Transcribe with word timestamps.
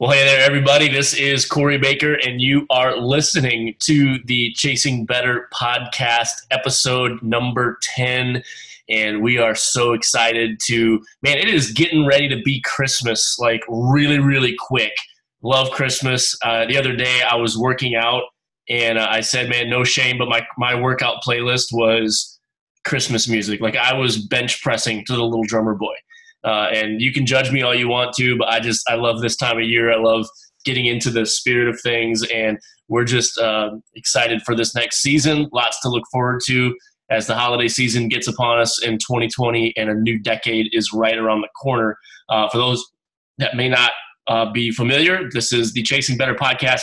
Well, 0.00 0.10
hey 0.10 0.24
there, 0.24 0.44
everybody. 0.44 0.88
This 0.88 1.14
is 1.14 1.46
Corey 1.46 1.78
Baker, 1.78 2.14
and 2.14 2.40
you 2.40 2.66
are 2.68 2.96
listening 2.96 3.76
to 3.84 4.18
the 4.24 4.52
Chasing 4.54 5.06
Better 5.06 5.48
podcast, 5.54 6.32
episode 6.50 7.22
number 7.22 7.78
10. 7.80 8.42
And 8.88 9.22
we 9.22 9.38
are 9.38 9.54
so 9.54 9.92
excited 9.92 10.58
to, 10.66 11.00
man, 11.22 11.38
it 11.38 11.46
is 11.46 11.70
getting 11.70 12.06
ready 12.06 12.28
to 12.28 12.42
be 12.42 12.60
Christmas, 12.62 13.38
like 13.38 13.62
really, 13.68 14.18
really 14.18 14.56
quick. 14.58 14.94
Love 15.42 15.70
Christmas. 15.70 16.36
Uh, 16.42 16.66
the 16.66 16.76
other 16.76 16.96
day, 16.96 17.22
I 17.22 17.36
was 17.36 17.56
working 17.56 17.94
out, 17.94 18.24
and 18.68 18.98
uh, 18.98 19.06
I 19.08 19.20
said, 19.20 19.48
man, 19.48 19.70
no 19.70 19.84
shame, 19.84 20.18
but 20.18 20.28
my, 20.28 20.44
my 20.58 20.74
workout 20.74 21.22
playlist 21.22 21.66
was 21.70 22.40
Christmas 22.84 23.28
music. 23.28 23.60
Like 23.60 23.76
I 23.76 23.94
was 23.94 24.18
bench 24.18 24.60
pressing 24.60 25.04
to 25.04 25.14
the 25.14 25.22
little 25.22 25.44
drummer 25.44 25.76
boy. 25.76 25.94
Uh, 26.44 26.68
and 26.72 27.00
you 27.00 27.12
can 27.12 27.24
judge 27.24 27.50
me 27.50 27.62
all 27.62 27.74
you 27.74 27.88
want 27.88 28.14
to, 28.14 28.36
but 28.36 28.48
I 28.48 28.60
just 28.60 28.82
I 28.88 28.94
love 28.96 29.20
this 29.20 29.36
time 29.36 29.58
of 29.58 29.64
year. 29.64 29.92
I 29.92 29.96
love 29.96 30.26
getting 30.64 30.86
into 30.86 31.10
the 31.10 31.24
spirit 31.26 31.68
of 31.68 31.80
things, 31.80 32.22
and 32.32 32.58
we're 32.88 33.04
just 33.04 33.38
uh, 33.38 33.70
excited 33.94 34.42
for 34.42 34.54
this 34.54 34.74
next 34.74 35.00
season. 35.00 35.48
Lots 35.52 35.80
to 35.80 35.88
look 35.88 36.04
forward 36.12 36.40
to 36.46 36.74
as 37.10 37.26
the 37.26 37.34
holiday 37.34 37.68
season 37.68 38.08
gets 38.08 38.28
upon 38.28 38.58
us 38.58 38.82
in 38.82 38.98
2020, 38.98 39.74
and 39.76 39.90
a 39.90 39.94
new 39.94 40.18
decade 40.18 40.68
is 40.72 40.92
right 40.92 41.16
around 41.16 41.40
the 41.40 41.48
corner. 41.60 41.96
Uh, 42.28 42.48
for 42.48 42.58
those 42.58 42.84
that 43.38 43.56
may 43.56 43.68
not 43.68 43.92
uh, 44.26 44.50
be 44.50 44.70
familiar, 44.70 45.28
this 45.30 45.52
is 45.52 45.72
the 45.72 45.82
Chasing 45.82 46.16
Better 46.16 46.34
podcast. 46.34 46.82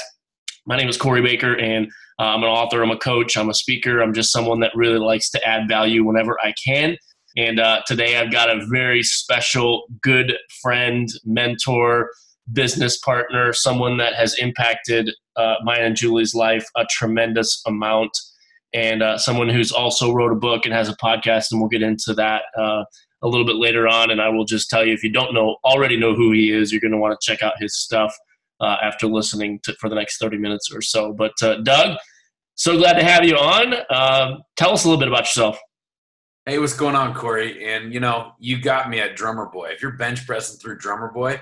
My 0.66 0.78
name 0.78 0.90
is 0.90 0.98
Corey 0.98 1.22
Baker, 1.22 1.58
and 1.58 1.88
uh, 2.20 2.24
I'm 2.24 2.44
an 2.44 2.50
author. 2.50 2.84
I'm 2.84 2.92
a 2.92 2.98
coach. 2.98 3.36
I'm 3.36 3.50
a 3.50 3.54
speaker. 3.54 4.02
I'm 4.02 4.14
just 4.14 4.32
someone 4.32 4.60
that 4.60 4.72
really 4.76 5.00
likes 5.00 5.30
to 5.32 5.48
add 5.48 5.68
value 5.68 6.04
whenever 6.04 6.38
I 6.44 6.54
can. 6.64 6.98
And 7.38 7.60
uh, 7.60 7.82
today 7.88 8.18
I've 8.18 8.32
got 8.32 8.50
a 8.50 8.66
very 8.70 9.04
special, 9.04 9.84
good 10.02 10.34
friend, 10.62 11.08
mentor, 11.26 12.12
business 12.52 12.98
partner, 12.98 13.54
someone 13.54 13.98
that 13.98 14.14
has 14.16 14.38
impacted 14.38 15.10
uh, 15.36 15.56
mine 15.64 15.84
and 15.84 15.96
Julie's 15.96 16.34
life 16.34 16.66
a 16.76 16.86
tremendous 16.90 17.62
amount, 17.66 18.12
and 18.74 19.02
uh, 19.02 19.18
someone 19.18 19.50
who's 19.50 19.72
also 19.72 20.14
wrote 20.14 20.32
a 20.32 20.36
book 20.36 20.66
and 20.66 20.74
has 20.74 20.90
a 20.90 20.96
podcast. 20.98 21.48
And 21.52 21.62
we'll 21.62 21.70
get 21.70 21.82
into 21.82 22.14
that 22.16 22.44
uh, 22.58 22.84
a 23.22 23.28
little 23.28 23.46
bit 23.46 23.56
later 23.56 23.88
on. 23.88 24.12
And 24.12 24.22
I 24.22 24.30
will 24.30 24.46
just 24.46 24.70
tell 24.70 24.86
you 24.86 24.94
if 24.94 25.04
you 25.04 25.12
don't 25.12 25.34
know 25.34 25.58
already 25.64 25.98
know 25.98 26.14
who 26.14 26.32
he 26.32 26.52
is, 26.52 26.72
you're 26.72 26.82
going 26.82 26.92
to 26.92 26.98
want 26.98 27.18
to 27.20 27.26
check 27.26 27.42
out 27.42 27.54
his 27.60 27.78
stuff 27.78 28.16
uh, 28.60 28.78
after 28.82 29.08
listening 29.08 29.60
to, 29.64 29.74
for 29.80 29.90
the 29.90 29.96
next 29.96 30.20
30 30.20 30.38
minutes 30.38 30.70
or 30.74 30.82
so. 30.82 31.14
But 31.14 31.34
uh, 31.42 31.62
Doug, 31.64 31.98
so 32.56 32.78
glad 32.78 32.94
to 32.94 33.04
have 33.04 33.26
you 33.26 33.36
on. 33.36 33.74
Um, 33.90 34.44
tell 34.56 34.72
us 34.72 34.84
a 34.84 34.88
little 34.88 35.00
bit 35.00 35.08
about 35.08 35.22
yourself. 35.22 35.58
Hey, 36.48 36.58
what's 36.58 36.74
going 36.74 36.96
on, 36.96 37.14
Corey? 37.14 37.72
And 37.72 37.94
you 37.94 38.00
know, 38.00 38.32
you 38.40 38.60
got 38.60 38.90
me 38.90 39.00
at 39.00 39.16
Drummer 39.16 39.46
Boy. 39.46 39.70
If 39.74 39.82
you're 39.84 39.92
bench 39.92 40.26
pressing 40.26 40.58
through 40.58 40.80
Drummer 40.80 41.12
Boy, 41.12 41.40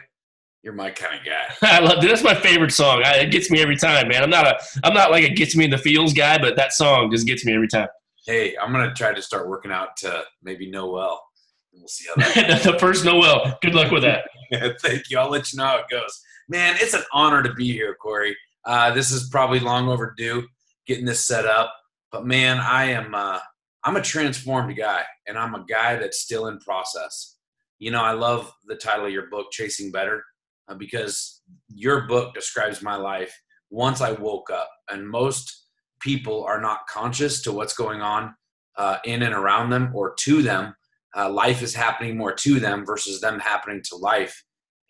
you're 0.62 0.74
my 0.74 0.92
kind 0.92 1.18
of 1.18 1.26
guy. 1.26 1.56
I 1.62 1.80
love 1.80 2.04
that's 2.04 2.22
my 2.22 2.36
favorite 2.36 2.74
song. 2.74 3.04
I, 3.06 3.20
it 3.20 3.32
gets 3.32 3.50
me 3.50 3.62
every 3.62 3.78
time, 3.78 4.10
man. 4.10 4.24
I'm 4.24 4.30
not 4.30 4.46
a 4.46 4.60
I'm 4.84 4.94
not 4.94 5.10
like 5.10 5.24
a 5.24 5.30
gets 5.30 5.56
me 5.56 5.64
in 5.64 5.72
the 5.72 5.78
feels 5.78 6.12
guy, 6.12 6.38
but 6.38 6.58
that 6.58 6.74
song 6.74 7.10
just 7.12 7.26
gets 7.26 7.46
me 7.46 7.54
every 7.54 7.70
time. 7.70 7.88
Hey, 8.28 8.58
I'm 8.62 8.74
gonna 8.74 8.94
try 8.94 9.14
to 9.14 9.22
start 9.22 9.48
working 9.48 9.72
out 9.72 9.96
to 9.98 10.24
maybe 10.44 10.70
Noel. 10.70 11.24
And 11.72 11.82
we'll 11.82 11.88
see 11.88 12.06
how 12.10 12.16
that. 12.34 12.64
the 12.64 12.78
first 12.78 13.06
Noel. 13.06 13.58
Good 13.62 13.76
luck 13.76 13.92
with 13.92 14.04
that. 14.04 14.26
yeah, 14.52 14.74
thank 14.82 15.10
you. 15.10 15.18
I'll 15.18 15.30
let 15.30 15.54
you 15.54 15.60
know 15.60 15.66
how 15.66 15.78
it 15.78 15.86
goes. 15.90 16.22
Man, 16.50 16.76
it's 16.78 16.94
an 16.94 17.04
honor 17.14 17.42
to 17.42 17.54
be 17.54 17.72
here, 17.72 17.96
Corey. 17.96 18.36
Uh, 18.66 18.94
this 18.94 19.12
is 19.12 19.30
probably 19.30 19.62
long 19.62 19.88
overdue 19.88 20.46
getting 20.86 21.06
this 21.06 21.24
set 21.26 21.46
up, 21.46 21.74
but 22.12 22.26
man, 22.26 22.58
I 22.58 22.86
am. 22.92 23.16
Uh, 23.16 23.40
I'm 23.84 23.96
a 23.96 24.02
transformed 24.02 24.76
guy, 24.76 25.04
and 25.28 25.38
I'm 25.38 25.56
a 25.56 25.66
guy 25.66 25.96
that's 25.96 26.20
still 26.20 26.48
in 26.48 26.60
process. 26.60 27.38
You 27.80 27.92
know, 27.92 28.02
I 28.02 28.12
love 28.12 28.52
the 28.66 28.76
title 28.76 29.06
of 29.06 29.12
your 29.12 29.30
book, 29.30 29.48
Chasing 29.52 29.92
Better, 29.92 30.24
uh, 30.68 30.76
because 30.76 31.42
your 31.70 32.02
book 32.08 32.34
describes 32.34 32.82
my 32.82 32.96
life 32.96 33.34
once 33.70 34.02
I 34.02 34.12
woke 34.12 34.50
up. 34.50 34.70
And 34.90 35.08
most 35.08 35.68
people 36.02 36.44
are 36.44 36.60
not 36.60 36.88
conscious 36.90 37.42
to 37.44 37.54
what's 37.54 37.74
going 37.74 38.02
on 38.02 38.34
uh, 38.78 38.98
in 39.06 39.24
and 39.24 39.34
around 39.34 39.70
them 39.70 39.92
or 39.94 40.14
to 40.20 40.42
them. 40.42 40.76
Uh, 41.16 41.30
life 41.30 41.62
is 41.62 41.74
happening 41.74 42.18
more 42.18 42.34
to 42.34 42.60
them 42.60 42.86
versus 42.86 43.22
them 43.22 43.40
happening 43.40 43.82
to 43.86 43.96
life. 43.96 44.44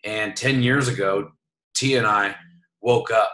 And 0.04 0.34
10 0.34 0.62
years 0.62 0.88
ago, 0.88 1.30
T 1.74 1.96
and 1.96 2.06
I 2.06 2.34
woke 2.82 3.10
up, 3.10 3.32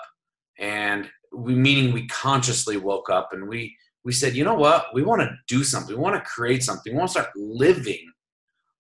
and 0.59 1.09
we 1.35 1.55
meaning 1.55 1.93
we 1.93 2.07
consciously 2.09 2.77
woke 2.77 3.11
up 3.11 3.31
and 3.33 3.49
we 3.49 3.77
we 4.07 4.13
said, 4.13 4.37
you 4.37 4.45
know 4.45 4.55
what? 4.55 4.95
We 4.95 5.03
want 5.03 5.21
to 5.23 5.37
do 5.49 5.65
something. 5.65 5.97
We 5.97 6.01
want 6.01 6.15
to 6.15 6.21
create 6.21 6.63
something. 6.63 6.93
We 6.93 6.97
want 6.97 7.09
to 7.11 7.21
start 7.21 7.31
living 7.35 8.09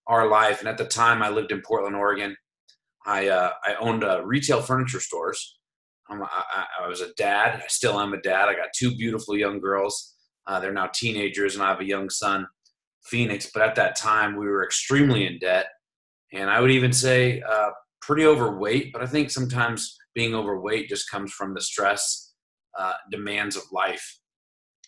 our 0.06 0.28
life. 0.28 0.60
And 0.60 0.68
at 0.68 0.78
the 0.78 0.84
time, 0.84 1.20
I 1.20 1.30
lived 1.30 1.50
in 1.50 1.62
Portland, 1.62 1.96
Oregon. 1.96 2.36
I 3.04 3.26
uh, 3.26 3.50
I 3.64 3.74
owned 3.80 4.04
uh, 4.04 4.24
retail 4.24 4.62
furniture 4.62 5.00
stores. 5.00 5.58
I, 6.08 6.64
I, 6.80 6.86
was 6.86 7.00
a 7.00 7.12
dad. 7.14 7.60
I 7.64 7.66
still 7.66 7.98
am 7.98 8.14
a 8.14 8.20
dad. 8.20 8.48
I 8.48 8.54
got 8.54 8.68
two 8.72 8.94
beautiful 8.94 9.36
young 9.36 9.58
girls. 9.58 10.14
Uh, 10.46 10.60
they're 10.60 10.72
now 10.72 10.90
teenagers, 10.94 11.56
and 11.56 11.64
I 11.64 11.70
have 11.70 11.80
a 11.80 11.84
young 11.84 12.08
son, 12.08 12.46
Phoenix. 13.02 13.50
But 13.52 13.62
at 13.62 13.74
that 13.74 13.96
time, 13.96 14.36
we 14.36 14.46
were 14.46 14.64
extremely 14.64 15.26
in 15.26 15.40
debt, 15.40 15.66
and 16.32 16.48
I 16.48 16.60
would 16.60 16.70
even 16.70 16.92
say 16.92 17.42
uh, 17.42 17.70
pretty 18.00 18.26
overweight. 18.26 18.92
But 18.92 19.02
I 19.02 19.06
think 19.06 19.32
sometimes 19.32 19.96
being 20.14 20.36
overweight 20.36 20.88
just 20.88 21.10
comes 21.10 21.32
from 21.32 21.52
the 21.52 21.60
stress 21.60 22.34
uh, 22.78 22.94
demands 23.10 23.56
of 23.56 23.64
life 23.72 24.20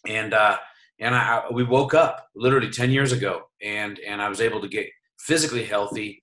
and 0.07 0.35
uh, 0.35 0.59
and 1.01 1.15
I, 1.15 1.45
we 1.53 1.65
woke 1.65 1.95
up 1.95 2.29
literally 2.35 2.71
10 2.71 2.91
years 2.91 3.13
ago 3.13 3.43
and 3.63 3.99
and 4.01 4.21
i 4.21 4.29
was 4.29 4.41
able 4.41 4.61
to 4.61 4.69
get 4.69 4.89
physically 5.21 5.65
healthy. 5.65 6.23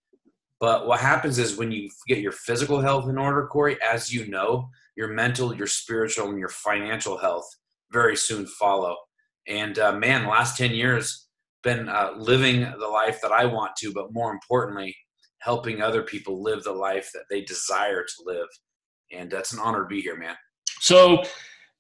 But 0.60 0.88
what 0.88 1.00
happens 1.00 1.38
is 1.38 1.58
when 1.58 1.72
you 1.72 1.90
get 2.08 2.20
your 2.20 2.32
physical 2.32 2.80
health 2.80 3.10
in 3.10 3.18
order 3.18 3.46
corey 3.48 3.78
as 3.88 4.14
you 4.14 4.28
know 4.28 4.70
your 4.96 5.10
mental 5.10 5.56
your 5.56 5.68
spiritual 5.68 6.30
and 6.30 6.40
your 6.40 6.50
financial 6.50 7.18
health 7.18 7.48
very 7.92 8.16
soon 8.16 8.46
follow. 8.46 8.96
And 9.48 9.78
uh, 9.78 9.94
man 9.94 10.28
last 10.28 10.58
10 10.58 10.72
years 10.72 11.28
been 11.64 11.90
uh, 11.90 12.12
living 12.18 12.62
the 12.62 12.88
life 12.88 13.20
that 13.22 13.32
i 13.32 13.44
want 13.44 13.76
to 13.76 13.92
but 13.92 14.14
more 14.14 14.32
importantly 14.32 14.96
helping 15.46 15.82
other 15.82 16.02
people 16.02 16.42
live 16.42 16.64
the 16.64 16.72
life 16.72 17.12
that 17.14 17.26
they 17.30 17.42
desire 17.42 18.04
to 18.04 18.24
live. 18.26 18.48
And 19.12 19.30
that's 19.30 19.54
an 19.54 19.60
honor 19.60 19.84
to 19.84 19.88
be 19.88 20.02
here 20.02 20.18
man. 20.18 20.36
So 20.80 21.24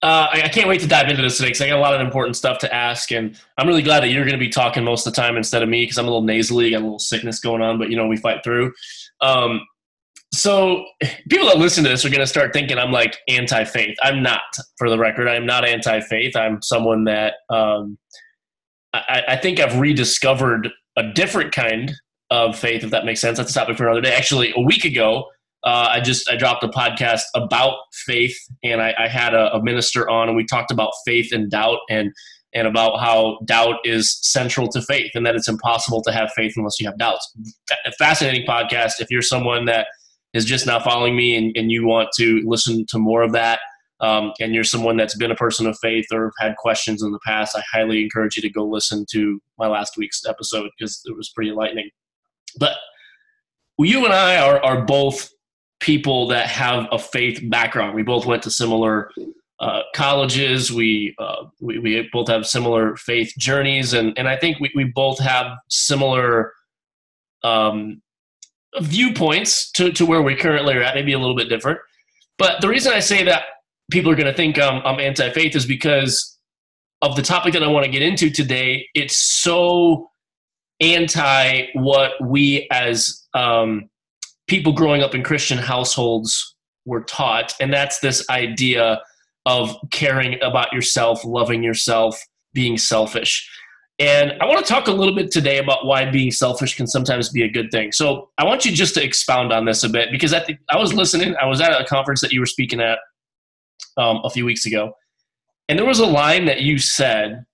uh, 0.01 0.28
I, 0.31 0.44
I, 0.44 0.47
can't 0.50 0.67
wait 0.67 0.81
to 0.81 0.88
dive 0.88 1.09
into 1.09 1.22
this 1.22 1.38
today 1.38 1.50
because 1.50 1.61
I 1.61 1.69
got 1.69 1.78
a 1.78 1.81
lot 1.81 1.95
of 1.95 2.01
important 2.01 2.35
stuff 2.35 2.59
to 2.59 2.73
ask, 2.73 3.11
and 3.11 3.39
I'm 3.57 3.67
really 3.67 3.81
glad 3.81 4.01
that 4.03 4.09
you're 4.09 4.25
going 4.25 4.38
to 4.38 4.45
be 4.45 4.50
talking 4.50 4.83
most 4.83 5.07
of 5.07 5.13
the 5.13 5.22
time 5.22 5.38
instead 5.38 5.63
of 5.63 5.69
me 5.69 5.83
because 5.83 5.97
I'm 5.97 6.06
a 6.06 6.09
little 6.09 6.22
nasally, 6.22 6.72
got 6.72 6.81
a 6.81 6.83
little 6.83 7.00
sickness 7.00 7.39
going 7.39 7.61
on, 7.61 7.79
but 7.79 7.89
you 7.89 7.95
know 7.95 8.07
we 8.07 8.17
fight 8.17 8.44
through. 8.44 8.73
Um, 9.22 9.61
so 10.33 10.85
people 11.29 11.47
that 11.47 11.57
listen 11.57 11.83
to 11.85 11.89
this 11.89 12.03
are 12.06 12.09
going 12.09 12.19
to 12.19 12.28
start 12.28 12.51
thinking 12.51 12.78
I'm 12.78 12.91
like 12.91 13.17
anti-faith. 13.29 13.95
I'm 14.03 14.22
not, 14.22 14.41
for 14.78 14.89
the 14.89 14.97
record. 14.97 15.28
I'm 15.28 15.45
not 15.45 15.66
anti-faith. 15.66 16.35
I'm 16.35 16.62
someone 16.62 17.06
that 17.06 17.35
um, 17.50 17.97
I, 18.94 19.23
I 19.29 19.38
think 19.38 19.59
I've 19.59 19.79
rediscovered 19.79 20.69
a 20.97 21.03
different 21.13 21.51
kind 21.51 21.94
of 22.31 22.57
faith, 22.57 22.83
if 22.83 22.91
that 22.91 23.06
makes 23.06 23.22
sense. 23.22 23.38
That's 23.38 23.51
a 23.51 23.53
topic 23.53 23.77
for 23.77 23.85
another 23.85 24.01
day. 24.01 24.13
Actually, 24.13 24.53
a 24.56 24.62
week 24.62 24.83
ago, 24.83 25.29
uh, 25.65 25.89
I 25.91 25.99
just 25.99 26.29
I 26.29 26.35
dropped 26.35 26.63
a 26.63 26.67
podcast 26.67 27.23
about 27.33 27.77
faith, 27.91 28.37
and 28.63 28.81
I, 28.81 28.93
I 28.99 29.07
had 29.07 29.33
a, 29.33 29.55
a, 29.55 29.63
minister 29.63 30.07
on, 30.07 30.27
and 30.27 30.37
we 30.37 30.45
talked 30.45 30.71
about 30.71 30.91
faith 31.05 31.31
and 31.31 31.49
doubt, 31.49 31.79
and 31.89 32.13
and 32.53 32.67
about 32.67 32.99
how 32.99 33.39
doubt 33.45 33.77
is 33.83 34.17
central 34.21 34.67
to 34.69 34.81
faith, 34.83 35.11
and 35.15 35.25
that 35.25 35.35
it's 35.35 35.47
impossible 35.47 36.03
to 36.03 36.11
have 36.11 36.31
faith 36.35 36.53
unless 36.55 36.79
you 36.79 36.85
have 36.85 36.97
doubts. 36.99 37.33
Fascinating 37.97 38.45
podcast. 38.47 38.93
If 38.99 39.09
you're 39.09 39.23
someone 39.23 39.65
that 39.65 39.87
is 40.33 40.45
just 40.45 40.67
now 40.67 40.79
following 40.79 41.15
me, 41.15 41.35
and, 41.35 41.55
and 41.57 41.71
you 41.71 41.85
want 41.85 42.09
to 42.17 42.43
listen 42.45 42.85
to 42.89 42.99
more 42.99 43.23
of 43.23 43.31
that, 43.31 43.59
um, 44.01 44.33
and 44.39 44.53
you're 44.53 44.63
someone 44.63 44.97
that's 44.97 45.17
been 45.17 45.31
a 45.31 45.35
person 45.35 45.65
of 45.65 45.77
faith 45.81 46.05
or 46.11 46.31
had 46.39 46.55
questions 46.57 47.01
in 47.01 47.11
the 47.11 47.19
past, 47.25 47.57
I 47.57 47.63
highly 47.73 48.03
encourage 48.03 48.35
you 48.35 48.41
to 48.43 48.49
go 48.49 48.65
listen 48.65 49.05
to 49.11 49.41
my 49.57 49.67
last 49.67 49.97
week's 49.97 50.25
episode 50.27 50.69
because 50.77 51.01
it 51.05 51.15
was 51.17 51.31
pretty 51.33 51.49
enlightening. 51.49 51.89
But 52.59 52.73
you 53.79 54.05
and 54.05 54.13
I 54.13 54.37
are, 54.37 54.63
are 54.63 54.85
both 54.85 55.31
people 55.85 56.27
that 56.27 56.47
have 56.47 56.87
a 56.91 56.97
faith 56.97 57.39
background. 57.43 57.93
We 57.93 58.01
both 58.01 58.25
went 58.25 58.41
to 58.43 58.49
similar 58.49 59.11
uh, 59.59 59.83
colleges. 59.93 60.73
We, 60.73 61.15
uh, 61.19 61.45
we, 61.61 61.77
we 61.77 62.09
both 62.11 62.27
have 62.27 62.47
similar 62.47 62.95
faith 62.95 63.31
journeys, 63.37 63.93
and 63.93 64.17
and 64.17 64.27
I 64.27 64.35
think 64.35 64.59
we 64.59 64.71
we 64.75 64.85
both 64.85 65.19
have 65.19 65.45
similar 65.69 66.53
um, 67.43 68.01
viewpoints 68.81 69.71
to 69.73 69.91
to 69.91 70.05
where 70.05 70.23
we 70.23 70.35
currently 70.35 70.73
are 70.73 70.81
at. 70.81 70.95
Maybe 70.95 71.13
a 71.13 71.19
little 71.19 71.35
bit 71.35 71.49
different, 71.49 71.79
but 72.39 72.61
the 72.61 72.67
reason 72.67 72.91
I 72.91 72.99
say 72.99 73.23
that 73.23 73.43
people 73.91 74.11
are 74.11 74.15
going 74.15 74.25
to 74.25 74.33
think 74.33 74.59
I'm, 74.59 74.81
I'm 74.83 74.99
anti-faith 74.99 75.55
is 75.55 75.67
because 75.67 76.39
of 77.03 77.15
the 77.15 77.21
topic 77.21 77.53
that 77.53 77.61
I 77.61 77.67
want 77.67 77.85
to 77.85 77.91
get 77.91 78.01
into 78.01 78.31
today. 78.31 78.87
It's 78.95 79.15
so 79.15 80.09
anti 80.81 81.67
what 81.75 82.13
we 82.19 82.67
as 82.71 83.27
um, 83.35 83.89
people 84.47 84.74
growing 84.74 85.01
up 85.01 85.15
in 85.15 85.24
Christian 85.24 85.57
households 85.57 86.56
were 86.86 87.01
taught, 87.01 87.53
and 87.59 87.74
that's 87.74 88.00
this 88.00 88.27
idea 88.30 89.01
of 89.45 89.75
caring 89.92 90.42
about 90.42 90.74
yourself, 90.74 91.24
loving 91.24 91.63
yourself, 91.63 92.19
being 92.53 92.77
selfish. 92.77 93.50
And 93.97 94.33
I 94.42 94.45
want 94.45 94.65
to 94.65 94.71
talk 94.71 94.88
a 94.88 94.92
little 94.92 95.15
bit 95.15 95.31
today 95.31 95.57
about 95.57 95.86
why 95.86 96.09
being 96.09 96.31
selfish 96.31 96.75
can 96.75 96.86
sometimes 96.86 97.30
be 97.30 97.44
a 97.44 97.50
good 97.50 97.71
thing. 97.71 97.92
So 97.92 98.30
I 98.38 98.44
want 98.44 98.65
you 98.65 98.71
just 98.71 98.94
to 98.95 99.03
expound 99.03 99.53
on 99.53 99.65
this 99.65 99.83
a 99.83 99.89
bit 99.89 100.09
because 100.12 100.33
I 100.33 100.42
think 100.42 100.59
I 100.69 100.77
was 100.77 100.94
listening. 100.94 101.36
I 101.38 101.45
was 101.45 101.62
at 101.62 101.80
a 101.80 101.86
conference 101.86 102.21
that 102.21 102.33
you 102.33 102.42
were 102.42 102.45
speaking 102.45 102.81
at 102.81 103.00
um, 103.97 104.19
a 104.24 104.30
few 104.30 104.45
weeks 104.45 104.65
ago, 104.65 104.94
and 105.69 105.80
there 105.80 105.86
was 105.86 106.00
a 106.00 106.06
line 106.06 106.45
that 106.45 106.62
you 106.62 106.77
said 106.77 107.45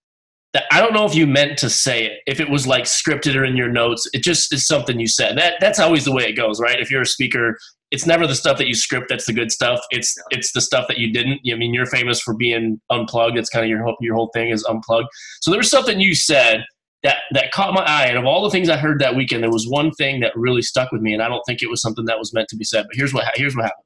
that 0.54 0.66
I 0.72 0.82
don't 0.82 0.94
know 0.94 1.06
if 1.06 1.16
you 1.16 1.26
meant 1.26 1.58
to 1.60 1.70
say 1.70 2.06
it, 2.06 2.20
if 2.28 2.40
it 2.40 2.50
was 2.50 2.68
like 2.68 2.84
scripted 2.84 3.36
or 3.36 3.46
in 3.46 3.56
your 3.56 3.70
notes. 3.70 4.08
It 4.14 4.22
just 4.22 4.54
is 4.54 4.68
something 4.68 5.00
you 5.00 5.08
said. 5.08 5.38
That 5.38 5.56
that's 5.62 5.80
always 5.80 6.06
the 6.06 6.12
way 6.12 6.24
it 6.24 6.34
goes, 6.34 6.60
right? 6.60 6.80
If 6.80 6.92
you're 6.92 7.02
a 7.02 7.06
speaker, 7.06 7.58
it's 7.92 8.06
never 8.06 8.28
the 8.28 8.36
stuff 8.36 8.58
that 8.58 8.68
you 8.68 8.74
script 8.74 9.08
that's 9.10 9.26
the 9.26 9.34
good 9.34 9.52
stuff. 9.52 9.80
It's 9.92 10.14
it's 10.30 10.52
the 10.52 10.62
stuff 10.62 10.88
that 10.88 10.98
you 10.98 11.12
didn't. 11.12 11.42
I 11.50 11.56
mean, 11.56 11.74
you're 11.74 11.86
famous 11.86 12.20
for 12.22 12.34
being 12.34 12.82
unplugged. 12.90 13.38
It's 13.38 13.50
kind 13.50 13.64
of 13.64 13.70
your 13.70 13.84
whole, 13.84 13.96
your 14.02 14.16
whole 14.16 14.30
thing 14.34 14.50
is 14.50 14.64
unplugged. 14.66 15.08
So 15.42 15.52
there 15.52 15.58
was 15.58 15.70
something 15.70 16.00
you 16.00 16.16
said 16.16 16.66
that 17.04 17.18
that 17.32 17.52
caught 17.52 17.74
my 17.74 17.84
eye, 17.84 18.08
and 18.08 18.18
of 18.18 18.26
all 18.26 18.44
the 18.44 18.50
things 18.50 18.70
I 18.70 18.78
heard 18.78 19.00
that 19.00 19.16
weekend, 19.16 19.44
there 19.44 19.52
was 19.52 19.68
one 19.68 19.92
thing 19.92 20.20
that 20.20 20.34
really 20.36 20.62
stuck 20.62 20.92
with 20.92 21.02
me, 21.02 21.14
and 21.14 21.24
I 21.24 21.30
don't 21.30 21.44
think 21.48 21.62
it 21.62 21.70
was 21.70 21.82
something 21.82 22.06
that 22.06 22.20
was 22.20 22.34
meant 22.34 22.50
to 22.50 22.58
be 22.58 22.66
said. 22.66 22.86
But 22.88 22.98
here's 22.98 23.14
what 23.14 23.26
here's 23.36 23.56
what 23.56 23.66
happened. 23.66 23.86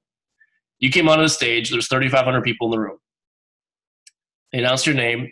You 0.79 0.89
came 0.89 1.07
onto 1.07 1.23
the 1.23 1.29
stage. 1.29 1.69
There's 1.69 1.87
3,500 1.87 2.41
people 2.41 2.67
in 2.67 2.71
the 2.71 2.79
room. 2.79 2.97
They 4.51 4.59
announced 4.59 4.85
your 4.85 4.95
name. 4.95 5.31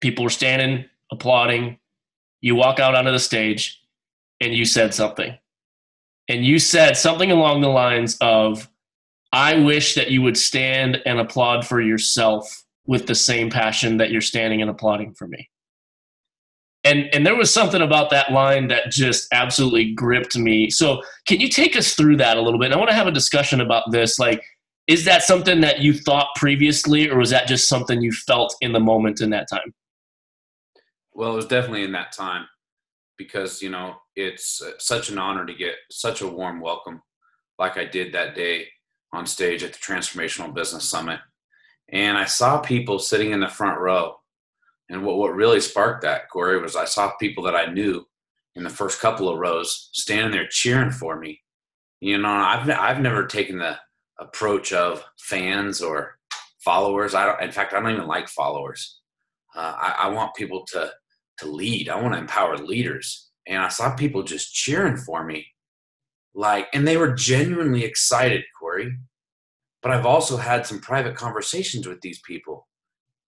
People 0.00 0.24
were 0.24 0.30
standing, 0.30 0.84
applauding. 1.12 1.78
You 2.40 2.54
walk 2.54 2.80
out 2.80 2.94
onto 2.94 3.10
the 3.12 3.18
stage, 3.18 3.80
and 4.40 4.54
you 4.54 4.64
said 4.64 4.94
something 4.94 5.36
and 6.30 6.44
you 6.44 6.60
said 6.60 6.96
something 6.96 7.32
along 7.32 7.60
the 7.60 7.68
lines 7.68 8.16
of, 8.20 8.68
I 9.32 9.58
wish 9.58 9.96
that 9.96 10.12
you 10.12 10.22
would 10.22 10.36
stand 10.36 11.02
and 11.04 11.18
applaud 11.18 11.66
for 11.66 11.80
yourself 11.80 12.64
with 12.86 13.08
the 13.08 13.16
same 13.16 13.50
passion 13.50 13.96
that 13.96 14.12
you're 14.12 14.20
standing 14.20 14.62
and 14.62 14.70
applauding 14.70 15.12
for 15.14 15.26
me. 15.26 15.50
And 16.84 17.12
and 17.12 17.26
there 17.26 17.34
was 17.34 17.52
something 17.52 17.82
about 17.82 18.10
that 18.10 18.32
line 18.32 18.68
that 18.68 18.92
just 18.92 19.26
absolutely 19.32 19.92
gripped 19.92 20.38
me. 20.38 20.70
So, 20.70 21.02
can 21.26 21.40
you 21.40 21.48
take 21.48 21.76
us 21.76 21.94
through 21.94 22.16
that 22.18 22.36
a 22.36 22.40
little 22.40 22.60
bit? 22.60 22.66
And 22.66 22.74
I 22.74 22.78
want 22.78 22.90
to 22.90 22.96
have 22.96 23.08
a 23.08 23.12
discussion 23.12 23.60
about 23.60 23.90
this 23.90 24.18
like 24.18 24.42
is 24.86 25.04
that 25.04 25.22
something 25.22 25.60
that 25.60 25.80
you 25.80 25.92
thought 25.92 26.28
previously 26.36 27.10
or 27.10 27.18
was 27.18 27.30
that 27.30 27.48
just 27.48 27.68
something 27.68 28.00
you 28.00 28.12
felt 28.12 28.54
in 28.60 28.72
the 28.72 28.80
moment 28.80 29.20
in 29.20 29.30
that 29.30 29.48
time? 29.48 29.74
Well, 31.20 31.32
it 31.32 31.36
was 31.36 31.48
definitely 31.48 31.82
in 31.82 31.92
that 31.92 32.12
time 32.12 32.46
because, 33.18 33.60
you 33.60 33.68
know, 33.68 33.96
it's 34.16 34.62
such 34.78 35.10
an 35.10 35.18
honor 35.18 35.44
to 35.44 35.52
get 35.52 35.74
such 35.90 36.22
a 36.22 36.26
warm 36.26 36.62
welcome 36.62 37.02
like 37.58 37.76
I 37.76 37.84
did 37.84 38.14
that 38.14 38.34
day 38.34 38.68
on 39.12 39.26
stage 39.26 39.62
at 39.62 39.74
the 39.74 39.78
Transformational 39.80 40.54
Business 40.54 40.88
Summit. 40.88 41.20
And 41.90 42.16
I 42.16 42.24
saw 42.24 42.58
people 42.58 42.98
sitting 42.98 43.32
in 43.32 43.40
the 43.40 43.48
front 43.48 43.78
row. 43.78 44.14
And 44.88 45.04
what, 45.04 45.18
what 45.18 45.34
really 45.34 45.60
sparked 45.60 46.04
that, 46.04 46.30
Corey, 46.30 46.58
was 46.58 46.74
I 46.74 46.86
saw 46.86 47.12
people 47.20 47.44
that 47.44 47.54
I 47.54 47.66
knew 47.66 48.06
in 48.54 48.62
the 48.62 48.70
first 48.70 48.98
couple 48.98 49.28
of 49.28 49.38
rows 49.38 49.90
standing 49.92 50.32
there 50.32 50.48
cheering 50.48 50.90
for 50.90 51.18
me. 51.20 51.42
You 52.00 52.16
know, 52.16 52.30
I've, 52.30 52.70
I've 52.70 53.00
never 53.02 53.26
taken 53.26 53.58
the 53.58 53.76
approach 54.18 54.72
of 54.72 55.04
fans 55.18 55.82
or 55.82 56.16
followers. 56.64 57.14
I 57.14 57.26
don't, 57.26 57.42
in 57.42 57.52
fact, 57.52 57.74
I 57.74 57.80
don't 57.80 57.90
even 57.90 58.06
like 58.06 58.26
followers. 58.30 59.00
Uh, 59.54 59.74
I, 59.78 59.96
I 60.04 60.08
want 60.08 60.34
people 60.34 60.64
to, 60.68 60.90
to 61.40 61.48
lead. 61.48 61.88
I 61.88 62.00
want 62.00 62.14
to 62.14 62.20
empower 62.20 62.56
leaders 62.56 63.30
and 63.46 63.58
I 63.58 63.68
saw 63.68 63.94
people 63.94 64.22
just 64.22 64.54
cheering 64.54 64.96
for 64.96 65.24
me. 65.24 65.46
Like, 66.34 66.68
and 66.72 66.86
they 66.86 66.96
were 66.96 67.12
genuinely 67.12 67.84
excited, 67.84 68.44
Corey. 68.58 68.96
But 69.82 69.92
I've 69.92 70.06
also 70.06 70.36
had 70.36 70.66
some 70.66 70.80
private 70.80 71.16
conversations 71.16 71.88
with 71.88 72.00
these 72.00 72.20
people, 72.20 72.68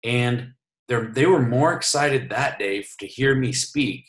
and 0.03 0.53
they 0.87 0.95
they 1.11 1.25
were 1.25 1.41
more 1.41 1.73
excited 1.73 2.29
that 2.29 2.59
day 2.59 2.85
to 2.99 3.07
hear 3.07 3.35
me 3.35 3.51
speak 3.51 4.05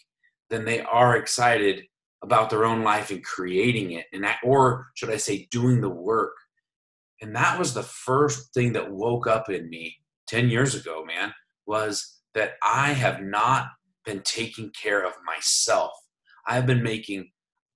than 0.50 0.64
they 0.64 0.80
are 0.82 1.16
excited 1.16 1.84
about 2.22 2.50
their 2.50 2.64
own 2.64 2.82
life 2.82 3.10
and 3.10 3.24
creating 3.24 3.92
it, 3.92 4.04
and 4.12 4.22
that, 4.22 4.38
or 4.44 4.86
should 4.94 5.10
I 5.10 5.16
say, 5.16 5.48
doing 5.50 5.80
the 5.80 5.88
work. 5.88 6.34
And 7.22 7.34
that 7.34 7.58
was 7.58 7.72
the 7.72 7.82
first 7.82 8.52
thing 8.52 8.74
that 8.74 8.92
woke 8.92 9.26
up 9.26 9.48
in 9.48 9.70
me 9.70 9.96
10 10.28 10.50
years 10.50 10.74
ago, 10.74 11.04
man, 11.06 11.32
was 11.66 12.20
that 12.34 12.52
I 12.62 12.92
have 12.92 13.22
not 13.22 13.68
been 14.06 14.22
taking 14.22 14.70
care 14.70 15.04
of 15.04 15.12
myself. 15.26 15.92
I've 16.46 16.66
been 16.66 16.82
making 16.82 17.30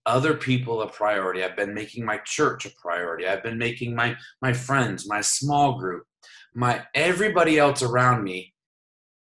other 0.06 0.34
people 0.34 0.80
a 0.80 0.88
priority. 0.88 1.44
I've 1.44 1.56
been 1.56 1.74
making 1.74 2.04
my 2.04 2.18
church 2.24 2.64
a 2.64 2.70
priority. 2.80 3.26
I've 3.26 3.42
been 3.42 3.58
making 3.58 3.94
my 3.94 4.16
my 4.40 4.52
friends, 4.52 5.06
my 5.06 5.20
small 5.20 5.78
group, 5.78 6.04
my 6.54 6.84
everybody 6.94 7.58
else 7.58 7.82
around 7.82 8.24
me. 8.24 8.54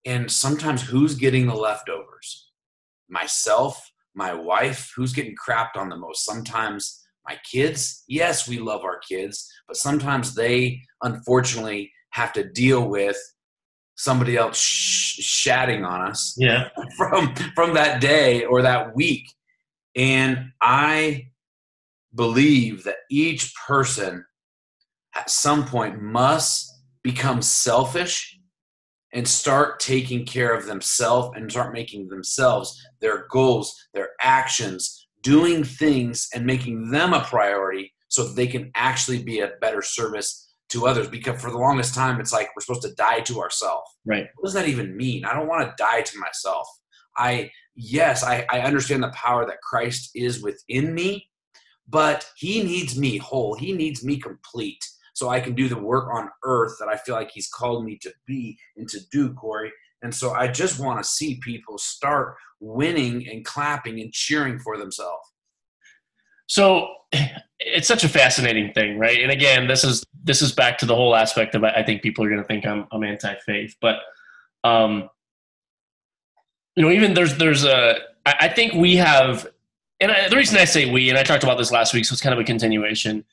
And 0.06 0.30
sometimes 0.30 0.82
who's 0.82 1.16
getting 1.16 1.48
the 1.48 1.56
leftovers? 1.56 2.52
Myself, 3.10 3.92
my 4.14 4.34
wife, 4.34 4.92
who's 4.96 5.14
getting 5.14 5.36
crapped 5.36 5.76
on 5.76 5.90
the 5.90 5.98
most? 5.98 6.26
Sometimes 6.26 7.02
my 7.28 7.38
kids. 7.50 8.04
Yes, 8.08 8.48
we 8.48 8.60
love 8.60 8.84
our 8.84 9.00
kids, 9.00 9.52
but 9.68 9.78
sometimes 9.78 10.36
they 10.36 10.82
unfortunately 11.02 11.92
have 12.12 12.34
to 12.34 12.50
deal 12.52 12.88
with 12.88 13.18
somebody 13.96 14.38
else 14.38 14.58
sh- 14.58 15.22
shatting 15.22 15.84
on 15.84 16.02
us 16.02 16.36
yeah. 16.38 16.70
from 16.98 17.34
from 17.56 17.74
that 17.74 18.02
day 18.02 18.44
or 18.46 18.62
that 18.62 18.96
week 18.96 19.34
and 19.96 20.52
i 20.62 21.26
believe 22.14 22.84
that 22.84 22.98
each 23.10 23.54
person 23.68 24.26
at 25.16 25.30
some 25.30 25.66
point 25.66 26.02
must 26.02 26.72
become 27.04 27.42
selfish 27.42 28.40
and 29.14 29.26
start 29.26 29.80
taking 29.80 30.26
care 30.26 30.54
of 30.54 30.66
themselves 30.66 31.38
and 31.38 31.50
start 31.50 31.72
making 31.74 32.08
themselves 32.10 32.82
their 33.00 33.28
goals 33.30 33.76
their 33.94 34.10
actions 34.22 35.08
doing 35.22 35.64
things 35.64 36.28
and 36.36 36.46
making 36.46 36.92
them 36.92 37.14
a 37.14 37.22
priority 37.22 37.92
so 38.10 38.24
that 38.24 38.36
they 38.36 38.48
can 38.48 38.72
actually 38.76 39.24
be 39.24 39.40
a 39.40 39.52
better 39.60 39.82
service 39.82 40.45
to 40.70 40.88
others 40.88 41.08
because 41.08 41.42
for 41.42 41.52
the 41.52 41.58
longest 41.58 41.94
time 41.94 42.20
it's 42.20 42.34
like 42.34 42.50
we're 42.56 42.62
supposed 42.62 42.82
to 42.82 42.94
die 42.96 43.20
to 43.22 43.40
ourselves 43.40 43.90
right. 44.06 44.28
What 44.36 44.48
does 44.48 44.54
that 44.54 44.68
even 44.68 44.96
mean? 44.96 45.26
I 45.26 45.34
don't 45.34 45.48
want 45.48 45.68
to 45.68 45.76
die 45.78 46.02
to 46.02 46.20
myself. 46.20 46.68
I 47.18 47.52
yes 47.76 48.24
I, 48.24 48.46
I 48.50 48.62
understand 48.62 49.04
the 49.04 49.10
power 49.10 49.46
that 49.46 49.62
christ 49.62 50.12
is 50.16 50.42
within 50.42 50.94
me 50.94 51.28
but 51.88 52.28
he 52.36 52.64
needs 52.64 52.98
me 52.98 53.18
whole. 53.18 53.54
He 53.54 53.72
needs 53.72 54.04
me 54.04 54.20
complete 54.20 54.84
so 55.14 55.30
i 55.30 55.40
can 55.40 55.56
do 55.56 55.70
the 55.70 55.80
work 55.80 56.10
on 56.14 56.30
earth 56.44 56.76
that 56.80 56.90
i 56.90 56.98
feel 56.98 57.16
like 57.16 57.32
he's 57.32 57.48
called 57.48 57.86
me 57.86 57.98
to 58.02 58.12
be 58.28 58.58
and 58.78 58.88
to 58.90 59.00
do 59.12 59.34
corey. 59.34 59.72
And 60.02 60.14
so 60.14 60.34
i 60.34 60.48
just 60.48 60.80
want 60.80 61.00
to 61.00 61.10
see 61.10 61.40
people 61.42 61.78
start 61.78 62.36
winning 62.60 63.28
and 63.28 63.46
clapping 63.46 64.00
and 64.02 64.12
cheering 64.14 64.60
for 64.60 64.78
themselves 64.78 65.28
so 66.48 66.88
it's 67.60 67.88
such 67.88 68.04
a 68.04 68.10
fascinating 68.10 68.74
thing, 68.74 68.98
right? 68.98 69.22
And 69.22 69.32
again, 69.32 69.68
this 69.68 69.84
is 69.84 70.06
this 70.24 70.42
is 70.42 70.52
back 70.52 70.78
to 70.80 70.86
the 70.86 70.96
whole 70.96 71.16
aspect 71.16 71.56
of 71.56 71.64
I 71.64 71.84
think 71.84 72.02
people 72.02 72.24
are 72.26 72.30
going 72.30 72.42
to 72.42 72.48
think 72.48 72.66
I'm 72.66 72.88
I'm 72.92 73.04
anti-faith, 73.04 73.76
but 73.82 73.98
um, 74.64 75.10
you 76.76 76.84
know, 76.84 76.92
even 76.92 77.14
there's 77.14 77.38
there's 77.38 77.64
a 77.64 77.96
I 78.26 78.50
think 78.50 78.74
we 78.74 78.96
have, 78.96 79.48
and 80.00 80.12
I, 80.12 80.28
the 80.30 80.36
reason 80.36 80.58
I 80.58 80.66
say 80.66 80.92
we, 80.92 81.10
and 81.10 81.18
I 81.18 81.24
talked 81.24 81.44
about 81.44 81.60
this 81.60 81.72
last 81.72 81.94
week, 81.94 82.06
so 82.06 82.14
it's 82.14 82.22
kind 82.22 82.34
of 82.34 82.40
a 82.40 82.44
continuation. 82.44 83.24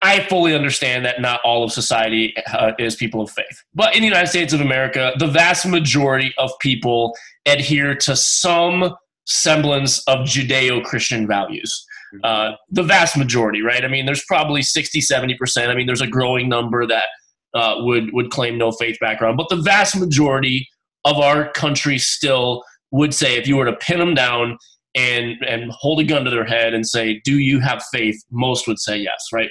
I 0.00 0.20
fully 0.20 0.54
understand 0.54 1.04
that 1.04 1.20
not 1.20 1.40
all 1.44 1.62
of 1.62 1.72
society 1.72 2.34
uh, 2.52 2.72
is 2.78 2.96
people 2.96 3.20
of 3.20 3.30
faith, 3.30 3.64
but 3.74 3.94
in 3.94 4.02
the 4.02 4.08
United 4.08 4.28
States 4.28 4.52
of 4.52 4.60
America, 4.60 5.12
the 5.18 5.26
vast 5.26 5.66
majority 5.66 6.32
of 6.38 6.50
people 6.60 7.14
adhere 7.46 7.94
to 7.96 8.16
some 8.16 8.96
semblance 9.26 10.02
of 10.08 10.20
Judeo-Christian 10.20 11.26
values. 11.26 11.84
Mm-hmm. 12.14 12.24
Uh, 12.24 12.56
the 12.70 12.82
vast 12.82 13.16
majority, 13.16 13.62
right? 13.62 13.84
I 13.84 13.88
mean, 13.88 14.06
there's 14.06 14.24
probably 14.24 14.62
60, 14.62 15.00
70%. 15.00 15.68
I 15.68 15.74
mean, 15.74 15.86
there's 15.86 16.00
a 16.00 16.06
growing 16.06 16.48
number 16.48 16.86
that 16.86 17.06
uh, 17.54 17.76
would, 17.78 18.12
would 18.12 18.30
claim 18.30 18.58
no 18.58 18.72
faith 18.72 18.98
background, 19.00 19.36
but 19.36 19.48
the 19.48 19.56
vast 19.56 19.96
majority 19.96 20.68
of 21.04 21.16
our 21.16 21.50
country 21.52 21.98
still 21.98 22.62
would 22.90 23.14
say 23.14 23.36
if 23.36 23.46
you 23.46 23.56
were 23.56 23.64
to 23.64 23.76
pin 23.76 23.98
them 23.98 24.14
down 24.14 24.58
and, 24.94 25.36
and 25.46 25.70
hold 25.72 26.00
a 26.00 26.04
gun 26.04 26.24
to 26.24 26.30
their 26.30 26.44
head 26.44 26.74
and 26.74 26.86
say, 26.86 27.20
do 27.24 27.38
you 27.38 27.60
have 27.60 27.82
faith? 27.92 28.16
Most 28.30 28.68
would 28.68 28.78
say 28.78 28.98
yes, 28.98 29.28
right? 29.32 29.50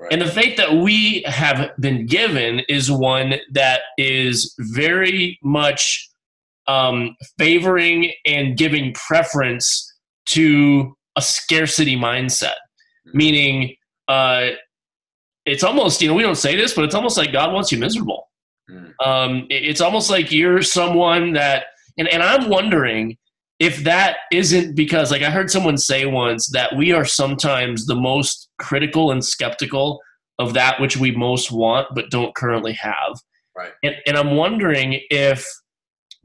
Right. 0.00 0.12
And 0.12 0.22
the 0.22 0.26
faith 0.26 0.56
that 0.58 0.74
we 0.74 1.22
have 1.26 1.72
been 1.80 2.06
given 2.06 2.62
is 2.68 2.90
one 2.90 3.34
that 3.50 3.80
is 3.96 4.54
very 4.58 5.38
much 5.42 6.07
um, 6.68 7.16
favoring 7.38 8.12
and 8.26 8.56
giving 8.56 8.94
preference 8.94 9.92
to 10.30 10.94
a 11.16 11.22
scarcity 11.22 11.96
mindset, 11.96 12.54
meaning 13.12 13.74
uh, 14.06 14.50
it's 15.46 15.64
almost, 15.64 16.00
you 16.02 16.08
know, 16.08 16.14
we 16.14 16.22
don't 16.22 16.36
say 16.36 16.54
this, 16.54 16.74
but 16.74 16.84
it's 16.84 16.94
almost 16.94 17.16
like 17.16 17.32
God 17.32 17.52
wants 17.52 17.72
you 17.72 17.78
miserable. 17.78 18.28
Mm. 18.70 18.92
Um, 19.04 19.46
it's 19.48 19.80
almost 19.80 20.10
like 20.10 20.30
you're 20.30 20.62
someone 20.62 21.32
that, 21.32 21.66
and, 21.96 22.06
and 22.08 22.22
I'm 22.22 22.48
wondering 22.50 23.16
if 23.58 23.82
that 23.84 24.18
isn't 24.30 24.76
because, 24.76 25.10
like, 25.10 25.22
I 25.22 25.30
heard 25.30 25.50
someone 25.50 25.78
say 25.78 26.06
once 26.06 26.50
that 26.52 26.76
we 26.76 26.92
are 26.92 27.04
sometimes 27.04 27.86
the 27.86 27.96
most 27.96 28.50
critical 28.58 29.10
and 29.10 29.24
skeptical 29.24 30.00
of 30.38 30.54
that 30.54 30.80
which 30.80 30.96
we 30.96 31.10
most 31.10 31.50
want 31.50 31.88
but 31.94 32.10
don't 32.10 32.34
currently 32.34 32.74
have. 32.74 33.18
Right. 33.56 33.72
And, 33.82 33.96
and 34.06 34.16
I'm 34.16 34.36
wondering 34.36 35.00
if 35.10 35.44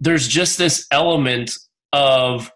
there's 0.03 0.27
just 0.27 0.57
this 0.57 0.85
element 0.91 1.51
of 1.93 2.51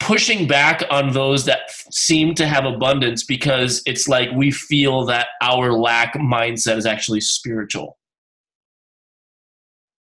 pushing 0.00 0.48
back 0.48 0.82
on 0.90 1.12
those 1.12 1.44
that 1.44 1.70
seem 1.92 2.34
to 2.34 2.46
have 2.46 2.64
abundance 2.64 3.24
because 3.24 3.82
it's 3.86 4.08
like 4.08 4.28
we 4.32 4.50
feel 4.50 5.06
that 5.06 5.28
our 5.40 5.72
lack 5.72 6.14
mindset 6.14 6.76
is 6.76 6.86
actually 6.86 7.20
spiritual 7.20 7.96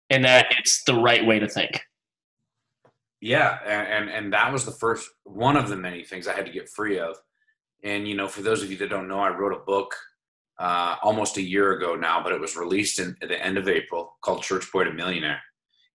and 0.10 0.26
that 0.26 0.48
it's 0.58 0.84
the 0.86 0.96
right 0.96 1.26
way 1.26 1.38
to 1.38 1.48
think. 1.48 1.82
Yeah, 3.22 3.60
and, 3.66 4.10
and 4.10 4.34
that 4.34 4.52
was 4.52 4.66
the 4.66 4.72
first 4.72 5.08
one 5.24 5.56
of 5.56 5.70
the 5.70 5.76
many 5.76 6.04
things 6.04 6.28
I 6.28 6.34
had 6.34 6.46
to 6.48 6.52
get 6.52 6.70
free 6.70 7.00
of. 7.00 7.16
And 7.84 8.08
you 8.08 8.16
know, 8.16 8.28
for 8.28 8.42
those 8.42 8.64
of 8.64 8.72
you 8.72 8.78
that 8.78 8.90
don't 8.90 9.08
know, 9.08 9.20
I 9.20 9.30
wrote 9.30 9.54
a 9.54 9.64
book 9.66 9.94
uh, 10.60 10.96
almost 11.04 11.38
a 11.38 11.42
year 11.42 11.74
ago 11.74 11.96
now, 11.96 12.24
but 12.24 12.32
it 12.32 12.42
was 12.42 12.58
released 12.58 13.00
in, 13.00 13.16
at 13.22 13.30
the 13.30 13.44
end 13.44 13.58
of 13.58 13.68
April 13.68 14.18
called 14.22 14.42
Church 14.42 14.72
Boy 14.72 14.84
to 14.84 14.92
Millionaire. 14.92 15.42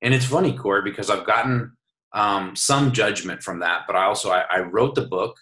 And 0.02 0.12
it's 0.12 0.26
funny, 0.26 0.52
Corey, 0.52 0.82
because 0.82 1.08
I've 1.08 1.26
gotten 1.26 1.76
um, 2.12 2.54
some 2.56 2.92
judgment 2.92 3.42
from 3.42 3.60
that, 3.60 3.82
but 3.86 3.96
I 3.96 4.04
also 4.04 4.30
I, 4.30 4.44
I 4.50 4.60
wrote 4.60 4.94
the 4.94 5.06
book 5.06 5.36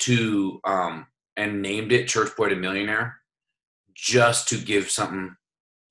to 0.00 0.60
um, 0.64 1.06
and 1.36 1.62
named 1.62 1.92
it 1.92 2.08
Church 2.08 2.36
Boy 2.36 2.48
to 2.48 2.56
Millionaire 2.56 3.16
just 3.94 4.48
to 4.48 4.58
give 4.58 4.90
something 4.90 5.34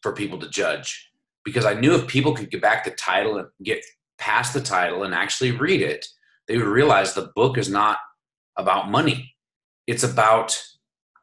for 0.02 0.14
people 0.14 0.38
to 0.40 0.50
judge 0.50 1.12
because 1.44 1.66
I 1.66 1.74
knew 1.74 1.96
if 1.96 2.08
people 2.08 2.34
could 2.34 2.52
get 2.52 2.62
back 2.62 2.84
the 2.84 2.92
title 2.92 3.38
and 3.38 3.48
get 3.64 3.84
past 4.18 4.54
the 4.54 4.62
title 4.62 5.04
and 5.04 5.14
actually 5.14 5.52
read 5.52 5.82
it, 5.82 6.06
they 6.48 6.58
would 6.58 6.68
realize 6.68 7.14
the 7.14 7.32
book 7.36 7.58
is 7.58 7.70
not 7.70 7.98
about 8.58 8.92
money. 8.92 9.36
It's 9.88 10.04
about 10.04 10.62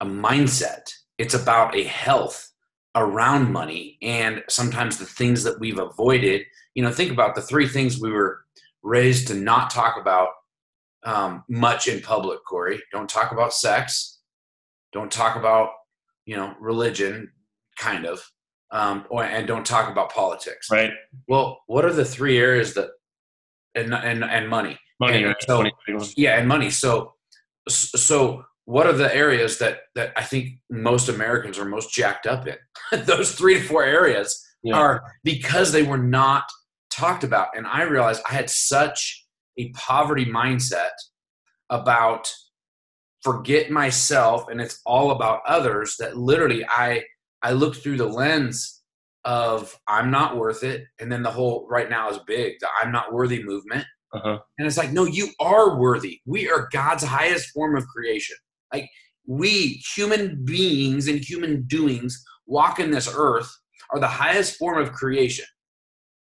a 0.01 0.07
mindset. 0.07 0.91
It's 1.19 1.35
about 1.35 1.77
a 1.77 1.85
health 1.85 2.51
around 2.95 3.53
money 3.53 3.99
and 4.03 4.43
sometimes 4.49 4.99
the 4.99 5.05
things 5.05 5.45
that 5.45 5.61
we've 5.61 5.79
avoided. 5.79 6.43
You 6.75 6.83
know, 6.83 6.91
think 6.91 7.13
about 7.13 7.35
the 7.35 7.43
three 7.43 7.69
things 7.69 8.01
we 8.01 8.11
were 8.11 8.41
raised 8.83 9.29
to 9.29 9.35
not 9.35 9.71
talk 9.71 9.97
about 10.01 10.29
um, 11.05 11.45
much 11.49 11.89
in 11.89 12.01
public, 12.01 12.41
Corey. 12.49 12.83
Don't 12.93 13.09
talk 13.09 13.33
about 13.33 13.55
sex. 13.55 14.21
Don't 14.93 15.13
talk 15.13 15.37
about, 15.37 15.71
you 16.27 16.37
know, 16.37 16.55
religion, 16.61 17.31
kind 17.79 18.07
of 18.07 18.23
um, 18.71 19.05
or, 19.11 19.25
and 19.25 19.47
don't 19.47 19.65
talk 19.65 19.91
about 19.91 20.13
politics. 20.13 20.71
Right. 20.71 20.93
Well, 21.27 21.61
what 21.67 21.85
are 21.85 21.93
the 21.93 22.05
three 22.05 22.39
areas 22.39 22.75
that 22.75 22.91
and 23.75 23.95
and 23.95 24.25
and 24.25 24.49
money? 24.49 24.79
Money. 25.01 25.25
And 25.25 25.37
so, 25.41 25.65
yeah, 26.17 26.39
and 26.39 26.49
money. 26.49 26.71
So 26.71 27.15
so 27.69 28.45
what 28.69 28.87
are 28.87 28.93
the 28.93 29.15
areas 29.17 29.57
that 29.59 29.79
that 29.95 30.13
I 30.15 30.23
think 30.23 30.51
most 30.69 31.09
Americans 31.09 31.59
are 31.59 31.65
most 31.65 31.91
jacked 31.91 32.27
up 32.27 32.47
in? 32.47 32.57
Those 33.07 33.35
three 33.35 33.55
to 33.55 33.67
four 33.67 33.83
areas 33.83 34.47
yeah. 34.63 34.77
are 34.77 35.05
because 35.25 35.73
they 35.73 35.83
were 35.83 35.97
not 35.97 36.45
talked 36.91 37.25
about. 37.25 37.49
And 37.57 37.67
I 37.67 37.85
realized 37.85 38.23
I 38.29 38.35
had 38.35 38.51
such 38.51 39.25
a 39.57 39.71
poverty 39.71 40.27
mindset 40.27 40.91
about 41.71 42.31
forget 43.23 43.71
myself 43.71 44.49
and 44.51 44.61
it's 44.61 44.81
all 44.85 45.13
about 45.13 45.41
others 45.47 45.97
that 45.99 46.19
literally 46.19 46.63
I 46.69 47.05
I 47.43 47.53
look 47.53 47.75
through 47.75 47.97
the 47.97 48.07
lens 48.07 48.83
of 49.25 49.75
I'm 49.89 50.11
not 50.11 50.37
worth 50.37 50.63
it, 50.63 50.85
and 51.01 51.11
then 51.11 51.23
the 51.23 51.31
whole 51.31 51.67
right 51.71 51.89
now 51.89 52.11
is 52.11 52.19
big 52.27 52.57
the 52.61 52.69
I'm 52.83 52.93
not 52.93 53.15
worthy 53.15 53.43
movement, 53.43 53.87
uh-huh. 54.13 54.41
and 54.59 54.67
it's 54.67 54.77
like 54.77 54.93
no, 54.93 55.07
you 55.07 55.29
are 55.41 55.81
worthy. 55.81 56.21
We 56.27 56.51
are 56.51 56.69
God's 56.71 57.05
highest 57.05 57.49
form 57.55 57.75
of 57.75 57.87
creation. 57.87 58.37
Like 58.73 58.89
we 59.27 59.83
human 59.95 60.45
beings 60.45 61.09
and 61.09 61.19
human 61.19 61.63
doings 61.67 62.25
walk 62.47 62.81
in 62.81 62.91
this 62.91 63.13
earth 63.15 63.51
are 63.93 64.01
the 64.01 64.07
highest 64.07 64.57
form 64.57 64.79
of 64.79 64.93
creation. 64.93 65.45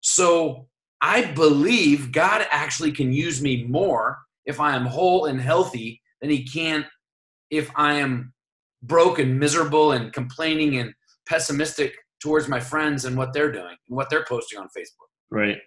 So 0.00 0.68
I 1.00 1.32
believe 1.32 2.12
God 2.12 2.46
actually 2.50 2.92
can 2.92 3.12
use 3.12 3.42
me 3.42 3.64
more 3.64 4.18
if 4.46 4.60
I 4.60 4.74
am 4.74 4.86
whole 4.86 5.26
and 5.26 5.40
healthy 5.40 6.00
than 6.20 6.30
He 6.30 6.44
can 6.44 6.86
if 7.50 7.70
I 7.76 7.94
am 7.94 8.32
broken, 8.82 9.38
miserable, 9.38 9.92
and 9.92 10.12
complaining 10.12 10.78
and 10.78 10.92
pessimistic 11.28 11.94
towards 12.20 12.48
my 12.48 12.60
friends 12.60 13.04
and 13.04 13.16
what 13.16 13.32
they're 13.32 13.52
doing 13.52 13.76
and 13.88 13.96
what 13.96 14.10
they're 14.10 14.24
posting 14.28 14.58
on 14.58 14.66
Facebook. 14.66 15.08
Right. 15.30 15.58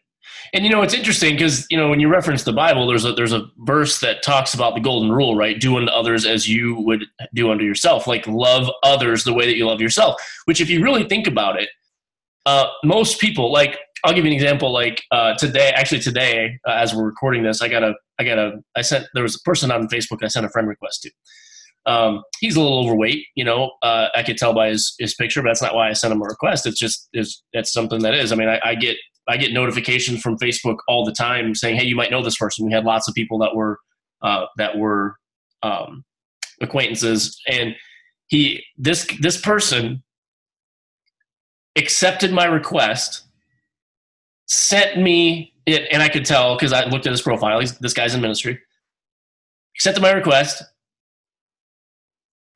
And 0.54 0.64
you 0.64 0.70
know 0.70 0.82
it's 0.82 0.94
interesting 0.94 1.36
because 1.36 1.66
you 1.70 1.78
know 1.78 1.90
when 1.90 2.00
you 2.00 2.08
reference 2.08 2.44
the 2.44 2.54
Bible, 2.54 2.88
there's 2.88 3.06
a 3.06 3.14
there's 3.14 3.34
a 3.34 3.48
verse 3.60 4.00
that 4.00 4.24
talks 4.24 4.54
about 4.54 4.76
the 4.76 4.82
golden 4.82 5.12
rule, 5.12 5.36
right? 5.36 5.60
Do 5.60 5.78
unto 5.78 5.92
others 5.92 6.26
as 6.26 6.48
you 6.48 6.76
would 6.82 7.06
do 7.34 7.52
unto 7.52 7.64
yourself. 7.64 8.08
Like 8.08 8.26
love 8.28 8.70
others 8.84 9.24
the 9.24 9.34
way 9.34 9.46
that 9.46 9.56
you 9.56 9.66
love 9.66 9.82
yourself. 9.82 10.22
Which, 10.46 10.62
if 10.62 10.70
you 10.70 10.84
really 10.84 11.04
think 11.08 11.28
about 11.28 11.62
it, 11.62 11.70
uh, 12.46 12.68
most 12.84 13.20
people 13.20 13.52
like 13.52 13.78
I'll 14.04 14.14
give 14.14 14.26
you 14.26 14.32
an 14.32 14.36
example. 14.36 14.72
Like 14.72 15.04
uh, 15.12 15.34
today, 15.36 15.72
actually 15.76 16.02
today, 16.02 16.60
uh, 16.68 16.72
as 16.72 16.94
we're 16.94 17.06
recording 17.06 17.44
this, 17.44 17.62
I 17.62 17.68
got 17.68 17.84
a 17.84 17.94
I 18.20 18.24
got 18.24 18.38
a 18.38 18.60
I 18.76 18.82
sent 18.82 19.08
there 19.14 19.24
was 19.24 19.36
a 19.36 19.42
person 19.42 19.72
on 19.72 19.88
Facebook 19.88 20.24
I 20.24 20.28
sent 20.28 20.46
a 20.46 20.50
friend 20.50 20.68
request 20.68 21.04
to, 21.04 21.12
um, 21.88 22.24
he's 22.40 22.58
a 22.58 22.62
little 22.62 22.80
overweight, 22.80 23.26
you 23.36 23.46
know. 23.46 23.72
Uh, 23.82 24.10
I 24.14 24.22
could 24.22 24.38
tell 24.38 24.54
by 24.54 24.70
his, 24.70 24.94
his 25.00 25.16
picture, 25.16 25.42
but 25.42 25.50
that's 25.50 25.62
not 25.62 25.74
why 25.74 25.90
I 25.90 25.94
sent 25.94 26.12
him 26.12 26.22
a 26.22 26.26
request. 26.26 26.68
It's 26.68 26.78
just 26.78 27.08
is 27.14 27.42
that's 27.54 27.72
something 27.72 28.02
that 28.02 28.14
is. 28.14 28.32
I 28.32 28.36
mean, 28.36 28.50
I, 28.50 28.60
I, 28.64 28.76
get 28.76 28.98
I 29.28 29.38
get 29.38 29.54
notifications 29.54 30.22
from 30.22 30.38
Facebook 30.38 30.78
all 30.88 31.06
the 31.06 31.12
time 31.12 31.56
saying, 31.56 31.78
"Hey, 31.78 31.86
you 31.86 31.96
might 31.96 32.12
know 32.12 32.24
this 32.24 32.38
person." 32.38 32.66
We 32.66 32.72
had 32.72 32.86
lots 32.86 33.08
of 33.08 33.14
people 33.14 33.38
that 33.40 33.56
were 33.56 33.80
uh, 34.22 34.46
that 34.58 34.78
were 34.78 35.16
um, 35.64 36.04
acquaintances, 36.62 37.40
and 37.48 37.76
he 38.28 38.64
this 38.78 39.08
this 39.20 39.40
person 39.40 40.04
accepted 41.76 42.32
my 42.32 42.46
request, 42.46 43.24
sent 44.48 45.00
me 45.00 45.54
it, 45.66 45.88
and 45.92 46.02
I 46.02 46.10
could 46.10 46.26
tell 46.26 46.56
because 46.56 46.74
I 46.74 46.86
looked 46.86 47.06
at 47.06 47.12
his 47.12 47.22
profile. 47.22 47.60
He's, 47.60 47.78
this 47.78 47.94
guy's 47.94 48.16
in 48.16 48.22
ministry. 48.22 48.60
Accepted 49.76 50.02
my 50.02 50.12
request 50.12 50.64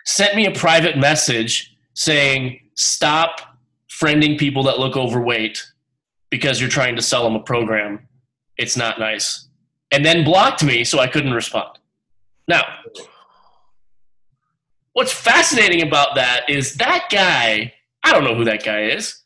sent 0.05 0.35
me 0.35 0.45
a 0.45 0.51
private 0.51 0.97
message 0.97 1.75
saying, 1.93 2.59
stop 2.75 3.41
friending 3.89 4.37
people 4.37 4.63
that 4.63 4.79
look 4.79 4.95
overweight 4.95 5.65
because 6.31 6.59
you're 6.59 6.69
trying 6.69 6.95
to 6.95 7.01
sell 7.01 7.23
them 7.23 7.35
a 7.35 7.43
program. 7.43 8.07
It's 8.57 8.75
not 8.75 8.99
nice. 8.99 9.47
And 9.91 10.03
then 10.03 10.23
blocked 10.23 10.63
me 10.63 10.83
so 10.83 10.99
I 10.99 11.07
couldn't 11.07 11.33
respond. 11.33 11.77
Now, 12.47 12.63
what's 14.93 15.13
fascinating 15.13 15.87
about 15.87 16.15
that 16.15 16.49
is 16.49 16.75
that 16.75 17.07
guy, 17.11 17.73
I 18.03 18.11
don't 18.11 18.23
know 18.23 18.35
who 18.35 18.45
that 18.45 18.63
guy 18.63 18.85
is, 18.85 19.21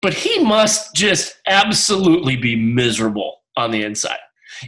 but 0.00 0.14
he 0.14 0.38
must 0.44 0.94
just 0.94 1.36
absolutely 1.48 2.36
be 2.36 2.54
miserable 2.54 3.42
on 3.56 3.72
the 3.72 3.82
inside 3.82 4.18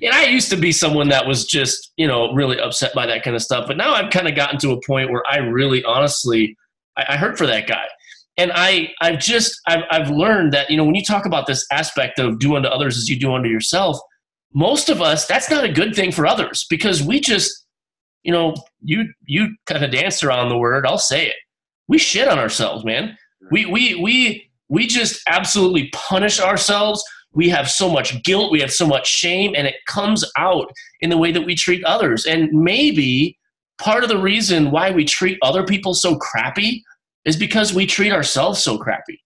and 0.02 0.12
I 0.12 0.26
used 0.26 0.50
to 0.50 0.56
be 0.56 0.72
someone 0.72 1.08
that 1.08 1.26
was 1.26 1.44
just, 1.46 1.92
you 1.96 2.06
know, 2.06 2.32
really 2.32 2.60
upset 2.60 2.94
by 2.94 3.06
that 3.06 3.22
kind 3.22 3.36
of 3.36 3.42
stuff. 3.42 3.66
But 3.66 3.76
now 3.76 3.94
I've 3.94 4.10
kind 4.10 4.28
of 4.28 4.34
gotten 4.34 4.58
to 4.60 4.72
a 4.72 4.80
point 4.86 5.10
where 5.10 5.22
I 5.28 5.38
really 5.38 5.82
honestly, 5.84 6.56
I, 6.96 7.06
I 7.10 7.16
hurt 7.16 7.38
for 7.38 7.46
that 7.46 7.66
guy. 7.66 7.84
And 8.38 8.52
I, 8.54 8.92
I've 9.00 9.18
just, 9.18 9.60
I've, 9.66 9.82
I've 9.90 10.10
learned 10.10 10.52
that, 10.52 10.70
you 10.70 10.76
know, 10.76 10.84
when 10.84 10.94
you 10.94 11.04
talk 11.04 11.26
about 11.26 11.46
this 11.46 11.66
aspect 11.70 12.18
of 12.18 12.38
do 12.38 12.56
unto 12.56 12.68
others 12.68 12.96
as 12.96 13.08
you 13.08 13.18
do 13.18 13.32
unto 13.34 13.48
yourself, 13.48 13.98
most 14.54 14.88
of 14.88 15.02
us, 15.02 15.26
that's 15.26 15.50
not 15.50 15.64
a 15.64 15.72
good 15.72 15.94
thing 15.94 16.12
for 16.12 16.26
others 16.26 16.64
because 16.70 17.02
we 17.02 17.20
just, 17.20 17.66
you 18.22 18.32
know, 18.32 18.54
you, 18.80 19.12
you 19.26 19.48
kind 19.66 19.84
of 19.84 19.90
dance 19.90 20.22
around 20.22 20.48
the 20.48 20.56
word, 20.56 20.86
I'll 20.86 20.98
say 20.98 21.26
it. 21.26 21.36
We 21.88 21.98
shit 21.98 22.28
on 22.28 22.38
ourselves, 22.38 22.84
man. 22.84 23.18
We, 23.50 23.66
we, 23.66 23.94
we, 23.96 24.50
we 24.68 24.86
just 24.86 25.20
absolutely 25.26 25.90
punish 25.92 26.40
ourselves 26.40 27.04
we 27.32 27.48
have 27.50 27.70
so 27.70 27.88
much 27.88 28.22
guilt, 28.22 28.50
we 28.50 28.60
have 28.60 28.72
so 28.72 28.86
much 28.86 29.06
shame, 29.06 29.54
and 29.56 29.66
it 29.66 29.76
comes 29.86 30.24
out 30.36 30.72
in 31.00 31.10
the 31.10 31.16
way 31.16 31.30
that 31.32 31.44
we 31.44 31.54
treat 31.54 31.84
others. 31.84 32.24
And 32.24 32.50
maybe 32.52 33.38
part 33.78 34.02
of 34.02 34.08
the 34.08 34.18
reason 34.18 34.70
why 34.70 34.90
we 34.90 35.04
treat 35.04 35.38
other 35.42 35.64
people 35.64 35.94
so 35.94 36.16
crappy 36.16 36.82
is 37.28 37.36
because 37.36 37.74
we 37.74 37.86
treat 37.86 38.12
ourselves 38.12 38.62
so 38.62 38.78
crappy. 38.78 39.22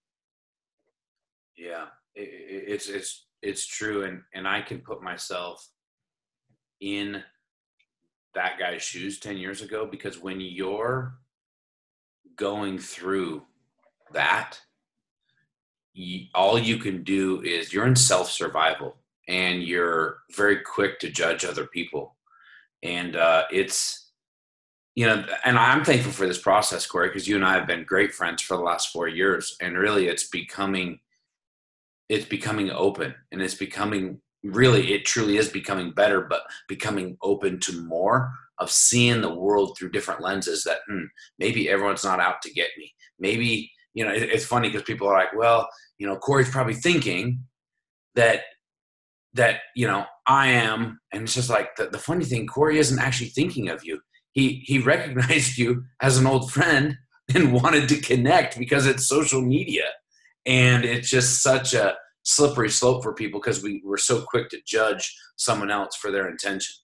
Yeah, 1.56 1.86
it's 2.14 2.88
it's 2.88 3.26
it's 3.42 3.66
true, 3.66 4.04
and 4.04 4.22
and 4.34 4.46
I 4.46 4.60
can 4.60 4.80
put 4.80 5.02
myself 5.02 5.66
in 6.80 7.22
that 8.34 8.58
guy's 8.58 8.82
shoes 8.82 9.20
10 9.20 9.36
years 9.36 9.60
ago 9.60 9.86
because 9.86 10.18
when 10.18 10.40
you're 10.40 11.14
going 12.36 12.78
through 12.78 13.42
that 14.12 14.58
all 16.34 16.58
you 16.58 16.78
can 16.78 17.02
do 17.04 17.42
is 17.42 17.72
you're 17.72 17.86
in 17.86 17.96
self 17.96 18.30
survival 18.30 18.96
and 19.28 19.62
you're 19.62 20.18
very 20.34 20.60
quick 20.60 20.98
to 21.00 21.10
judge 21.10 21.44
other 21.44 21.66
people. 21.66 22.16
And 22.82 23.16
uh, 23.16 23.44
it's, 23.52 24.01
you 24.94 25.06
know, 25.06 25.24
and 25.44 25.58
I'm 25.58 25.84
thankful 25.84 26.12
for 26.12 26.26
this 26.26 26.38
process, 26.38 26.86
Corey, 26.86 27.08
because 27.08 27.26
you 27.26 27.36
and 27.36 27.44
I 27.44 27.54
have 27.54 27.66
been 27.66 27.84
great 27.84 28.12
friends 28.12 28.42
for 28.42 28.56
the 28.56 28.62
last 28.62 28.92
four 28.92 29.08
years. 29.08 29.56
And 29.60 29.78
really, 29.78 30.08
it's 30.08 30.28
becoming, 30.28 31.00
it's 32.08 32.26
becoming 32.26 32.70
open 32.70 33.14
and 33.30 33.40
it's 33.40 33.54
becoming 33.54 34.20
really, 34.44 34.92
it 34.92 35.06
truly 35.06 35.38
is 35.38 35.48
becoming 35.48 35.92
better, 35.92 36.20
but 36.20 36.42
becoming 36.68 37.16
open 37.22 37.58
to 37.60 37.82
more 37.84 38.30
of 38.58 38.70
seeing 38.70 39.22
the 39.22 39.34
world 39.34 39.76
through 39.78 39.90
different 39.90 40.20
lenses 40.20 40.62
that 40.64 40.78
hmm, 40.88 41.04
maybe 41.38 41.70
everyone's 41.70 42.04
not 42.04 42.20
out 42.20 42.42
to 42.42 42.52
get 42.52 42.68
me. 42.76 42.92
Maybe 43.18 43.72
you 43.94 44.04
know, 44.04 44.12
it, 44.12 44.22
it's 44.22 44.44
funny 44.44 44.68
because 44.68 44.82
people 44.82 45.06
are 45.08 45.18
like, 45.18 45.34
well, 45.36 45.68
you 45.98 46.06
know, 46.06 46.16
Corey's 46.16 46.50
probably 46.50 46.74
thinking 46.74 47.40
that 48.14 48.42
that 49.34 49.60
you 49.74 49.86
know 49.86 50.04
I 50.26 50.48
am, 50.48 51.00
and 51.12 51.22
it's 51.22 51.34
just 51.34 51.50
like 51.50 51.76
the, 51.76 51.86
the 51.86 51.98
funny 51.98 52.24
thing, 52.24 52.46
Corey 52.46 52.78
isn't 52.78 52.98
actually 52.98 53.28
thinking 53.28 53.68
of 53.68 53.84
you. 53.84 54.00
He 54.32 54.62
he 54.64 54.78
recognized 54.78 55.58
you 55.58 55.84
as 56.00 56.18
an 56.18 56.26
old 56.26 56.50
friend 56.52 56.96
and 57.34 57.52
wanted 57.52 57.88
to 57.88 58.00
connect 58.00 58.58
because 58.58 58.86
it's 58.86 59.06
social 59.06 59.40
media, 59.40 59.84
and 60.46 60.84
it's 60.84 61.08
just 61.08 61.42
such 61.42 61.74
a 61.74 61.96
slippery 62.24 62.70
slope 62.70 63.02
for 63.02 63.12
people 63.12 63.40
because 63.40 63.62
we 63.62 63.82
we're 63.84 63.96
so 63.96 64.22
quick 64.22 64.48
to 64.50 64.58
judge 64.66 65.16
someone 65.36 65.70
else 65.70 65.96
for 65.96 66.10
their 66.10 66.28
intention. 66.28 66.74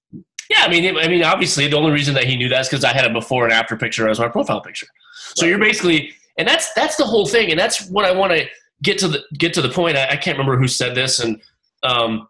Yeah, 0.50 0.62
I 0.62 0.68
mean, 0.68 0.96
I 0.96 1.08
mean, 1.08 1.22
obviously, 1.22 1.68
the 1.68 1.76
only 1.76 1.92
reason 1.92 2.14
that 2.14 2.24
he 2.24 2.36
knew 2.36 2.48
that 2.48 2.60
is 2.60 2.68
because 2.68 2.84
I 2.84 2.92
had 2.92 3.04
a 3.04 3.12
before 3.12 3.44
and 3.44 3.52
after 3.52 3.76
picture 3.76 4.08
as 4.08 4.18
my 4.18 4.28
profile 4.28 4.62
picture. 4.62 4.86
So 5.34 5.44
right. 5.44 5.50
you're 5.50 5.58
basically, 5.58 6.14
and 6.38 6.48
that's 6.48 6.72
that's 6.72 6.96
the 6.96 7.04
whole 7.04 7.26
thing, 7.26 7.50
and 7.50 7.60
that's 7.60 7.88
what 7.90 8.04
I 8.04 8.12
want 8.12 8.32
to 8.32 8.46
get 8.82 8.98
to 8.98 9.08
the 9.08 9.22
get 9.36 9.52
to 9.54 9.62
the 9.62 9.68
point. 9.68 9.96
I, 9.98 10.08
I 10.10 10.16
can't 10.16 10.38
remember 10.38 10.58
who 10.58 10.68
said 10.68 10.94
this, 10.94 11.20
and 11.20 11.40
um, 11.82 12.28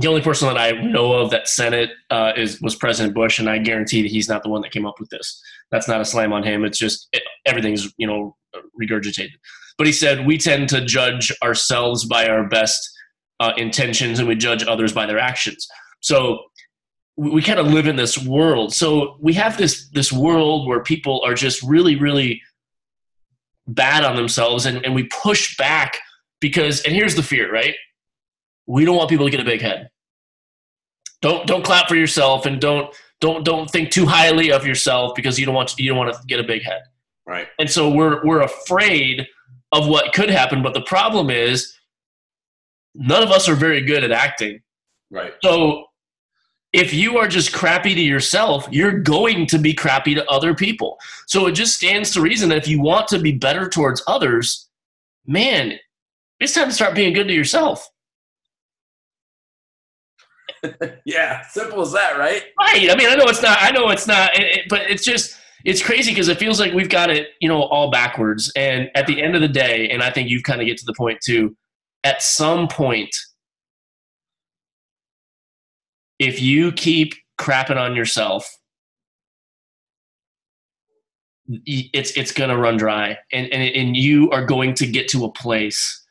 the 0.00 0.08
only 0.08 0.22
person 0.22 0.48
that 0.48 0.56
I 0.56 0.72
know 0.72 1.12
of 1.12 1.30
that 1.30 1.48
said 1.48 1.74
it 1.74 1.90
uh, 2.10 2.32
is 2.36 2.60
was 2.60 2.74
President 2.74 3.14
Bush, 3.14 3.38
and 3.38 3.48
I 3.48 3.58
guarantee 3.58 4.02
that 4.02 4.10
he's 4.10 4.28
not 4.28 4.42
the 4.42 4.48
one 4.48 4.62
that 4.62 4.72
came 4.72 4.86
up 4.86 4.98
with 4.98 5.10
this. 5.10 5.40
That's 5.70 5.88
not 5.88 6.00
a 6.00 6.04
slam 6.04 6.32
on 6.32 6.42
him. 6.42 6.64
It's 6.64 6.78
just 6.78 7.08
it, 7.12 7.22
everything's 7.46 7.92
you 7.96 8.06
know 8.06 8.36
regurgitated. 8.80 9.36
But 9.76 9.86
he 9.86 9.92
said 9.92 10.26
we 10.26 10.38
tend 10.38 10.68
to 10.70 10.84
judge 10.84 11.32
ourselves 11.42 12.04
by 12.04 12.28
our 12.28 12.48
best 12.48 12.80
uh, 13.40 13.52
intentions, 13.56 14.18
and 14.18 14.28
we 14.28 14.36
judge 14.36 14.64
others 14.66 14.92
by 14.92 15.06
their 15.06 15.18
actions. 15.18 15.66
So 16.00 16.38
we, 17.16 17.30
we 17.30 17.42
kind 17.42 17.58
of 17.58 17.66
live 17.66 17.86
in 17.86 17.96
this 17.96 18.16
world. 18.18 18.72
So 18.72 19.16
we 19.20 19.34
have 19.34 19.58
this 19.58 19.88
this 19.90 20.12
world 20.12 20.66
where 20.66 20.82
people 20.82 21.22
are 21.26 21.34
just 21.34 21.62
really, 21.62 21.96
really 21.96 22.40
bad 23.66 24.04
on 24.04 24.16
themselves, 24.16 24.66
and, 24.66 24.84
and 24.84 24.94
we 24.94 25.04
push 25.04 25.56
back 25.56 25.98
because. 26.40 26.82
And 26.82 26.94
here's 26.94 27.16
the 27.16 27.22
fear, 27.22 27.52
right? 27.52 27.74
We 28.70 28.84
don't 28.84 28.96
want 28.96 29.10
people 29.10 29.26
to 29.26 29.30
get 29.30 29.40
a 29.40 29.44
big 29.44 29.60
head. 29.60 29.90
Don't 31.22 31.46
don't 31.46 31.64
clap 31.64 31.88
for 31.88 31.96
yourself, 31.96 32.46
and 32.46 32.60
don't 32.60 32.94
don't 33.20 33.44
don't 33.44 33.68
think 33.68 33.90
too 33.90 34.06
highly 34.06 34.52
of 34.52 34.64
yourself 34.64 35.14
because 35.16 35.38
you 35.38 35.44
don't 35.44 35.56
want 35.56 35.70
to, 35.70 35.82
you 35.82 35.88
don't 35.88 35.98
want 35.98 36.14
to 36.14 36.20
get 36.28 36.38
a 36.38 36.44
big 36.44 36.62
head. 36.62 36.82
Right. 37.26 37.48
And 37.58 37.68
so 37.68 37.90
we're 37.90 38.24
we're 38.24 38.42
afraid 38.42 39.26
of 39.72 39.88
what 39.88 40.12
could 40.12 40.30
happen, 40.30 40.62
but 40.62 40.74
the 40.74 40.82
problem 40.82 41.30
is 41.30 41.74
none 42.94 43.22
of 43.22 43.30
us 43.30 43.48
are 43.48 43.56
very 43.56 43.82
good 43.82 44.04
at 44.04 44.12
acting. 44.12 44.60
Right. 45.10 45.34
So 45.42 45.86
if 46.72 46.94
you 46.94 47.18
are 47.18 47.26
just 47.26 47.52
crappy 47.52 47.94
to 47.96 48.00
yourself, 48.00 48.68
you're 48.70 49.00
going 49.00 49.46
to 49.46 49.58
be 49.58 49.74
crappy 49.74 50.14
to 50.14 50.24
other 50.30 50.54
people. 50.54 50.98
So 51.26 51.46
it 51.48 51.52
just 51.52 51.74
stands 51.74 52.12
to 52.12 52.20
reason 52.20 52.48
that 52.50 52.58
if 52.58 52.68
you 52.68 52.80
want 52.80 53.08
to 53.08 53.18
be 53.18 53.32
better 53.32 53.68
towards 53.68 54.02
others, 54.06 54.68
man, 55.26 55.78
it's 56.38 56.54
time 56.54 56.68
to 56.68 56.74
start 56.74 56.94
being 56.94 57.12
good 57.12 57.26
to 57.26 57.34
yourself. 57.34 57.88
yeah, 61.04 61.42
simple 61.48 61.80
as 61.80 61.92
that, 61.92 62.18
right? 62.18 62.42
Right. 62.58 62.90
I 62.90 62.96
mean, 62.96 63.08
I 63.08 63.14
know 63.14 63.26
it's 63.26 63.42
not. 63.42 63.58
I 63.60 63.70
know 63.70 63.88
it's 63.90 64.06
not. 64.06 64.30
It, 64.38 64.68
but 64.68 64.82
it's 64.90 65.04
just 65.04 65.36
it's 65.64 65.82
crazy 65.82 66.12
because 66.12 66.28
it 66.28 66.38
feels 66.38 66.60
like 66.60 66.72
we've 66.72 66.88
got 66.88 67.10
it, 67.10 67.28
you 67.40 67.48
know, 67.48 67.62
all 67.62 67.90
backwards. 67.90 68.52
And 68.56 68.90
at 68.94 69.06
the 69.06 69.22
end 69.22 69.34
of 69.34 69.40
the 69.40 69.48
day, 69.48 69.88
and 69.90 70.02
I 70.02 70.10
think 70.10 70.28
you've 70.28 70.42
kind 70.42 70.60
of 70.60 70.66
get 70.66 70.78
to 70.78 70.84
the 70.86 70.94
point 70.94 71.20
too. 71.24 71.56
At 72.04 72.22
some 72.22 72.68
point, 72.68 73.14
if 76.18 76.40
you 76.40 76.72
keep 76.72 77.14
crapping 77.38 77.76
on 77.76 77.94
yourself, 77.94 78.50
it's 81.66 82.12
it's 82.12 82.32
gonna 82.32 82.56
run 82.56 82.76
dry, 82.76 83.18
and 83.32 83.52
and 83.52 83.62
and 83.74 83.96
you 83.96 84.30
are 84.30 84.44
going 84.44 84.74
to 84.74 84.86
get 84.86 85.08
to 85.08 85.24
a 85.24 85.32
place 85.32 86.06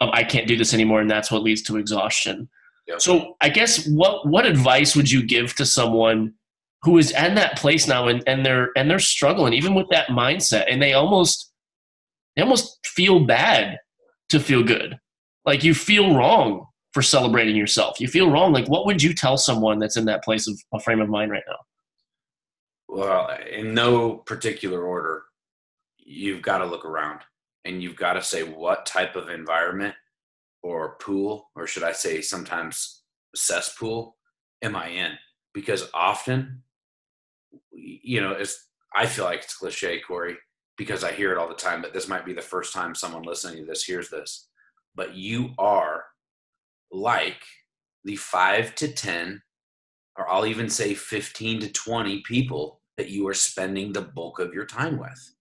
of 0.00 0.10
I 0.12 0.22
can't 0.22 0.46
do 0.46 0.56
this 0.56 0.74
anymore, 0.74 1.00
and 1.00 1.10
that's 1.10 1.30
what 1.30 1.42
leads 1.42 1.62
to 1.62 1.76
exhaustion. 1.76 2.48
Yep. 2.88 3.00
So 3.00 3.36
I 3.40 3.48
guess 3.48 3.86
what 3.88 4.26
what 4.28 4.46
advice 4.46 4.94
would 4.94 5.10
you 5.10 5.24
give 5.26 5.54
to 5.56 5.66
someone 5.66 6.34
who 6.82 6.98
is 6.98 7.10
in 7.10 7.34
that 7.34 7.58
place 7.58 7.88
now 7.88 8.06
and, 8.06 8.22
and 8.26 8.46
they're 8.46 8.70
and 8.76 8.88
they're 8.90 8.98
struggling 8.98 9.52
even 9.52 9.74
with 9.74 9.88
that 9.90 10.08
mindset 10.08 10.66
and 10.70 10.80
they 10.80 10.92
almost 10.92 11.52
they 12.36 12.42
almost 12.42 12.78
feel 12.86 13.24
bad 13.24 13.78
to 14.28 14.38
feel 14.38 14.62
good. 14.62 14.98
Like 15.44 15.64
you 15.64 15.74
feel 15.74 16.14
wrong 16.14 16.66
for 16.96 17.02
celebrating 17.02 17.56
yourself. 17.56 18.00
You 18.00 18.08
feel 18.08 18.30
wrong. 18.30 18.54
Like, 18.54 18.68
what 18.68 18.86
would 18.86 19.02
you 19.02 19.12
tell 19.12 19.36
someone 19.36 19.78
that's 19.78 19.98
in 19.98 20.06
that 20.06 20.24
place 20.24 20.48
of 20.48 20.58
a 20.72 20.80
frame 20.80 21.00
of 21.00 21.08
mind 21.08 21.30
right 21.30 21.42
now? 21.46 21.58
Well, 22.88 23.36
in 23.50 23.74
no 23.74 24.14
particular 24.14 24.82
order, 24.82 25.24
you've 25.98 26.42
got 26.42 26.58
to 26.58 26.64
look 26.64 26.84
around 26.84 27.20
and 27.66 27.82
you've 27.82 27.96
got 27.96 28.14
to 28.14 28.22
say 28.22 28.44
what 28.44 28.86
type 28.86 29.14
of 29.16 29.28
environment 29.28 29.94
or 30.66 30.96
pool, 31.00 31.48
or 31.54 31.64
should 31.64 31.84
I 31.84 31.92
say 31.92 32.20
sometimes 32.20 33.02
cesspool, 33.36 34.16
am 34.62 34.74
I 34.74 34.88
in? 34.88 35.12
Because 35.54 35.88
often, 35.94 36.62
you 37.70 38.20
know, 38.20 38.32
it's, 38.32 38.68
I 38.92 39.06
feel 39.06 39.26
like 39.26 39.44
it's 39.44 39.56
cliche, 39.56 40.00
Corey, 40.00 40.36
because 40.76 41.04
I 41.04 41.12
hear 41.12 41.30
it 41.30 41.38
all 41.38 41.48
the 41.48 41.54
time, 41.54 41.82
but 41.82 41.94
this 41.94 42.08
might 42.08 42.26
be 42.26 42.32
the 42.32 42.42
first 42.42 42.72
time 42.72 42.96
someone 42.96 43.22
listening 43.22 43.58
to 43.58 43.64
this 43.64 43.84
hears 43.84 44.10
this. 44.10 44.48
But 44.96 45.14
you 45.14 45.50
are 45.56 46.02
like 46.90 47.42
the 48.02 48.16
five 48.16 48.74
to 48.76 48.88
10, 48.88 49.40
or 50.18 50.28
I'll 50.28 50.46
even 50.46 50.68
say 50.68 50.94
15 50.94 51.60
to 51.60 51.72
20 51.72 52.22
people 52.22 52.80
that 52.96 53.08
you 53.08 53.28
are 53.28 53.34
spending 53.34 53.92
the 53.92 54.02
bulk 54.02 54.40
of 54.40 54.52
your 54.52 54.66
time 54.66 54.98
with 54.98 55.35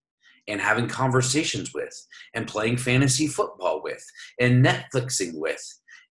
and 0.48 0.62
having 0.62 0.88
conversations 0.88 1.74
with 1.74 1.94
and 2.34 2.48
playing 2.48 2.78
fantasy 2.78 3.28
football 3.28 3.82
with 3.84 4.04
and 4.40 4.66
Netflixing 4.66 5.32
with 5.36 5.62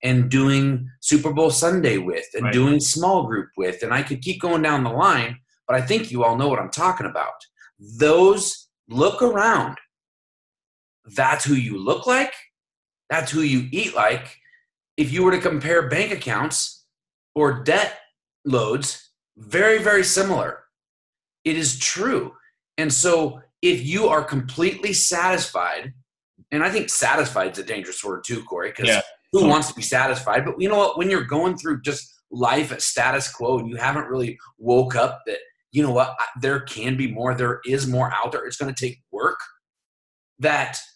and 0.02 0.30
doing 0.30 0.88
Super 1.00 1.32
Bowl 1.32 1.50
Sunday 1.50 1.98
with 1.98 2.26
and 2.34 2.44
right. 2.44 2.52
doing 2.52 2.80
small 2.80 3.26
group 3.26 3.48
with. 3.56 3.82
And 3.82 3.92
I 3.92 4.02
could 4.02 4.22
keep 4.22 4.40
going 4.40 4.62
down 4.62 4.84
the 4.84 4.90
line, 4.90 5.38
but 5.66 5.76
I 5.76 5.80
think 5.80 6.10
you 6.10 6.24
all 6.24 6.36
know 6.36 6.48
what 6.48 6.58
I'm 6.58 6.70
talking 6.70 7.06
about. 7.06 7.34
Those 7.98 8.68
look 8.88 9.22
around. 9.22 9.78
That's 11.16 11.44
who 11.44 11.54
you 11.54 11.78
look 11.78 12.06
like. 12.06 12.32
That's 13.10 13.30
who 13.30 13.40
you 13.40 13.68
eat 13.70 13.94
like 13.94 14.38
if 14.96 15.12
you 15.12 15.24
were 15.24 15.32
to 15.32 15.40
compare 15.40 15.88
bank 15.88 16.12
accounts 16.12 16.84
or 17.34 17.64
debt 17.64 17.98
loads, 18.44 19.10
very, 19.36 19.78
very 19.78 20.04
similar. 20.04 20.64
It 21.44 21.56
is 21.56 21.78
true. 21.78 22.32
And 22.78 22.92
so 22.92 23.40
if 23.64 23.84
you 23.84 24.06
are 24.06 24.22
completely 24.22 24.92
satisfied, 24.92 25.92
and 26.52 26.62
I 26.62 26.70
think 26.70 26.88
satisfied 26.90 27.52
is 27.52 27.58
a 27.58 27.64
dangerous 27.64 28.04
word 28.04 28.22
too, 28.24 28.44
Corey, 28.44 28.70
because 28.70 28.88
yeah. 28.88 29.00
who 29.32 29.48
wants 29.48 29.68
to 29.68 29.74
be 29.74 29.82
satisfied? 29.82 30.44
But 30.44 30.60
you 30.60 30.68
know 30.68 30.78
what? 30.78 30.98
When 30.98 31.10
you're 31.10 31.24
going 31.24 31.56
through 31.56 31.80
just 31.82 32.14
life 32.30 32.70
at 32.70 32.82
status 32.82 33.32
quo 33.32 33.58
and 33.58 33.68
you 33.68 33.76
haven't 33.76 34.06
really 34.06 34.38
woke 34.58 34.94
up 34.94 35.22
that, 35.26 35.38
you 35.72 35.82
know 35.82 35.90
what, 35.90 36.14
there 36.40 36.60
can 36.60 36.96
be 36.96 37.10
more, 37.10 37.34
there 37.34 37.60
is 37.66 37.88
more 37.88 38.12
out 38.12 38.30
there, 38.30 38.46
it's 38.46 38.56
going 38.56 38.72
to 38.72 38.86
take 38.86 38.98
work, 39.10 39.40
that– 40.38 40.78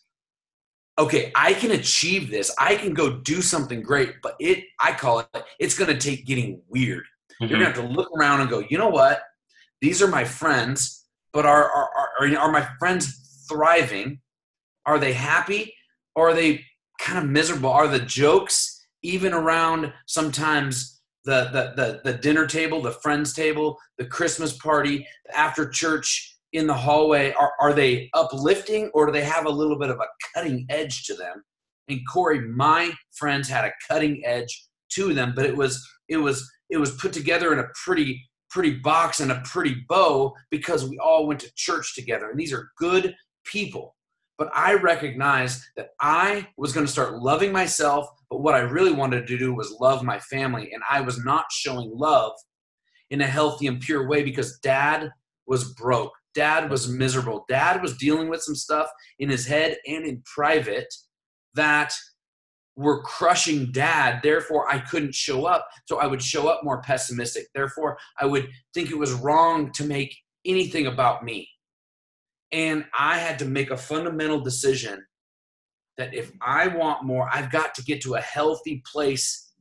okay, 0.99 1.31
I 1.37 1.55
can 1.55 1.71
achieve 1.71 2.29
this. 2.29 2.53
I 2.59 2.75
can 2.75 2.93
go 2.93 3.21
do 3.21 3.41
something 3.41 3.83
great, 3.83 4.15
but 4.21 4.35
it, 4.41 4.65
I 4.81 4.93
call 4.93 5.21
it, 5.21 5.29
it's 5.61 5.79
going 5.79 5.97
to 5.97 5.97
take 5.97 6.27
getting 6.27 6.61
weird. 6.69 7.05
Mm-hmm. 7.41 7.45
You're 7.45 7.61
going 7.61 7.73
to 7.73 7.81
have 7.81 7.89
to 7.89 7.95
look 7.95 8.11
around 8.19 8.41
and 8.41 8.51
go, 8.51 8.65
you 8.69 8.79
know 8.79 8.89
what? 8.89 9.23
These 9.81 10.03
are 10.03 10.09
my 10.09 10.25
friends, 10.25 10.98
but 11.33 11.47
are, 11.47 11.71
are, 11.71 11.91
are, 12.21 12.37
are 12.37 12.53
my 12.53 12.67
friends 12.79 13.47
thriving? 13.49 14.21
Are 14.87 14.99
they 14.99 15.13
happy? 15.13 15.75
Or 16.15 16.31
are 16.31 16.35
they 16.35 16.65
kind 17.01 17.19
of 17.19 17.31
miserable? 17.31 17.71
Are 17.71 17.89
the 17.89 18.01
jokes 18.01 18.87
even 19.03 19.33
around 19.33 19.93
sometimes 20.07 21.01
the, 21.25 21.51
the, 21.53 22.01
the, 22.05 22.11
the 22.11 22.19
dinner 22.19 22.47
table, 22.47 22.81
the 22.81 22.91
friends 22.91 23.33
table, 23.33 23.79
the 23.99 24.07
Christmas 24.07 24.57
party, 24.57 25.07
after 25.35 25.69
church 25.69 26.39
in 26.53 26.67
the 26.67 26.75
hallway 26.75 27.33
are, 27.33 27.53
are 27.61 27.73
they 27.73 28.09
uplifting 28.15 28.91
or 28.95 29.07
do 29.07 29.13
they 29.13 29.23
have 29.23 29.47
a 29.47 29.51
little 29.51 29.79
bit 29.79 29.91
of 29.91 29.99
a 29.99 30.07
cutting 30.35 30.65
edge 30.71 31.05
to 31.05 31.15
them 31.15 31.43
and 31.89 32.01
corey 32.11 32.41
my 32.41 32.91
friends 33.13 33.49
had 33.49 33.65
a 33.65 33.73
cutting 33.87 34.23
edge 34.25 34.67
to 34.91 35.13
them 35.13 35.33
but 35.37 35.45
it 35.45 35.55
was 35.55 35.87
it 36.09 36.17
was 36.17 36.51
it 36.71 36.79
was 36.79 36.93
put 36.93 37.13
together 37.13 37.53
in 37.53 37.59
a 37.59 37.69
pretty 37.85 38.28
pretty 38.51 38.77
box 38.77 39.21
and 39.21 39.33
a 39.33 39.43
pretty 39.45 39.85
bow 39.89 40.35
because 40.51 40.89
we 40.89 40.99
all 40.99 41.27
went 41.27 41.41
to 41.41 41.55
church 41.55 41.95
together. 41.95 42.31
And 42.31 42.39
these 42.39 42.53
are 42.53 42.71
good 42.77 43.15
people. 43.45 43.95
But 44.37 44.51
i 44.55 44.75
recognized 44.75 45.63
that 45.77 45.91
i 46.01 46.47
was 46.57 46.73
going 46.73 46.87
to 46.87 46.93
start 46.93 47.21
loving 47.21 47.51
myself 47.51 48.07
but 48.31 48.41
what 48.41 48.55
i 48.55 48.61
really 48.61 48.93
wanted 48.93 49.27
to 49.27 49.39
do 49.39 49.53
was 49.53 49.77
love 49.81 50.05
my 50.05 50.19
family. 50.21 50.71
And 50.73 50.83
i 50.89 51.01
was 51.01 51.25
not 51.25 51.47
showing 51.51 51.91
love 51.93 52.33
in 53.11 53.21
a 53.21 53.27
healthy 53.27 53.67
and 53.67 53.81
pure 53.81 54.07
way 54.09 54.23
because 54.23 54.59
dad 54.59 55.11
was 55.47 55.73
broke. 55.75 56.13
Dad 56.35 56.71
was 56.71 56.89
miserable. 56.89 57.45
Dad 57.49 57.83
was 57.83 57.97
dealing 57.97 58.29
with 58.29 58.43
some 58.43 58.55
stuff 58.55 58.89
in 59.19 59.29
his 59.29 59.47
head 59.47 59.79
and 59.87 60.05
in 60.07 60.23
private 60.25 60.93
that 61.55 61.93
were 62.79 63.03
crushing 63.03 63.73
dad. 63.73 64.21
Therefore, 64.23 64.71
I 64.71 64.79
couldn't 64.79 65.15
show 65.15 65.47
up. 65.47 65.67
So 65.87 65.99
I 65.99 66.07
would 66.07 66.23
show 66.23 66.49
up 66.49 66.63
more 66.63 66.81
pessimistic. 66.81 67.49
Therefore, 67.53 67.99
I 68.19 68.25
would 68.25 68.49
think 68.73 68.91
it 68.91 68.99
was 68.99 69.13
wrong 69.13 69.73
to 69.73 69.85
make 69.85 70.17
anything 70.47 70.87
about 70.87 71.25
me. 71.25 71.49
And 72.53 72.85
I 72.97 73.19
had 73.19 73.41
to 73.41 73.45
make 73.45 73.71
a 73.71 73.77
fundamental 73.77 74.41
decision 74.41 75.05
that 75.99 76.15
if 76.15 76.31
I 76.41 76.69
want 76.69 77.05
more, 77.05 77.29
I've 77.33 77.51
got 77.51 77.75
to 77.75 77.83
get 77.83 78.01
to 78.03 78.15
a 78.15 78.21
healthy 78.21 78.81
place 78.91 79.53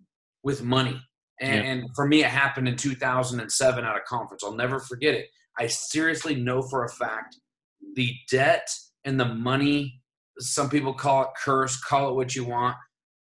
with 0.43 0.63
money. 0.63 1.01
And, 1.41 1.65
yeah. 1.65 1.71
and, 1.71 1.89
for 1.95 2.07
me, 2.07 2.23
it 2.23 2.29
happened 2.29 2.67
in 2.67 2.75
2007 2.75 3.83
at 3.83 3.95
a 3.95 3.99
conference. 4.07 4.43
I'll 4.43 4.53
never 4.53 4.79
forget 4.79 5.15
it. 5.15 5.25
I 5.59 5.65
seriously 5.65 6.35
know 6.35 6.61
for 6.61 6.85
a 6.85 6.89
fact 6.89 7.35
the 7.95 8.13
debt 8.29 8.67
and 9.05 9.19
the 9.19 9.25
money, 9.25 10.01
some 10.37 10.69
people 10.69 10.93
call 10.93 11.23
it 11.23 11.29
curse, 11.43 11.81
call 11.81 12.11
it 12.11 12.15
what 12.15 12.35
you 12.35 12.45
want, 12.45 12.75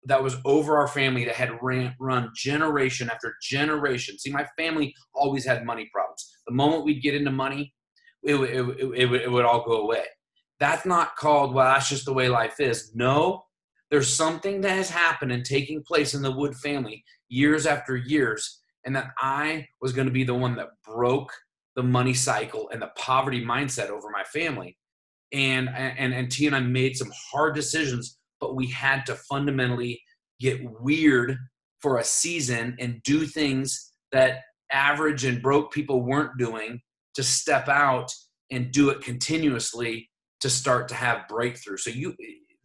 that 0.06 0.22
was 0.22 0.38
over 0.46 0.78
our 0.78 0.88
family 0.88 1.26
that 1.26 1.36
had 1.36 1.52
ran, 1.62 1.96
run 2.00 2.32
generation 2.36 3.10
after 3.10 3.36
generation. 3.42 4.18
See, 4.18 4.32
my 4.32 4.48
family 4.58 4.96
always 5.14 5.46
had 5.46 5.66
money 5.66 5.90
problems. 5.94 6.32
The 6.48 6.54
moment 6.54 6.86
we'd 6.86 7.04
get 7.04 7.14
into 7.14 7.32
money, 7.32 7.74
it, 8.24 8.36
it, 8.36 8.66
it, 8.96 9.12
it, 9.24 9.32
would 9.32 9.46
all 9.46 9.64
go 9.64 9.82
away. 9.82 10.06
That's 10.60 10.86
not 10.86 11.16
called, 11.16 11.54
well, 11.54 11.72
that's 11.72 11.90
just 11.90 12.06
the 12.06 12.14
way 12.14 12.30
life 12.30 12.60
is. 12.60 12.92
No, 12.96 13.44
there's 13.90 14.12
something 14.12 14.62
that 14.62 14.76
has 14.76 14.90
happened 14.90 15.32
and 15.32 15.46
taking 15.46 15.84
place 15.84 16.14
in 16.14 16.22
the 16.22 16.32
Wood 16.32 16.56
family 16.56 17.04
years 17.30 17.66
after 17.66 17.96
years, 17.96 18.62
and 18.86 18.96
that 18.96 19.12
I 19.20 19.68
was 19.82 19.94
going 19.94 20.08
to 20.08 20.14
be 20.14 20.24
the 20.24 20.34
one 20.34 20.56
that 20.56 20.70
broke 20.86 21.32
the 21.76 21.84
money 21.84 22.14
cycle 22.14 22.70
and 22.72 22.82
the 22.82 22.92
poverty 22.98 23.44
mindset 23.44 23.90
over 23.90 24.10
my 24.10 24.24
family. 24.24 24.78
And, 25.34 25.70
and, 25.70 26.14
and 26.14 26.30
T 26.30 26.48
and 26.48 26.56
I 26.56 26.60
made 26.60 26.98
some 26.98 27.12
hard 27.32 27.56
decisions 27.56 28.18
but 28.42 28.56
we 28.56 28.68
had 28.68 29.06
to 29.06 29.16
fundamentally 29.16 30.02
get 30.40 30.60
weird 30.82 31.38
for 31.80 32.00
a 32.00 32.04
season 32.04 32.76
and 32.80 33.02
do 33.04 33.26
things 33.26 33.94
that 34.12 34.42
average 34.72 35.24
and 35.24 35.42
broke 35.42 35.72
people 35.72 36.04
weren't 36.04 36.38
doing 36.38 36.82
to 37.14 37.24
step 37.24 37.70
out 37.70 38.12
and 38.52 38.72
do 38.72 38.90
it 38.90 39.02
continuously 39.02 40.10
to 40.42 40.50
start 40.50 40.88
to 40.90 40.96
have 40.96 41.28
breakthrough. 41.30 41.78
So 41.78 41.90
you 41.90 42.16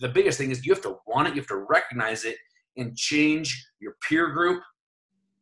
the 0.00 0.08
biggest 0.08 0.38
thing 0.38 0.50
is 0.50 0.64
you 0.66 0.72
have 0.72 0.82
to 0.82 0.96
want 1.06 1.28
it, 1.28 1.34
you 1.34 1.40
have 1.40 1.48
to 1.48 1.66
recognize 1.68 2.24
it 2.24 2.36
and 2.76 2.96
change 2.96 3.66
your 3.80 3.96
peer 4.06 4.30
group 4.30 4.62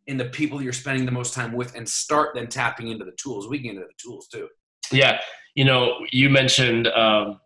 and 0.07 0.21
the 0.21 0.27
people 0.27 0.63
you're 0.63 0.73
spending 0.73 1.05
the 1.05 1.13
most 1.13 1.35
time 1.35 1.53
with 1.53 1.75
and 1.75 1.89
start 1.89 2.35
then 2.35 2.47
tapping 2.47 2.89
into 2.89 3.05
the 3.05 3.17
tools. 3.17 3.49
We 3.49 3.59
get 3.59 3.71
into 3.71 3.83
the 3.83 3.95
tools 3.99 4.29
too. 4.29 4.49
Yeah. 4.93 5.19
You 5.55 5.65
know, 5.65 5.95
you 6.13 6.29
mentioned 6.29 6.89
um, 6.89 7.41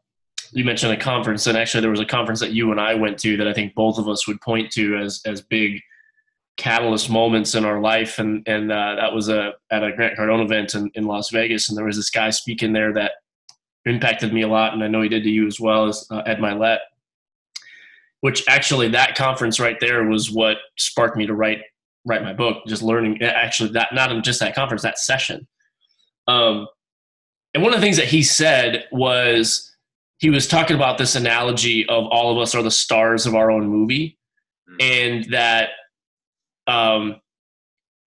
you 0.53 0.65
mentioned 0.65 0.93
a 0.93 0.97
conference, 0.97 1.47
and 1.47 1.57
actually 1.57 1.81
there 1.81 1.91
was 1.91 2.01
a 2.01 2.07
conference 2.07 2.41
that 2.41 2.53
you 2.53 2.71
and 2.71 2.81
I 2.81 2.95
went 2.95 3.19
to 3.21 3.37
that 3.37 3.49
I 3.49 3.53
think 3.53 3.75
both 3.75 3.99
of 3.99 4.09
us 4.09 4.27
would 4.27 4.41
point 4.41 4.71
to 4.73 4.97
as 4.97 5.21
as 5.25 5.41
big 5.41 5.81
catalyst 6.57 7.09
moments 7.09 7.55
in 7.55 7.65
our 7.65 7.81
life, 7.81 8.19
and 8.19 8.47
and 8.47 8.71
uh, 8.71 8.97
that 8.97 9.15
was 9.15 9.29
a 9.29 9.53
at 9.71 9.85
a 9.85 9.93
Grant 9.93 10.19
Cardone 10.19 10.45
event 10.45 10.75
in, 10.75 10.91
in 10.95 11.07
Las 11.07 11.31
Vegas, 11.31 11.69
and 11.69 11.79
there 11.79 11.85
was 11.85 11.97
this 11.97 12.11
guy 12.11 12.31
speaking 12.31 12.73
there 12.73 12.93
that 12.93 13.13
impacted 13.87 14.33
me 14.33 14.43
a 14.43 14.49
lot, 14.49 14.75
and 14.75 14.83
I 14.83 14.89
know 14.89 15.03
he 15.03 15.09
did 15.09 15.23
to 15.23 15.31
you 15.31 15.47
as 15.47 15.59
well 15.59 15.87
as 15.87 16.07
uh, 16.11 16.23
Ed 16.27 16.39
Mylett. 16.39 16.79
Which 18.21 18.43
actually, 18.49 18.89
that 18.89 19.15
conference 19.15 19.61
right 19.61 19.79
there 19.79 20.05
was 20.05 20.31
what 20.31 20.57
sparked 20.77 21.17
me 21.17 21.27
to 21.27 21.35
write 21.35 21.61
write 22.05 22.23
my 22.23 22.33
book. 22.33 22.65
Just 22.67 22.83
learning, 22.83 23.23
actually, 23.23 23.71
that 23.73 23.95
not 23.95 24.25
just 24.25 24.41
that 24.41 24.55
conference, 24.55 24.83
that 24.83 24.99
session. 24.99 25.47
Um, 26.27 26.67
and 27.55 27.63
one 27.63 27.73
of 27.73 27.81
the 27.81 27.85
things 27.85 27.97
that 27.97 28.07
he 28.07 28.23
said 28.23 28.85
was 28.91 29.68
he 30.19 30.31
was 30.31 30.47
talking 30.47 30.77
about 30.77 30.99
this 30.99 31.15
analogy 31.15 31.87
of 31.89 32.05
all 32.07 32.31
of 32.31 32.39
us 32.39 32.55
are 32.55 32.63
the 32.63 32.71
stars 32.71 33.27
of 33.27 33.35
our 33.35 33.51
own 33.51 33.69
movie 33.69 34.19
mm-hmm. 34.69 34.77
and 34.81 35.33
that 35.33 35.71
um, 36.67 37.21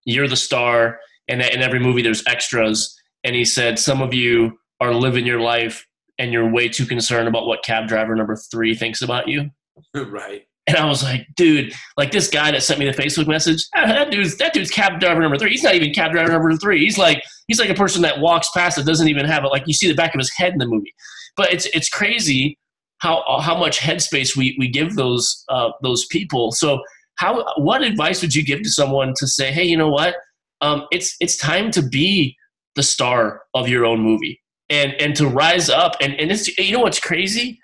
you're 0.05 0.27
the 0.27 0.35
star 0.35 0.99
and 1.27 1.41
that 1.41 1.53
in 1.53 1.61
every 1.61 1.79
movie 1.79 2.01
there's 2.01 2.23
extras 2.27 2.95
and 3.23 3.35
he 3.35 3.45
said 3.45 3.79
some 3.79 4.01
of 4.01 4.13
you 4.13 4.57
are 4.79 4.93
living 4.93 5.25
your 5.25 5.39
life 5.39 5.85
and 6.17 6.31
you're 6.31 6.49
way 6.49 6.67
too 6.67 6.85
concerned 6.85 7.27
about 7.27 7.47
what 7.47 7.63
cab 7.63 7.87
driver 7.87 8.15
number 8.15 8.35
three 8.35 8.75
thinks 8.75 9.01
about 9.01 9.27
you 9.27 9.49
right 9.95 10.43
and 10.67 10.77
I 10.77 10.85
was 10.85 11.03
like, 11.03 11.27
dude, 11.35 11.73
like 11.97 12.11
this 12.11 12.29
guy 12.29 12.51
that 12.51 12.61
sent 12.61 12.79
me 12.79 12.85
the 12.85 12.93
Facebook 12.93 13.27
message, 13.27 13.65
that 13.73 14.11
dude's 14.11 14.37
that 14.37 14.53
dude's 14.53 14.69
cab 14.69 14.99
driver 14.99 15.19
number 15.19 15.37
three. 15.37 15.49
He's 15.49 15.63
not 15.63 15.73
even 15.75 15.91
cab 15.91 16.11
driver 16.11 16.31
number 16.31 16.55
three. 16.55 16.79
He's 16.79 16.97
like 16.97 17.23
he's 17.47 17.59
like 17.59 17.69
a 17.69 17.73
person 17.75 18.03
that 18.03 18.19
walks 18.19 18.47
past 18.51 18.77
that 18.77 18.85
doesn't 18.85 19.07
even 19.07 19.25
have 19.25 19.43
it. 19.43 19.47
Like 19.47 19.63
you 19.65 19.73
see 19.73 19.87
the 19.87 19.95
back 19.95 20.13
of 20.13 20.19
his 20.19 20.31
head 20.31 20.53
in 20.53 20.59
the 20.59 20.67
movie. 20.67 20.93
But 21.37 21.53
it's 21.53 21.65
it's 21.67 21.89
crazy 21.89 22.57
how 22.99 23.23
how 23.41 23.57
much 23.57 23.79
headspace 23.79 24.35
we 24.35 24.55
we 24.59 24.67
give 24.67 24.95
those 24.95 25.43
uh, 25.49 25.69
those 25.81 26.05
people. 26.05 26.51
So 26.51 26.81
how 27.15 27.45
what 27.57 27.81
advice 27.83 28.21
would 28.21 28.35
you 28.35 28.43
give 28.43 28.61
to 28.63 28.69
someone 28.69 29.13
to 29.17 29.27
say, 29.27 29.51
hey, 29.51 29.63
you 29.63 29.77
know 29.77 29.89
what? 29.89 30.15
Um, 30.61 30.87
it's 30.91 31.15
it's 31.19 31.37
time 31.37 31.71
to 31.71 31.81
be 31.81 32.35
the 32.75 32.83
star 32.83 33.41
of 33.53 33.67
your 33.67 33.85
own 33.85 33.99
movie 33.99 34.41
and 34.69 34.93
and 34.93 35.15
to 35.15 35.27
rise 35.27 35.69
up 35.69 35.95
and 36.01 36.13
and 36.19 36.31
it's 36.31 36.47
you 36.57 36.73
know 36.73 36.79
what's 36.79 36.99
crazy? 36.99 37.59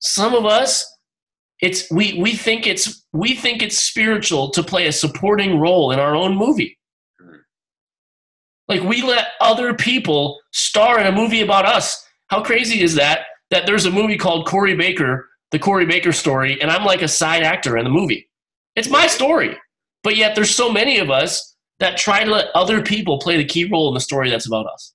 Some 0.00 0.34
of 0.34 0.46
us 0.46 0.86
it's 1.60 1.90
we 1.90 2.18
we 2.20 2.34
think 2.34 2.66
it's 2.66 3.04
we 3.12 3.34
think 3.34 3.62
it's 3.62 3.78
spiritual 3.78 4.50
to 4.50 4.62
play 4.62 4.86
a 4.86 4.92
supporting 4.92 5.58
role 5.58 5.90
in 5.90 5.98
our 5.98 6.14
own 6.14 6.36
movie. 6.36 6.78
Like 8.68 8.82
we 8.82 9.02
let 9.02 9.28
other 9.40 9.74
people 9.74 10.38
star 10.52 11.00
in 11.00 11.06
a 11.06 11.12
movie 11.12 11.40
about 11.40 11.64
us. 11.66 12.04
How 12.28 12.42
crazy 12.42 12.82
is 12.82 12.94
that? 12.94 13.26
That 13.50 13.66
there's 13.66 13.86
a 13.86 13.90
movie 13.90 14.18
called 14.18 14.46
Corey 14.46 14.76
Baker, 14.76 15.28
the 15.50 15.58
Corey 15.58 15.86
Baker 15.86 16.12
story, 16.12 16.60
and 16.60 16.70
I'm 16.70 16.84
like 16.84 17.02
a 17.02 17.08
side 17.08 17.42
actor 17.42 17.76
in 17.76 17.84
the 17.84 17.90
movie. 17.90 18.28
It's 18.76 18.90
my 18.90 19.06
story. 19.06 19.56
But 20.04 20.16
yet 20.16 20.34
there's 20.34 20.54
so 20.54 20.70
many 20.70 20.98
of 20.98 21.10
us 21.10 21.56
that 21.80 21.96
try 21.96 22.24
to 22.24 22.30
let 22.30 22.48
other 22.54 22.82
people 22.82 23.18
play 23.18 23.36
the 23.36 23.44
key 23.44 23.64
role 23.64 23.88
in 23.88 23.94
the 23.94 24.00
story 24.00 24.30
that's 24.30 24.46
about 24.46 24.66
us. 24.66 24.94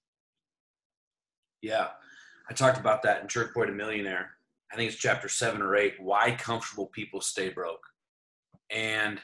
Yeah. 1.62 1.88
I 2.50 2.54
talked 2.54 2.80
about 2.80 3.04
that 3.04 3.22
in 3.22 3.28
Church 3.28 3.54
Boy 3.54 3.66
to 3.66 3.72
Millionaire. 3.72 4.32
I 4.72 4.76
think 4.76 4.92
it's 4.92 5.00
chapter 5.00 5.30
seven 5.30 5.62
or 5.62 5.76
eight, 5.76 5.96
why 6.00 6.32
comfortable 6.32 6.88
people 6.88 7.22
stay 7.22 7.50
broke. 7.50 7.84
And, 8.70 9.20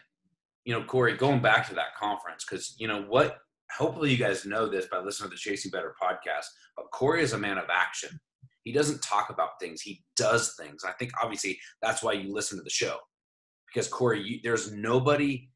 you 0.64 0.74
know, 0.74 0.84
Corey, 0.84 1.18
going 1.18 1.42
back 1.42 1.68
to 1.70 1.76
that 1.76 1.96
conference, 2.00 2.46
because, 2.46 2.76
you 2.78 2.88
know, 2.88 3.02
what 3.04 3.40
hopefully 3.72 4.12
you 4.12 4.18
guys 4.18 4.46
know 4.46 4.68
this 4.68 4.88
by 4.88 5.00
listening 5.00 5.30
to 5.30 5.36
the 5.36 5.40
Chasing 5.40 5.72
Better 5.72 5.94
podcast, 6.02 6.46
but 6.76 6.92
Corey 6.92 7.22
is 7.22 7.34
a 7.34 7.38
man 7.38 7.58
of 7.58 7.66
action. 7.72 8.20
He 8.64 8.72
doesn't 8.72 9.02
talk 9.02 9.30
about 9.30 9.60
things, 9.60 9.82
he 9.82 10.04
does 10.16 10.56
things. 10.60 10.84
I 10.84 10.92
think 10.94 11.12
obviously 11.22 11.60
that's 11.82 12.04
why 12.04 12.14
you 12.14 12.34
listen 12.34 12.58
to 12.58 12.64
the 12.64 12.70
show. 12.70 12.98
Because 13.68 13.88
Corey, 13.88 14.22
you, 14.22 14.40
there's 14.44 14.72
nobody 14.72 15.50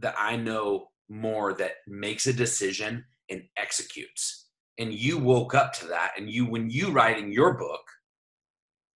that 0.00 0.14
I 0.18 0.36
know 0.36 0.88
more 1.08 1.54
that 1.54 1.72
makes 1.86 2.26
a 2.26 2.32
decision 2.32 3.04
and 3.30 3.42
executes. 3.56 4.48
And 4.78 4.92
you 4.92 5.18
woke 5.18 5.54
up 5.54 5.72
to 5.74 5.86
that. 5.86 6.12
And 6.16 6.28
you, 6.28 6.46
when 6.46 6.70
you 6.70 6.90
write 6.90 7.18
in 7.18 7.32
your 7.32 7.54
book, 7.54 7.82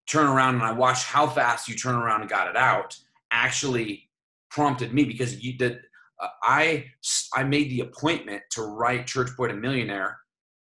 turn 0.08 0.26
around 0.26 0.54
and 0.54 0.64
I 0.64 0.72
watched 0.72 1.04
how 1.04 1.26
fast 1.26 1.68
you 1.68 1.74
turn 1.74 1.94
around 1.94 2.22
and 2.22 2.30
got 2.30 2.48
it 2.48 2.56
out, 2.56 2.96
actually 3.30 4.08
prompted 4.50 4.92
me 4.92 5.04
because 5.04 5.42
you 5.42 5.56
did 5.58 5.80
uh, 6.20 6.28
I 6.42 6.86
I 7.34 7.44
made 7.44 7.70
the 7.70 7.80
appointment 7.80 8.42
to 8.52 8.62
write 8.62 9.06
Church 9.06 9.30
Boy 9.36 9.48
to 9.48 9.54
Millionaire 9.54 10.18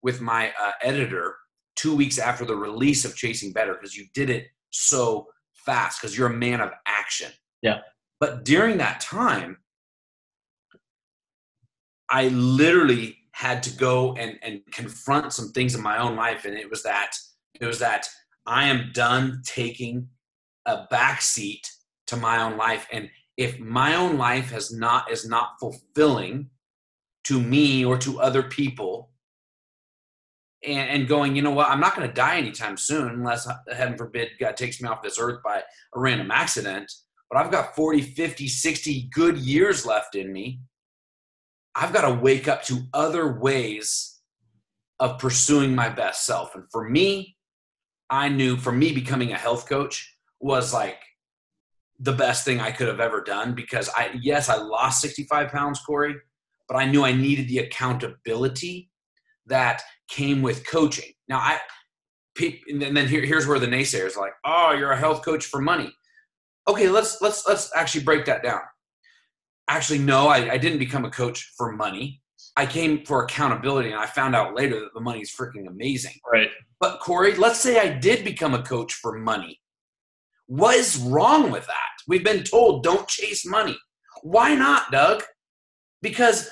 with 0.03 0.21
my 0.21 0.51
uh, 0.61 0.71
editor 0.81 1.35
two 1.75 1.95
weeks 1.95 2.19
after 2.19 2.45
the 2.45 2.55
release 2.55 3.05
of 3.05 3.15
Chasing 3.15 3.51
Better 3.53 3.73
because 3.73 3.95
you 3.95 4.05
did 4.13 4.29
it 4.29 4.47
so 4.69 5.27
fast 5.53 6.01
because 6.01 6.17
you're 6.17 6.27
a 6.27 6.33
man 6.33 6.61
of 6.61 6.71
action. 6.85 7.31
Yeah. 7.61 7.79
But 8.19 8.45
during 8.45 8.77
that 8.77 8.99
time, 8.99 9.57
I 12.09 12.27
literally 12.27 13.17
had 13.31 13.63
to 13.63 13.75
go 13.75 14.13
and, 14.15 14.37
and 14.43 14.61
confront 14.71 15.33
some 15.33 15.51
things 15.51 15.73
in 15.73 15.81
my 15.81 15.97
own 15.97 16.15
life, 16.15 16.45
and 16.45 16.55
it 16.55 16.69
was 16.69 16.83
that 16.83 17.15
it 17.59 17.65
was 17.65 17.79
that 17.79 18.07
I 18.45 18.67
am 18.67 18.91
done 18.93 19.41
taking 19.45 20.09
a 20.65 20.85
back 20.89 21.21
seat 21.21 21.67
to 22.07 22.17
my 22.17 22.41
own 22.41 22.57
life 22.57 22.87
and 22.91 23.09
if 23.37 23.59
my 23.59 23.95
own 23.95 24.17
life 24.17 24.51
has 24.51 24.71
not 24.71 25.11
is 25.11 25.27
not 25.27 25.59
fulfilling 25.59 26.49
to 27.23 27.41
me 27.41 27.85
or 27.85 27.97
to 27.97 28.19
other 28.19 28.43
people 28.43 29.09
and, 30.65 30.89
and 30.89 31.07
going 31.07 31.35
you 31.35 31.41
know 31.41 31.51
what? 31.51 31.69
I'm 31.69 31.79
not 31.79 31.95
going 31.95 32.07
to 32.07 32.13
die 32.13 32.37
anytime 32.37 32.77
soon 32.77 33.09
unless 33.09 33.47
heaven 33.73 33.97
forbid 33.97 34.29
god 34.39 34.57
takes 34.57 34.81
me 34.81 34.89
off 34.89 35.01
this 35.01 35.19
earth 35.19 35.41
by 35.43 35.57
a 35.57 35.99
random 35.99 36.31
accident 36.31 36.91
but 37.29 37.39
i've 37.39 37.51
got 37.51 37.75
40 37.75 38.01
50 38.01 38.47
60 38.47 39.09
good 39.13 39.37
years 39.37 39.85
left 39.85 40.15
in 40.15 40.31
me. 40.31 40.61
I've 41.73 41.93
got 41.93 42.01
to 42.01 42.13
wake 42.13 42.49
up 42.49 42.63
to 42.63 42.81
other 42.93 43.39
ways 43.39 44.19
of 44.99 45.19
pursuing 45.19 45.73
my 45.73 45.87
best 45.87 46.25
self 46.25 46.53
and 46.53 46.65
for 46.71 46.87
me 46.89 47.37
i 48.09 48.27
knew 48.27 48.57
for 48.57 48.71
me 48.71 48.91
becoming 48.91 49.31
a 49.31 49.37
health 49.37 49.67
coach 49.69 50.15
was 50.41 50.73
like 50.73 50.99
the 52.01 52.13
best 52.13 52.43
thing 52.43 52.59
I 52.59 52.71
could 52.71 52.87
have 52.87 52.99
ever 52.99 53.21
done 53.21 53.53
because 53.53 53.89
I, 53.95 54.19
yes, 54.21 54.49
I 54.49 54.55
lost 54.55 55.01
65 55.01 55.49
pounds, 55.49 55.79
Corey, 55.85 56.15
but 56.67 56.75
I 56.75 56.85
knew 56.85 57.03
I 57.03 57.11
needed 57.11 57.47
the 57.47 57.59
accountability 57.59 58.89
that 59.45 59.81
came 60.07 60.41
with 60.41 60.67
coaching. 60.67 61.11
Now, 61.27 61.37
I, 61.37 61.59
and 62.69 62.81
then 62.81 63.07
here, 63.07 63.23
here's 63.23 63.45
where 63.45 63.59
the 63.59 63.67
naysayers 63.67 64.17
are 64.17 64.21
like, 64.21 64.33
oh, 64.45 64.71
you're 64.71 64.91
a 64.91 64.97
health 64.97 65.23
coach 65.23 65.45
for 65.45 65.61
money. 65.61 65.93
Okay, 66.67 66.89
let's 66.89 67.21
let's 67.21 67.47
let's 67.47 67.71
actually 67.75 68.03
break 68.03 68.25
that 68.25 68.43
down. 68.43 68.61
Actually, 69.67 69.99
no, 69.99 70.27
I, 70.27 70.53
I 70.53 70.57
didn't 70.57 70.79
become 70.79 71.05
a 71.05 71.09
coach 71.09 71.53
for 71.57 71.71
money. 71.71 72.21
I 72.55 72.65
came 72.65 73.05
for 73.05 73.23
accountability, 73.23 73.91
and 73.91 73.99
I 73.99 74.05
found 74.05 74.35
out 74.35 74.55
later 74.55 74.79
that 74.79 74.93
the 74.93 75.01
money 75.01 75.21
is 75.21 75.31
freaking 75.31 75.67
amazing. 75.67 76.13
Right. 76.31 76.49
But 76.79 76.99
Corey, 76.99 77.35
let's 77.35 77.59
say 77.59 77.79
I 77.79 77.97
did 77.97 78.23
become 78.23 78.53
a 78.53 78.63
coach 78.63 78.93
for 78.93 79.17
money. 79.17 79.59
What 80.47 80.75
is 80.75 80.97
wrong 80.97 81.51
with 81.51 81.65
that? 81.67 81.90
We've 82.07 82.23
been 82.23 82.43
told 82.43 82.83
don't 82.83 83.07
chase 83.07 83.45
money. 83.45 83.77
Why 84.23 84.55
not, 84.55 84.91
Doug? 84.91 85.23
Because 86.01 86.49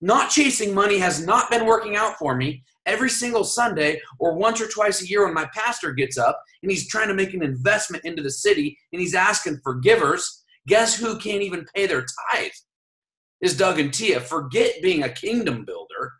not 0.00 0.30
chasing 0.30 0.74
money 0.74 0.98
has 0.98 1.24
not 1.24 1.50
been 1.50 1.66
working 1.66 1.96
out 1.96 2.16
for 2.16 2.34
me 2.34 2.64
every 2.86 3.10
single 3.10 3.44
Sunday 3.44 4.00
or 4.18 4.34
once 4.34 4.60
or 4.60 4.68
twice 4.68 5.02
a 5.02 5.06
year 5.06 5.24
when 5.24 5.34
my 5.34 5.48
pastor 5.54 5.92
gets 5.92 6.16
up 6.16 6.40
and 6.62 6.70
he's 6.70 6.88
trying 6.88 7.08
to 7.08 7.14
make 7.14 7.34
an 7.34 7.42
investment 7.42 8.04
into 8.04 8.22
the 8.22 8.30
city 8.30 8.78
and 8.92 9.00
he's 9.00 9.14
asking 9.14 9.60
for 9.62 9.74
givers. 9.76 10.44
Guess 10.66 10.96
who 10.96 11.18
can't 11.18 11.42
even 11.42 11.66
pay 11.74 11.86
their 11.86 12.06
tithe? 12.32 12.50
Is 13.40 13.56
Doug 13.56 13.78
and 13.78 13.92
Tia. 13.92 14.20
Forget 14.20 14.82
being 14.82 15.02
a 15.02 15.08
kingdom 15.08 15.64
builder 15.64 16.12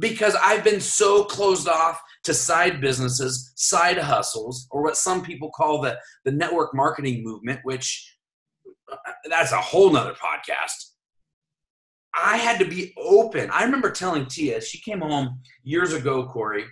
because 0.00 0.36
I've 0.36 0.64
been 0.64 0.80
so 0.80 1.24
closed 1.24 1.68
off 1.68 2.00
to 2.24 2.34
side 2.34 2.80
businesses, 2.80 3.52
side 3.56 3.98
hustles, 3.98 4.66
or 4.70 4.82
what 4.82 4.96
some 4.96 5.22
people 5.22 5.50
call 5.50 5.80
the, 5.80 5.98
the 6.24 6.32
network 6.32 6.74
marketing 6.74 7.22
movement, 7.24 7.60
which 7.62 8.16
uh, 8.90 8.96
that's 9.28 9.52
a 9.52 9.56
whole 9.56 9.90
nother 9.90 10.14
podcast. 10.14 10.92
I 12.14 12.36
had 12.36 12.58
to 12.58 12.68
be 12.68 12.94
open. 12.96 13.50
I 13.50 13.64
remember 13.64 13.90
telling 13.90 14.26
Tia, 14.26 14.60
she 14.60 14.80
came 14.80 15.00
home 15.00 15.40
years 15.62 15.92
ago, 15.92 16.26
Corey, 16.26 16.64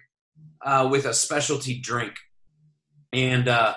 uh, 0.64 0.88
with 0.90 1.04
a 1.06 1.14
specialty 1.14 1.78
drink. 1.80 2.14
And 3.12 3.48
uh, 3.48 3.74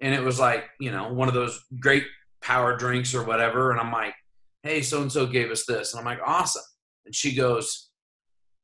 and 0.00 0.14
it 0.14 0.22
was 0.22 0.38
like, 0.38 0.64
you 0.78 0.90
know, 0.90 1.12
one 1.12 1.28
of 1.28 1.34
those 1.34 1.62
great 1.80 2.04
power 2.40 2.76
drinks 2.76 3.14
or 3.14 3.24
whatever. 3.24 3.70
And 3.70 3.80
I'm 3.80 3.92
like, 3.92 4.14
hey, 4.62 4.82
so 4.82 5.02
and 5.02 5.10
so 5.12 5.26
gave 5.26 5.50
us 5.50 5.66
this. 5.66 5.92
And 5.92 6.00
I'm 6.00 6.06
like, 6.06 6.20
awesome. 6.24 6.62
And 7.04 7.14
she 7.14 7.34
goes, 7.34 7.89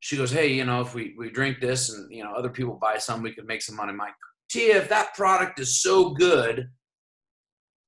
she 0.07 0.17
goes, 0.17 0.31
hey, 0.31 0.53
you 0.53 0.65
know, 0.65 0.81
if 0.81 0.95
we, 0.95 1.17
we 1.19 1.31
drink 1.31 1.59
this 1.61 1.93
and, 1.93 2.09
you 2.13 2.23
know, 2.23 2.33
other 2.33 2.49
people 2.49 2.79
buy 2.81 2.97
some, 2.97 3.25
we 3.25 3.33
could 3.33 3.45
make 3.45 3.61
some 3.61 3.75
money. 3.75 3.91
I'm 3.91 4.01
Tia, 4.49 4.77
if 4.77 4.89
that 4.89 5.17
product 5.17 5.59
is 5.59 5.83
so 5.83 6.11
good, 6.11 6.69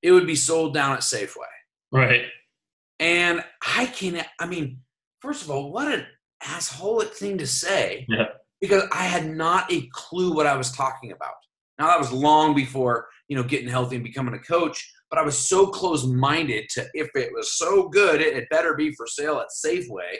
it 0.02 0.10
would 0.10 0.26
be 0.26 0.34
sold 0.34 0.74
down 0.74 0.94
at 0.94 1.02
Safeway. 1.02 1.46
Right. 1.92 2.22
And 2.98 3.44
I 3.64 3.86
can't, 3.86 4.26
I 4.40 4.46
mean, 4.46 4.80
first 5.20 5.44
of 5.44 5.50
all, 5.52 5.70
what 5.70 5.94
an 5.94 6.06
assholic 6.42 7.10
thing 7.10 7.38
to 7.38 7.46
say. 7.46 8.04
Yeah. 8.08 8.24
Because 8.60 8.82
I 8.92 9.04
had 9.04 9.30
not 9.30 9.72
a 9.72 9.88
clue 9.92 10.34
what 10.34 10.48
I 10.48 10.56
was 10.56 10.72
talking 10.72 11.12
about. 11.12 11.34
Now 11.78 11.86
that 11.86 12.00
was 12.00 12.10
long 12.10 12.52
before, 12.52 13.06
you 13.28 13.36
know, 13.36 13.44
getting 13.44 13.68
healthy 13.68 13.94
and 13.94 14.04
becoming 14.04 14.34
a 14.34 14.40
coach, 14.40 14.92
but 15.08 15.20
I 15.20 15.22
was 15.22 15.38
so 15.38 15.68
close 15.68 16.04
minded 16.04 16.68
to 16.70 16.84
if 16.94 17.10
it 17.14 17.30
was 17.32 17.56
so 17.56 17.88
good, 17.88 18.20
it, 18.20 18.36
it 18.36 18.50
better 18.50 18.74
be 18.74 18.92
for 18.96 19.06
sale 19.06 19.38
at 19.38 19.50
Safeway. 19.64 20.16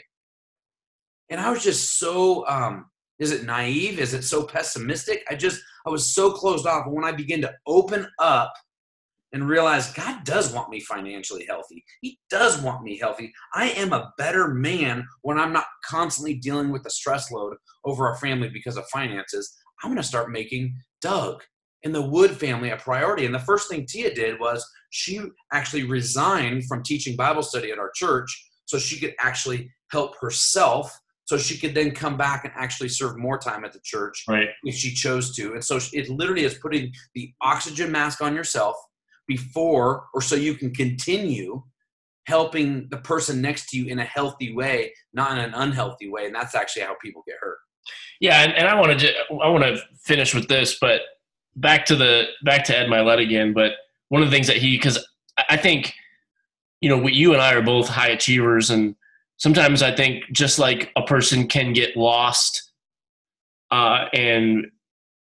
And 1.31 1.41
I 1.41 1.51
was 1.51 1.63
just 1.63 1.99
so 1.99 2.47
um 2.47 2.87
is 3.19 3.33
it 3.33 3.45
naive? 3.45 3.99
Is 3.99 4.15
it 4.15 4.23
so 4.23 4.45
pessimistic? 4.45 5.25
I 5.29 5.35
just 5.35 5.61
I 5.87 5.91
was 5.91 6.15
so 6.15 6.33
closed 6.33 6.67
off. 6.67 6.87
And 6.87 6.95
when 6.95 7.05
I 7.05 7.13
began 7.13 7.41
to 7.43 7.53
open 7.67 8.07
up 8.19 8.53
and 9.33 9.49
realize 9.49 9.93
God 9.93 10.25
does 10.25 10.53
want 10.53 10.71
me 10.71 10.81
financially 10.81 11.45
healthy. 11.47 11.85
He 12.01 12.19
does 12.31 12.63
want 12.63 12.83
me 12.83 12.99
healthy. 12.99 13.33
I 13.55 13.71
am 13.71 13.93
a 13.93 14.13
better 14.17 14.49
man 14.49 15.07
when 15.23 15.39
I'm 15.39 15.53
not 15.53 15.67
constantly 15.85 16.35
dealing 16.35 16.71
with 16.71 16.83
the 16.83 16.91
stress 16.91 17.31
load 17.31 17.57
over 17.85 18.09
our 18.09 18.17
family 18.17 18.49
because 18.49 18.77
of 18.77 18.87
finances. 18.89 19.55
I'm 19.83 19.91
going 19.91 20.01
to 20.01 20.09
start 20.09 20.31
making 20.31 20.75
Doug 21.03 21.43
and 21.85 21.95
the 21.95 22.03
Wood 22.03 22.33
family 22.33 22.71
a 22.71 22.77
priority. 22.77 23.27
And 23.27 23.35
the 23.35 23.39
first 23.39 23.69
thing 23.69 23.87
Tia 23.87 24.15
did 24.15 24.41
was 24.41 24.67
she 24.91 25.21
actually 25.53 25.85
resigned 25.85 26.65
from 26.67 26.83
teaching 26.83 27.17
Bible 27.17 27.43
study 27.43 27.71
at 27.71 27.79
our 27.79 27.91
church 27.95 28.47
so 28.65 28.79
she 28.79 28.99
could 28.99 29.15
actually 29.21 29.71
help 29.91 30.15
herself 30.21 30.99
so 31.29 31.37
she 31.37 31.59
could 31.59 31.75
then 31.75 31.91
come 31.91 32.17
back 32.17 32.47
and 32.47 32.55
actually 32.57 32.89
serve 32.89 33.19
more 33.19 33.37
time 33.37 33.63
at 33.63 33.75
the 33.75 33.81
church 33.85 34.25
right. 34.27 34.49
if 34.65 34.75
she 34.75 34.95
chose 34.95 35.37
to. 35.37 35.53
And 35.53 35.63
so 35.63 35.79
it 35.93 36.09
literally 36.09 36.45
is 36.45 36.55
putting 36.55 36.91
the 37.15 37.31
oxygen 37.43 37.93
mask 37.93 38.23
on 38.23 38.35
yourself 38.35 38.77
before 39.27 40.07
or 40.15 40.23
so 40.23 40.37
you 40.37 40.55
can 40.55 40.73
continue 40.73 41.63
helping 42.27 42.89
the 42.91 42.97
person 42.97 43.43
next 43.43 43.69
to 43.69 43.77
you 43.77 43.89
in 43.89 43.99
a 43.99 44.05
healthy 44.05 44.55
way, 44.55 44.91
not 45.13 45.33
in 45.33 45.39
an 45.45 45.53
unhealthy 45.53 46.09
way. 46.09 46.25
And 46.25 46.35
that's 46.35 46.55
actually 46.55 46.81
how 46.81 46.95
people 46.95 47.23
get 47.27 47.37
hurt. 47.39 47.59
Yeah, 48.21 48.43
and, 48.43 48.55
and 48.55 48.67
I 48.67 48.75
want 48.81 48.99
to 48.99 49.13
I 49.43 49.49
want 49.49 49.65
to 49.65 49.83
finish 50.01 50.35
with 50.35 50.49
this, 50.49 50.79
but 50.81 51.03
back 51.57 51.85
to 51.87 51.95
the 51.95 52.25
back 52.43 52.65
to 52.65 52.79
Ed 52.79 52.87
Mylett 52.87 53.23
again. 53.23 53.53
But 53.53 53.73
one 54.09 54.23
of 54.23 54.31
the 54.31 54.35
things 54.35 54.47
that 54.47 54.57
he 54.57 54.79
because 54.79 54.99
I 55.51 55.59
think 55.59 55.93
you 56.81 56.89
know 56.89 56.97
what 56.97 57.13
you 57.13 57.35
and 57.35 57.43
I 57.43 57.53
are 57.53 57.63
both 57.63 57.87
high 57.87 58.09
achievers, 58.09 58.71
and 58.71 58.95
sometimes 59.39 59.83
I 59.83 59.95
think 59.95 60.25
just 60.33 60.59
like 60.59 60.91
a 60.97 61.03
person 61.03 61.49
can 61.49 61.73
get 61.73 61.97
lost 61.97 62.71
uh, 63.71 64.07
and 64.13 64.67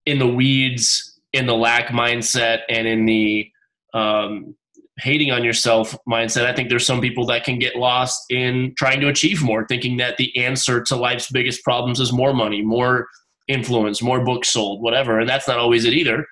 in 0.05 0.19
the 0.19 0.27
weeds, 0.27 1.19
in 1.33 1.47
the 1.47 1.55
lack 1.55 1.89
mindset, 1.89 2.61
and 2.69 2.87
in 2.87 3.07
the 3.07 3.51
um, 3.95 4.55
hating 4.99 5.31
on 5.31 5.45
yourself 5.45 5.97
mindset. 6.09 6.47
I 6.47 6.55
think 6.55 6.69
there's 6.69 6.87
some 6.87 7.01
people 7.01 7.27
that 7.27 7.45
can 7.45 7.59
get 7.59 7.77
lost 7.77 8.25
in 8.31 8.75
trying 8.77 9.01
to 9.01 9.09
achieve 9.09 9.43
more, 9.43 9.67
thinking 9.67 9.99
that 9.99 10.17
the 10.17 10.37
answer 10.37 10.83
to 10.85 10.97
life's 10.97 11.31
biggest 11.31 11.63
problems 11.65 12.01
is 12.01 12.13
more 12.13 12.33
money, 12.33 12.63
more 12.63 13.09
influence, 13.49 14.03
more 14.03 14.25
books 14.25 14.49
sold, 14.49 14.83
whatever. 14.83 15.21
And 15.21 15.29
that's 15.29 15.47
not 15.47 15.59
always 15.59 15.85
it 15.85 15.93
either. 15.93 16.27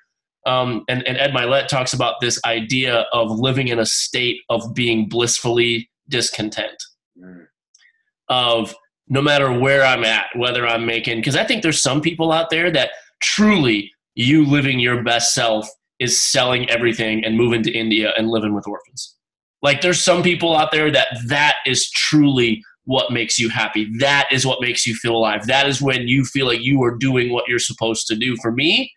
Um, 0.45 0.83
and, 0.87 1.07
and 1.07 1.17
Ed 1.17 1.31
Mylett 1.31 1.67
talks 1.67 1.93
about 1.93 2.21
this 2.21 2.39
idea 2.45 3.05
of 3.11 3.31
living 3.31 3.67
in 3.67 3.79
a 3.79 3.85
state 3.85 4.41
of 4.49 4.73
being 4.73 5.09
blissfully 5.09 5.89
discontent. 6.07 6.75
Mm. 7.19 7.44
Of 8.29 8.73
no 9.07 9.21
matter 9.21 9.51
where 9.51 9.83
I'm 9.83 10.03
at, 10.03 10.27
whether 10.35 10.67
I'm 10.67 10.85
making, 10.85 11.17
because 11.19 11.35
I 11.35 11.43
think 11.43 11.61
there's 11.61 11.81
some 11.81 12.01
people 12.01 12.31
out 12.31 12.49
there 12.49 12.71
that 12.71 12.91
truly 13.21 13.91
you 14.15 14.45
living 14.45 14.79
your 14.79 15.03
best 15.03 15.33
self 15.33 15.69
is 15.99 16.19
selling 16.19 16.69
everything 16.69 17.23
and 17.23 17.37
moving 17.37 17.63
to 17.63 17.71
India 17.71 18.13
and 18.17 18.29
living 18.29 18.53
with 18.53 18.67
orphans. 18.67 19.15
Like 19.61 19.81
there's 19.81 20.01
some 20.01 20.23
people 20.23 20.55
out 20.55 20.71
there 20.71 20.91
that 20.91 21.07
that 21.27 21.55
is 21.65 21.89
truly 21.91 22.63
what 22.85 23.11
makes 23.11 23.39
you 23.39 23.49
happy. 23.49 23.89
That 23.99 24.27
is 24.31 24.45
what 24.45 24.61
makes 24.61 24.85
you 24.85 24.95
feel 24.95 25.15
alive. 25.15 25.47
That 25.47 25.67
is 25.67 25.81
when 25.81 26.07
you 26.07 26.23
feel 26.23 26.45
like 26.45 26.61
you 26.61 26.83
are 26.83 26.95
doing 26.95 27.31
what 27.31 27.45
you're 27.47 27.59
supposed 27.59 28.07
to 28.07 28.15
do. 28.15 28.35
For 28.41 28.51
me, 28.51 28.91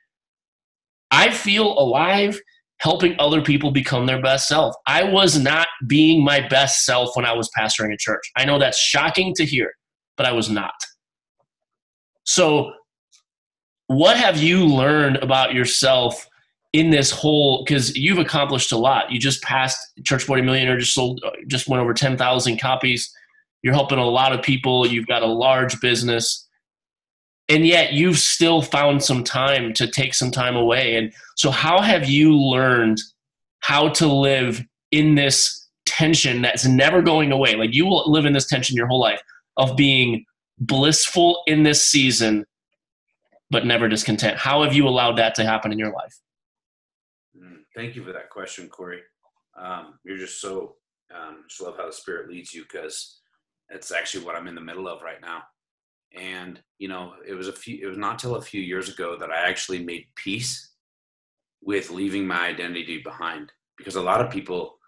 I 1.11 1.31
feel 1.31 1.79
alive 1.79 2.39
helping 2.79 3.17
other 3.19 3.43
people 3.43 3.71
become 3.71 4.07
their 4.07 4.23
best 4.23 4.49
self. 4.49 4.75
I 4.87 5.03
was 5.03 5.39
not 5.39 5.67
being 5.87 6.25
my 6.25 6.47
best 6.47 6.85
self 6.85 7.11
when 7.15 7.25
I 7.25 7.33
was 7.33 7.51
pastoring 7.57 7.93
a 7.93 7.97
church. 7.97 8.23
I 8.37 8.45
know 8.45 8.59
that's 8.59 8.79
shocking 8.79 9.35
to 9.35 9.45
hear, 9.45 9.73
but 10.17 10.27
I 10.27 10.33
was 10.33 10.49
not. 10.49 10.75
So, 12.25 12.73
what 13.89 14.17
have 14.17 14.37
you 14.37 14.67
learned 14.67 15.17
about 15.17 15.55
yourself 15.55 16.29
in 16.73 16.91
this 16.91 17.11
whole 17.11 17.65
because 17.65 17.97
you've 17.97 18.19
accomplished 18.19 18.73
a 18.73 18.77
lot. 18.77 19.11
You 19.11 19.19
just 19.19 19.43
passed 19.43 19.79
Church 20.05 20.27
Boy 20.27 20.37
to 20.37 20.43
Millionaire, 20.43 20.79
just 20.79 20.95
sold, 20.95 21.21
uh, 21.25 21.31
just 21.47 21.69
went 21.69 21.83
over 21.83 21.95
10,000 21.95 22.61
copies. 22.61 23.11
You're 23.63 23.75
helping 23.75 23.99
a 23.99 24.07
lot 24.07 24.33
of 24.33 24.43
people. 24.43 24.87
You've 24.87 25.07
got 25.07 25.23
a 25.23 25.27
large 25.27 25.81
business, 25.81 26.48
and 27.49 27.67
yet 27.67 27.93
you've 27.93 28.19
still 28.19 28.63
found 28.63 29.03
some 29.03 29.25
time 29.25 29.73
to 29.75 29.87
take 29.87 30.15
some 30.15 30.31
time 30.31 30.57
away. 30.57 30.97
And 30.97 31.13
so, 31.37 31.51
how 31.51 31.81
have 31.81 32.09
you 32.09 32.37
learned 32.37 32.99
how 33.61 33.89
to 33.91 34.07
live 34.07 34.63
in 34.91 35.15
this 35.15 35.69
tension 35.87 36.43
that's 36.43 36.67
never 36.67 37.03
going 37.03 37.33
away? 37.33 37.57
Like 37.57 37.75
you 37.75 37.87
will 37.87 38.11
live 38.11 38.27
in 38.27 38.33
this 38.33 38.47
tension 38.47 38.77
your 38.77 38.87
whole 38.87 39.01
life 39.01 39.21
of 39.57 39.77
being 39.77 40.25
blissful 40.59 41.43
in 41.47 41.63
this 41.63 41.85
season, 41.85 42.45
but 43.51 43.67
never 43.67 43.89
discontent. 43.89 44.37
How 44.39 44.63
have 44.63 44.75
you 44.75 44.87
allowed 44.87 45.17
that 45.19 45.35
to 45.37 45.45
happen 45.45 45.73
in 45.73 45.79
your 45.79 45.93
life? 45.93 46.15
Thank 47.75 47.95
you 47.95 48.03
for 48.03 48.13
that 48.13 48.29
question, 48.29 48.69
Corey. 48.69 49.03
Um, 49.57 50.01
you're 50.05 50.17
just 50.17 50.41
so 50.41 50.75
um, 51.15 51.45
just 51.49 51.61
love 51.61 51.77
how 51.77 51.87
the 51.87 51.93
Spirit 51.93 52.29
leads 52.29 52.53
you 52.53 52.63
because 52.63 53.21
it's 53.71 53.93
actually 53.93 54.25
what 54.25 54.35
I'm 54.35 54.49
in 54.49 54.57
the 54.57 54.61
middle 54.61 54.89
of 54.89 55.01
right 55.03 55.21
now. 55.21 55.43
And 56.17 56.61
you 56.79 56.89
know, 56.89 57.15
it 57.27 57.35
was 57.35 57.49
a 57.49 57.53
few. 57.53 57.79
It 57.83 57.89
was 57.89 57.99
not 57.99 58.19
till 58.19 58.37
a 58.37 58.43
few 58.43 58.61
years 58.61 58.89
ago 58.89 59.17
that 59.19 59.31
I 59.31 59.49
actually 59.49 59.85
made 59.85 60.07
peace 60.15 60.73
with 61.63 61.91
leaving 61.91 62.27
my 62.27 62.47
identity 62.47 63.03
behind 63.03 63.53
because 63.77 63.97
a 63.97 64.03
lot 64.03 64.21
of 64.21 64.31
people 64.31 64.79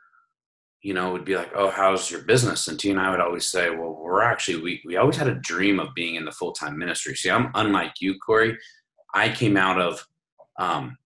you 0.82 0.94
know, 0.94 1.12
would 1.12 1.26
be 1.26 1.36
like, 1.36 1.50
"Oh, 1.54 1.68
how's 1.68 2.10
your 2.10 2.22
business?" 2.22 2.66
And 2.66 2.80
T 2.80 2.90
and 2.90 2.98
I 2.98 3.10
would 3.10 3.20
always 3.20 3.46
say, 3.46 3.68
"Well, 3.68 3.98
we're 4.00 4.22
actually 4.22 4.62
we 4.62 4.82
we 4.86 4.96
always 4.96 5.16
had 5.16 5.28
a 5.28 5.34
dream 5.34 5.78
of 5.78 5.94
being 5.94 6.14
in 6.14 6.24
the 6.24 6.32
full 6.32 6.52
time 6.52 6.78
ministry." 6.78 7.14
See, 7.14 7.30
I'm 7.30 7.50
unlike 7.54 8.00
you, 8.00 8.18
Corey. 8.18 8.56
I 9.12 9.28
came 9.28 9.58
out 9.58 9.78
of 9.78 10.06
um, 10.58 10.96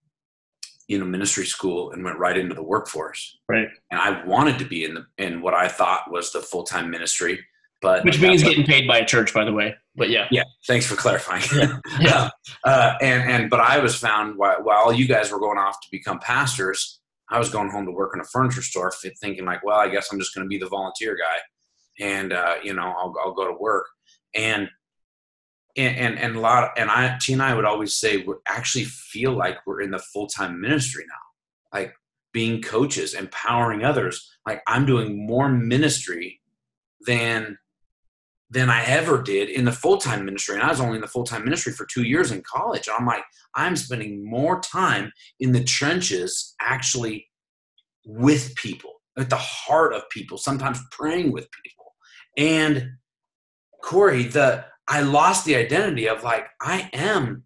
you 0.87 0.99
know 0.99 1.05
ministry 1.05 1.45
school 1.45 1.91
and 1.91 2.03
went 2.03 2.19
right 2.19 2.37
into 2.37 2.53
the 2.53 2.63
workforce 2.63 3.39
right 3.49 3.67
and 3.91 3.99
i 3.99 4.23
wanted 4.25 4.59
to 4.59 4.65
be 4.65 4.83
in 4.83 4.93
the 4.93 5.05
in 5.17 5.41
what 5.41 5.53
i 5.53 5.67
thought 5.67 6.11
was 6.11 6.31
the 6.31 6.41
full-time 6.41 6.89
ministry 6.89 7.39
but 7.85 8.03
which 8.03 8.19
means 8.19 8.41
getting 8.41 8.65
paid 8.65 8.87
by 8.87 8.97
a 8.97 9.05
church 9.05 9.33
by 9.33 9.45
the 9.45 9.53
way 9.53 9.75
but 9.95 10.09
yeah 10.09 10.27
yeah 10.31 10.43
thanks 10.67 10.85
for 10.85 10.95
clarifying 10.95 11.43
yeah, 11.55 11.77
yeah. 11.99 12.29
uh, 12.65 12.93
and 13.01 13.29
and 13.29 13.49
but 13.49 13.59
i 13.59 13.77
was 13.77 13.95
found 13.95 14.37
while, 14.37 14.57
while 14.63 14.91
you 14.91 15.07
guys 15.07 15.31
were 15.31 15.39
going 15.39 15.57
off 15.57 15.79
to 15.81 15.87
become 15.91 16.19
pastors 16.19 16.99
i 17.29 17.37
was 17.37 17.49
going 17.49 17.69
home 17.69 17.85
to 17.85 17.91
work 17.91 18.11
in 18.15 18.21
a 18.21 18.25
furniture 18.25 18.61
store 18.61 18.91
thinking 19.21 19.45
like 19.45 19.63
well 19.63 19.77
i 19.77 19.87
guess 19.87 20.11
i'm 20.11 20.19
just 20.19 20.33
going 20.33 20.43
to 20.43 20.49
be 20.49 20.57
the 20.57 20.67
volunteer 20.67 21.15
guy 21.15 21.37
and 21.99 22.33
uh, 22.33 22.55
you 22.63 22.73
know 22.73 22.93
I'll, 22.97 23.13
I'll 23.23 23.33
go 23.33 23.47
to 23.47 23.57
work 23.57 23.85
and 24.35 24.69
and 25.77 25.97
and, 25.97 26.19
and 26.19 26.35
a 26.35 26.39
lot 26.39 26.71
and 26.77 26.89
I 26.89 27.17
T 27.19 27.33
and 27.33 27.41
I 27.41 27.53
would 27.53 27.65
always 27.65 27.95
say 27.95 28.17
we 28.17 28.35
actually 28.47 28.85
feel 28.85 29.33
like 29.33 29.57
we're 29.65 29.81
in 29.81 29.91
the 29.91 29.99
full 29.99 30.27
time 30.27 30.59
ministry 30.59 31.05
now, 31.07 31.79
like 31.79 31.93
being 32.33 32.61
coaches, 32.61 33.13
empowering 33.13 33.83
others. 33.83 34.29
Like 34.45 34.61
I'm 34.67 34.85
doing 34.85 35.25
more 35.25 35.49
ministry 35.49 36.41
than 37.05 37.57
than 38.55 38.69
I 38.69 38.85
ever 38.85 39.21
did 39.21 39.49
in 39.49 39.65
the 39.65 39.71
full 39.73 39.97
time 39.97 40.23
ministry. 40.23 40.55
And 40.55 40.63
I 40.63 40.69
was 40.69 40.79
only 40.79 40.95
in 40.95 41.01
the 41.01 41.07
full 41.07 41.25
time 41.25 41.43
ministry 41.43 41.73
for 41.73 41.85
two 41.85 42.03
years 42.03 42.31
in 42.31 42.41
college. 42.41 42.87
I'm 42.87 43.05
like, 43.05 43.23
I'm 43.53 43.75
spending 43.75 44.27
more 44.27 44.61
time 44.61 45.11
in 45.41 45.51
the 45.51 45.63
trenches 45.63 46.55
actually 46.61 47.27
with 48.05 48.55
people, 48.55 48.93
at 49.17 49.29
the 49.29 49.35
heart 49.35 49.93
of 49.93 50.09
people, 50.09 50.37
sometimes 50.37 50.79
praying 50.89 51.33
with 51.33 51.49
people. 51.63 51.93
And 52.37 52.91
Corey, 53.83 54.23
the 54.23 54.63
I 54.87 55.01
lost 55.01 55.43
the 55.43 55.57
identity 55.57 56.07
of 56.07 56.23
like, 56.23 56.47
I 56.61 56.89
am 56.93 57.43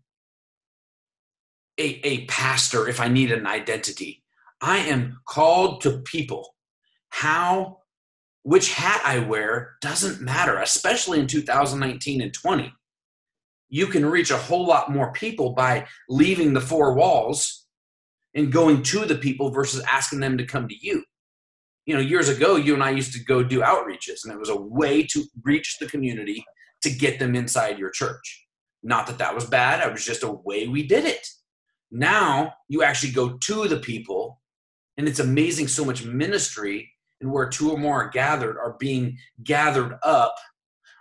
a, 1.79 1.99
a 2.05 2.25
pastor 2.25 2.87
if 2.87 2.99
I 2.99 3.07
need 3.07 3.31
an 3.31 3.47
identity. 3.47 4.23
I 4.61 4.77
am 4.79 5.21
called 5.27 5.81
to 5.81 6.01
people. 6.01 6.55
How, 7.09 7.78
which 8.43 8.73
hat 8.73 9.01
I 9.05 9.19
wear 9.19 9.75
doesn't 9.81 10.21
matter, 10.21 10.57
especially 10.59 11.19
in 11.19 11.27
2019 11.27 12.21
and 12.21 12.33
20. 12.33 12.73
You 13.69 13.87
can 13.87 14.05
reach 14.05 14.31
a 14.31 14.37
whole 14.37 14.65
lot 14.65 14.91
more 14.91 15.13
people 15.13 15.53
by 15.53 15.87
leaving 16.07 16.53
the 16.53 16.61
four 16.61 16.95
walls 16.95 17.67
and 18.33 18.51
going 18.51 18.83
to 18.83 19.05
the 19.05 19.15
people 19.15 19.51
versus 19.51 19.83
asking 19.89 20.19
them 20.19 20.37
to 20.37 20.45
come 20.45 20.67
to 20.67 20.75
you. 20.79 21.03
You 21.85 21.95
know, 21.95 22.01
years 22.01 22.29
ago, 22.29 22.55
you 22.55 22.73
and 22.73 22.83
I 22.83 22.91
used 22.91 23.13
to 23.13 23.23
go 23.23 23.43
do 23.43 23.61
outreaches, 23.61 24.23
and 24.23 24.33
it 24.33 24.39
was 24.39 24.49
a 24.49 24.55
way 24.55 25.03
to 25.07 25.23
reach 25.43 25.77
the 25.79 25.87
community 25.87 26.43
to 26.81 26.89
get 26.89 27.19
them 27.19 27.35
inside 27.35 27.79
your 27.79 27.89
church. 27.89 28.47
Not 28.83 29.07
that 29.07 29.17
that 29.17 29.35
was 29.35 29.45
bad, 29.45 29.85
it 29.85 29.91
was 29.91 30.05
just 30.05 30.23
a 30.23 30.31
way 30.31 30.67
we 30.67 30.87
did 30.87 31.05
it. 31.05 31.27
Now 31.91 32.53
you 32.67 32.83
actually 32.83 33.11
go 33.11 33.37
to 33.37 33.67
the 33.67 33.79
people, 33.79 34.39
and 34.97 35.07
it's 35.07 35.19
amazing 35.19 35.67
so 35.67 35.83
much 35.83 36.05
ministry 36.05 36.91
and 37.21 37.31
where 37.31 37.49
two 37.49 37.71
or 37.71 37.77
more 37.77 38.05
are 38.05 38.09
gathered 38.09 38.57
are 38.57 38.75
being 38.79 39.17
gathered 39.43 39.97
up 40.03 40.35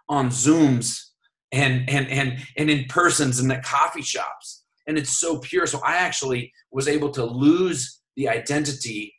on 0.08 0.30
Zooms 0.30 1.00
and 1.52 1.88
and 1.88 2.08
and 2.08 2.38
and 2.56 2.70
in 2.70 2.84
persons 2.86 3.38
and 3.38 3.50
the 3.50 3.58
coffee 3.58 4.02
shops. 4.02 4.64
And 4.86 4.96
it's 4.96 5.18
so 5.18 5.38
pure. 5.38 5.66
So 5.66 5.80
I 5.84 5.96
actually 5.96 6.52
was 6.72 6.88
able 6.88 7.10
to 7.10 7.24
lose 7.24 8.00
the 8.16 8.28
identity 8.28 9.14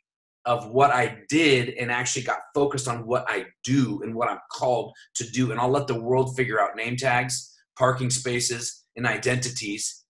of 0.46 0.70
what 0.70 0.90
I 0.90 1.18
did 1.28 1.70
and 1.70 1.90
actually 1.90 2.22
got 2.22 2.40
focused 2.54 2.88
on 2.88 3.06
what 3.06 3.24
I 3.28 3.46
do 3.62 4.00
and 4.02 4.14
what 4.14 4.28
I'm 4.28 4.40
called 4.50 4.92
to 5.16 5.30
do. 5.30 5.50
And 5.50 5.60
I'll 5.60 5.70
let 5.70 5.86
the 5.86 6.00
world 6.00 6.34
figure 6.34 6.60
out 6.60 6.76
name 6.76 6.96
tags, 6.96 7.54
parking 7.78 8.10
spaces, 8.10 8.84
and 8.96 9.06
identities 9.06 10.04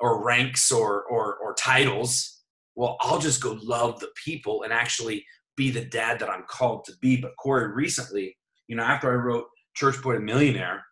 or 0.00 0.24
ranks 0.24 0.70
or, 0.70 1.04
or, 1.04 1.36
or 1.36 1.54
titles. 1.54 2.42
Well, 2.74 2.96
I'll 3.00 3.18
just 3.18 3.42
go 3.42 3.58
love 3.62 3.98
the 4.00 4.10
people 4.24 4.62
and 4.62 4.72
actually 4.72 5.24
be 5.58 5.70
the 5.70 5.84
dad 5.84 6.18
that 6.20 6.30
I'm 6.30 6.44
called 6.48 6.86
to 6.86 6.92
be. 7.02 7.18
But 7.18 7.36
Corey, 7.36 7.68
recently, 7.68 8.34
you 8.68 8.76
know, 8.76 8.84
after 8.84 9.10
I 9.12 9.16
wrote 9.16 9.44
Church 9.74 10.00
Boy 10.00 10.14
to 10.14 10.20
Millionaire, 10.20 10.82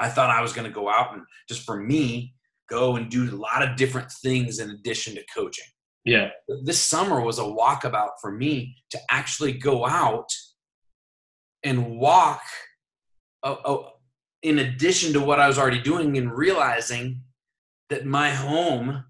I 0.00 0.08
thought 0.08 0.30
I 0.30 0.42
was 0.42 0.52
going 0.52 0.66
to 0.66 0.74
go 0.74 0.88
out 0.88 1.12
and 1.14 1.22
just 1.48 1.64
for 1.64 1.80
me, 1.80 2.34
go 2.68 2.96
and 2.96 3.10
do 3.10 3.30
a 3.30 3.36
lot 3.36 3.62
of 3.62 3.76
different 3.76 4.10
things 4.10 4.58
in 4.58 4.70
addition 4.70 5.14
to 5.14 5.22
coaching. 5.32 5.66
Yeah. 6.04 6.30
This 6.64 6.80
summer 6.80 7.20
was 7.20 7.38
a 7.38 7.42
walkabout 7.42 8.12
for 8.20 8.32
me 8.32 8.74
to 8.90 8.98
actually 9.10 9.52
go 9.52 9.86
out 9.86 10.28
and 11.62 11.98
walk 11.98 12.42
uh, 13.44 13.56
uh, 13.64 13.88
in 14.42 14.58
addition 14.58 15.12
to 15.12 15.20
what 15.20 15.38
I 15.38 15.46
was 15.46 15.58
already 15.58 15.80
doing 15.80 16.16
and 16.16 16.32
realizing 16.36 17.20
that 17.90 18.06
my 18.06 18.30
home 18.30 19.04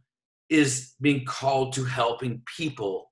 is 0.50 0.94
being 1.00 1.24
called 1.24 1.72
to 1.74 1.84
helping 1.84 2.42
people, 2.56 3.11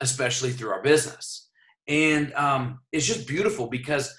especially 0.00 0.52
through 0.52 0.70
our 0.70 0.82
business. 0.82 1.48
And 1.86 2.32
um, 2.34 2.80
it's 2.92 3.06
just 3.06 3.26
beautiful 3.26 3.66
because 3.66 4.14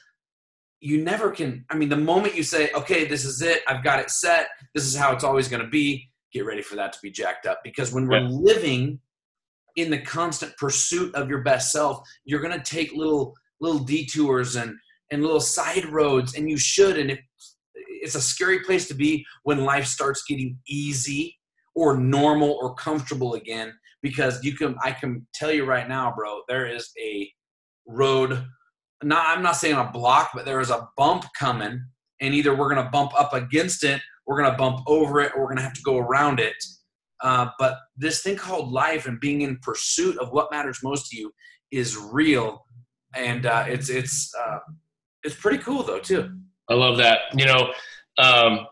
you 0.81 1.03
never 1.03 1.31
can. 1.31 1.65
I 1.69 1.75
mean, 1.75 1.89
the 1.89 1.97
moment 1.97 2.35
you 2.35 2.43
say, 2.43 2.71
okay, 2.73 3.05
this 3.05 3.25
is 3.25 3.41
it, 3.41 3.61
I've 3.67 3.83
got 3.83 3.99
it 3.99 4.09
set, 4.09 4.47
this 4.73 4.85
is 4.85 4.95
how 4.95 5.13
it's 5.13 5.23
always 5.23 5.47
going 5.47 5.63
to 5.63 5.69
be, 5.69 6.09
get 6.31 6.45
ready 6.45 6.61
for 6.61 6.75
that 6.75 6.93
to 6.93 6.99
be 7.01 7.11
jacked 7.11 7.45
up 7.45 7.59
because 7.63 7.91
when 7.91 8.07
we're 8.07 8.19
yeah. 8.19 8.29
living 8.29 8.99
in 9.75 9.89
the 9.89 9.99
constant 9.99 10.55
pursuit 10.57 11.13
of 11.15 11.29
your 11.29 11.41
best 11.41 11.71
self 11.71 12.01
you're 12.25 12.41
going 12.41 12.57
to 12.57 12.63
take 12.63 12.91
little 12.93 13.33
little 13.61 13.79
detours 13.79 14.55
and 14.55 14.75
and 15.11 15.21
little 15.21 15.39
side 15.39 15.85
roads 15.85 16.35
and 16.35 16.49
you 16.49 16.57
should 16.57 16.97
and 16.97 17.17
it's 18.01 18.15
a 18.15 18.21
scary 18.21 18.59
place 18.59 18.87
to 18.87 18.93
be 18.93 19.25
when 19.43 19.63
life 19.63 19.85
starts 19.85 20.23
getting 20.27 20.57
easy 20.67 21.37
or 21.75 21.97
normal 21.97 22.57
or 22.61 22.73
comfortable 22.75 23.33
again 23.35 23.73
because 24.01 24.43
you 24.43 24.55
can 24.55 24.75
i 24.83 24.91
can 24.91 25.25
tell 25.33 25.51
you 25.51 25.65
right 25.65 25.87
now 25.87 26.13
bro 26.15 26.41
there 26.47 26.65
is 26.65 26.89
a 27.01 27.29
road 27.87 28.45
not 29.03 29.25
i'm 29.27 29.43
not 29.43 29.55
saying 29.55 29.75
a 29.75 29.91
block 29.91 30.31
but 30.33 30.45
there 30.45 30.59
is 30.59 30.69
a 30.69 30.87
bump 30.97 31.25
coming 31.37 31.81
and 32.21 32.33
either 32.33 32.55
we're 32.55 32.73
to 32.73 32.89
bump 32.91 33.11
up 33.19 33.33
against 33.33 33.83
it 33.83 34.01
we're 34.29 34.43
to 34.43 34.55
bump 34.57 34.81
over 34.85 35.19
it 35.21 35.31
or 35.35 35.45
we're 35.45 35.55
to 35.55 35.61
have 35.61 35.73
to 35.73 35.81
go 35.81 35.97
around 35.97 36.39
it. 36.39 36.55
Uh, 37.21 37.47
but 37.57 37.79
this 37.97 38.21
thing 38.21 38.37
called 38.37 38.71
life 38.71 39.07
and 39.07 39.19
being 39.19 39.41
in 39.41 39.57
pursuit 39.61 40.17
of 40.19 40.31
what 40.31 40.51
matters 40.51 40.79
most 40.83 41.09
to 41.09 41.17
you 41.17 41.31
is 41.71 41.97
real, 41.97 42.63
and 43.15 43.45
uh, 43.45 43.65
it's 43.67 43.89
it's 43.89 44.31
uh, 44.39 44.59
it's 45.23 45.35
pretty 45.35 45.57
cool 45.57 45.83
though 45.83 45.99
too. 45.99 46.31
I 46.69 46.75
love 46.75 46.97
that. 46.97 47.21
You 47.35 47.45
know, 47.45 47.73
um, 48.19 48.67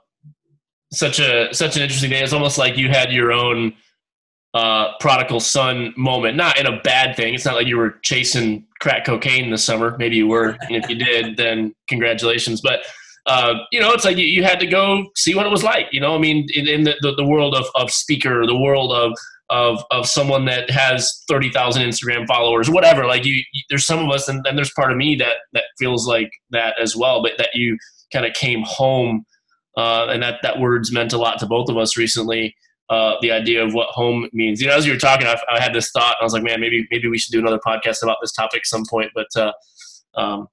such 0.94 1.20
a 1.20 1.54
such 1.54 1.76
an 1.76 1.82
interesting 1.82 2.12
day. 2.12 2.22
It's 2.22 2.32
almost 2.32 2.58
like 2.58 2.78
you 2.78 2.88
had 2.88 3.12
your 3.12 3.34
own 3.34 3.74
uh, 4.58 4.98
prodigal 5.00 5.40
son 5.40 5.94
moment. 5.96 6.36
Not 6.36 6.58
in 6.58 6.66
a 6.66 6.82
bad 6.82 7.16
thing. 7.16 7.36
It's 7.36 7.46
not 7.46 7.54
like 7.54 7.68
you 7.68 7.78
were 7.78 7.92
chasing 8.02 8.66
crack 8.80 9.06
cocaine 9.06 9.52
this 9.52 9.64
summer. 9.64 9.96
Maybe 10.00 10.16
you 10.16 10.26
were, 10.26 10.58
and 10.62 10.76
if 10.76 10.90
you 10.90 10.96
did, 10.96 11.38
then 11.38 11.76
congratulations. 11.88 12.60
But 12.60 12.80
uh, 13.28 13.54
you 13.72 13.80
know, 13.80 13.92
it's 13.92 14.04
like 14.04 14.18
you, 14.18 14.26
you, 14.26 14.44
had 14.44 14.60
to 14.60 14.66
go 14.66 15.06
see 15.16 15.36
what 15.36 15.46
it 15.46 15.50
was 15.50 15.64
like. 15.64 15.86
You 15.92 16.00
know, 16.00 16.16
I 16.16 16.18
mean, 16.18 16.48
in, 16.56 16.68
in 16.68 16.86
the, 16.86 16.96
the, 17.02 17.14
the, 17.14 17.26
world 17.26 17.54
of, 17.54 17.66
of 17.76 17.92
speaker, 17.92 18.48
the 18.48 18.58
world 18.58 18.92
of 18.94 19.14
of 19.52 19.84
of 19.92 20.08
someone 20.08 20.46
that 20.46 20.72
has 20.72 21.24
thirty 21.28 21.52
thousand 21.52 21.84
Instagram 21.84 22.26
followers, 22.26 22.68
whatever. 22.68 23.06
Like 23.06 23.26
you, 23.26 23.34
you, 23.54 23.62
there's 23.70 23.86
some 23.86 24.00
of 24.00 24.10
us, 24.10 24.28
and 24.28 24.44
then 24.44 24.56
there's 24.56 24.74
part 24.74 24.92
of 24.92 24.98
me 24.98 25.16
that 25.18 25.36
that 25.54 25.66
feels 25.78 26.08
like 26.08 26.32
that 26.50 26.80
as 26.82 26.96
well. 26.96 27.22
But 27.22 27.34
that 27.38 27.50
you 27.54 27.78
kind 28.12 28.26
of 28.26 28.34
came 28.34 28.64
home, 28.66 29.24
uh, 29.78 30.08
and 30.10 30.24
that 30.24 30.40
that 30.42 30.60
word's 30.60 30.92
meant 30.92 31.14
a 31.14 31.20
lot 31.20 31.38
to 31.40 31.46
both 31.46 31.70
of 31.70 31.78
us 31.78 31.96
recently. 31.96 32.56
Uh, 32.90 33.16
the 33.22 33.32
idea 33.32 33.62
of 33.62 33.74
what 33.74 33.90
home 33.90 34.30
means. 34.32 34.62
You 34.62 34.68
know, 34.68 34.74
as 34.74 34.86
you 34.86 34.94
were 34.94 35.00
talking, 35.00 35.28
I, 35.28 35.36
I, 35.52 35.60
had 35.60 35.74
this 35.74 35.92
thought. 35.92 36.16
I 36.22 36.24
was 36.24 36.32
like, 36.32 36.44
man, 36.44 36.62
maybe 36.62 36.88
maybe 36.90 37.10
we 37.10 37.18
should 37.18 37.34
do 37.34 37.40
another 37.40 37.60
podcast 37.60 38.02
about 38.02 38.16
this 38.22 38.32
topic 38.32 38.66
some 38.66 38.86
point. 38.90 39.12
But 39.14 39.28
uh, 39.36 39.52
um, 40.16 40.48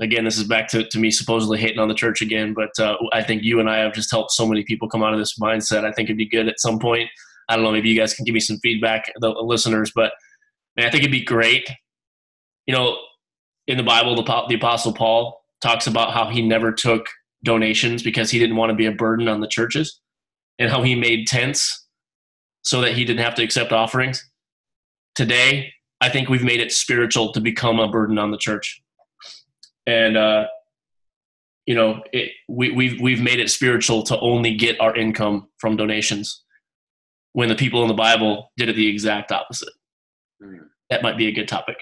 again, 0.00 0.24
this 0.24 0.38
is 0.38 0.44
back 0.44 0.68
to, 0.68 0.88
to 0.88 0.98
me 0.98 1.10
supposedly 1.10 1.58
hating 1.58 1.78
on 1.78 1.88
the 1.88 1.94
church 1.94 2.22
again, 2.22 2.54
but 2.54 2.70
uh, 2.78 2.96
I 3.12 3.22
think 3.22 3.42
you 3.42 3.60
and 3.60 3.68
I 3.68 3.78
have 3.78 3.92
just 3.92 4.10
helped 4.10 4.32
so 4.32 4.46
many 4.46 4.64
people 4.64 4.88
come 4.88 5.02
out 5.02 5.12
of 5.12 5.18
this 5.18 5.38
mindset. 5.38 5.84
I 5.84 5.92
think 5.92 6.06
it'd 6.06 6.16
be 6.16 6.28
good 6.28 6.48
at 6.48 6.58
some 6.58 6.78
point. 6.78 7.08
I 7.48 7.56
don't 7.56 7.64
know, 7.64 7.72
maybe 7.72 7.90
you 7.90 7.98
guys 7.98 8.14
can 8.14 8.24
give 8.24 8.32
me 8.32 8.40
some 8.40 8.58
feedback, 8.58 9.12
the 9.20 9.28
listeners, 9.28 9.92
but 9.94 10.12
man, 10.76 10.86
I 10.86 10.90
think 10.90 11.02
it'd 11.02 11.12
be 11.12 11.24
great. 11.24 11.68
You 12.66 12.74
know, 12.74 12.96
in 13.66 13.76
the 13.76 13.82
Bible, 13.82 14.16
the, 14.16 14.44
the 14.48 14.54
Apostle 14.54 14.92
Paul 14.92 15.40
talks 15.60 15.86
about 15.86 16.12
how 16.12 16.30
he 16.30 16.42
never 16.42 16.72
took 16.72 17.06
donations 17.44 18.02
because 18.02 18.30
he 18.30 18.38
didn't 18.38 18.56
want 18.56 18.70
to 18.70 18.76
be 18.76 18.86
a 18.86 18.92
burden 18.92 19.28
on 19.28 19.40
the 19.40 19.48
churches 19.48 20.00
and 20.60 20.70
how 20.70 20.82
he 20.82 20.94
made 20.94 21.26
tents 21.26 21.88
so 22.62 22.80
that 22.82 22.92
he 22.92 23.04
didn't 23.04 23.24
have 23.24 23.34
to 23.34 23.42
accept 23.42 23.72
offerings. 23.72 24.30
Today, 25.16 25.72
I 26.00 26.08
think 26.08 26.28
we've 26.28 26.44
made 26.44 26.60
it 26.60 26.70
spiritual 26.70 27.32
to 27.32 27.40
become 27.40 27.80
a 27.80 27.88
burden 27.88 28.18
on 28.18 28.30
the 28.30 28.38
church 28.38 28.80
and 29.86 30.16
uh, 30.16 30.46
you 31.66 31.74
know 31.74 32.02
it, 32.12 32.30
we, 32.48 32.70
we've 32.70 33.00
we've 33.00 33.20
made 33.20 33.40
it 33.40 33.50
spiritual 33.50 34.02
to 34.04 34.18
only 34.20 34.54
get 34.54 34.80
our 34.80 34.96
income 34.96 35.48
from 35.58 35.76
donations 35.76 36.42
when 37.32 37.48
the 37.48 37.54
people 37.54 37.82
in 37.82 37.88
the 37.88 37.94
bible 37.94 38.50
did 38.56 38.68
it 38.68 38.76
the 38.76 38.88
exact 38.88 39.32
opposite 39.32 39.72
mm. 40.42 40.58
that 40.88 41.02
might 41.02 41.16
be 41.16 41.28
a 41.28 41.32
good 41.32 41.48
topic 41.48 41.76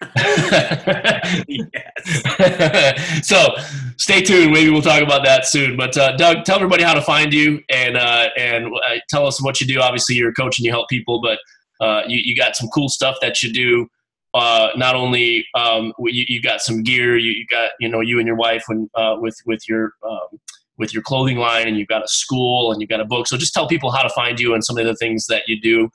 so 3.22 3.48
stay 3.96 4.22
tuned 4.22 4.52
maybe 4.52 4.70
we'll 4.70 4.80
talk 4.80 5.02
about 5.02 5.24
that 5.24 5.44
soon 5.44 5.76
but 5.76 5.96
uh, 5.96 6.16
doug 6.16 6.44
tell 6.44 6.54
everybody 6.54 6.84
how 6.84 6.94
to 6.94 7.02
find 7.02 7.34
you 7.34 7.60
and 7.68 7.96
uh, 7.96 8.28
and 8.36 8.66
uh, 8.66 8.98
tell 9.08 9.26
us 9.26 9.42
what 9.42 9.60
you 9.60 9.66
do 9.66 9.80
obviously 9.80 10.14
you're 10.14 10.30
a 10.30 10.34
coach 10.34 10.56
and 10.58 10.64
you 10.64 10.70
help 10.70 10.88
people 10.88 11.20
but 11.20 11.40
uh, 11.84 12.02
you, 12.06 12.20
you 12.22 12.36
got 12.36 12.54
some 12.54 12.68
cool 12.68 12.88
stuff 12.88 13.16
that 13.20 13.42
you 13.42 13.52
do 13.52 13.88
uh, 14.34 14.68
not 14.76 14.94
only 14.94 15.44
um, 15.54 15.92
you, 16.00 16.24
you, 16.28 16.42
got 16.42 16.60
some 16.60 16.82
gear, 16.82 17.16
you, 17.16 17.32
you, 17.32 17.46
got 17.50 17.70
you 17.80 17.88
know 17.88 18.00
you 18.00 18.18
and 18.18 18.26
your 18.26 18.36
wife 18.36 18.62
when 18.66 18.88
uh, 18.94 19.16
with 19.18 19.34
with 19.46 19.66
your 19.66 19.92
um, 20.06 20.38
with 20.76 20.92
your 20.92 21.02
clothing 21.02 21.38
line, 21.38 21.66
and 21.66 21.78
you've 21.78 21.88
got 21.88 22.04
a 22.04 22.08
school 22.08 22.70
and 22.70 22.80
you've 22.80 22.90
got 22.90 23.00
a 23.00 23.06
book. 23.06 23.26
So 23.26 23.38
just 23.38 23.54
tell 23.54 23.66
people 23.66 23.90
how 23.90 24.02
to 24.02 24.10
find 24.10 24.38
you 24.38 24.52
and 24.52 24.62
some 24.62 24.76
of 24.76 24.84
the 24.84 24.94
things 24.96 25.26
that 25.28 25.44
you 25.48 25.58
do 25.58 25.88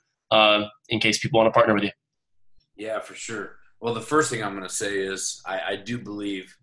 in 0.90 1.00
case 1.00 1.20
people 1.20 1.40
want 1.40 1.48
to 1.48 1.56
partner 1.56 1.76
with 1.76 1.84
you. 1.84 1.92
Yeah, 2.76 3.00
for 3.00 3.14
sure. 3.14 3.58
Well, 3.84 3.94
the 3.94 4.00
first 4.00 4.32
thing 4.32 4.42
I'm 4.42 4.56
going 4.56 4.64
to 4.64 4.74
say 4.74 4.98
is 5.00 5.42
I, 5.46 5.60
I 5.72 5.76
do 5.76 5.98
believe 5.98 6.56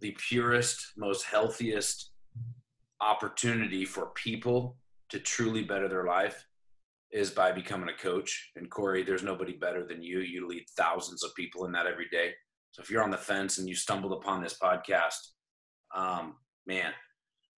the 0.00 0.16
purest, 0.26 0.92
most 0.96 1.22
healthiest 1.26 2.12
opportunity 2.98 3.84
for 3.84 4.06
people 4.14 4.78
to 5.10 5.18
truly 5.18 5.64
better 5.64 5.86
their 5.86 6.06
life 6.06 6.46
is 7.10 7.30
by 7.30 7.52
becoming 7.52 7.90
a 7.90 8.02
coach. 8.02 8.52
And 8.56 8.70
Corey, 8.70 9.02
there's 9.02 9.22
nobody 9.22 9.52
better 9.52 9.86
than 9.86 10.02
you. 10.02 10.20
You 10.20 10.48
lead 10.48 10.64
thousands 10.74 11.22
of 11.22 11.34
people 11.34 11.66
in 11.66 11.72
that 11.72 11.86
every 11.86 12.08
day. 12.10 12.30
So 12.70 12.80
if 12.80 12.88
you're 12.88 13.04
on 13.04 13.10
the 13.10 13.18
fence 13.18 13.58
and 13.58 13.68
you 13.68 13.74
stumbled 13.74 14.14
upon 14.14 14.42
this 14.42 14.56
podcast, 14.58 15.18
um, 15.94 16.36
man, 16.66 16.92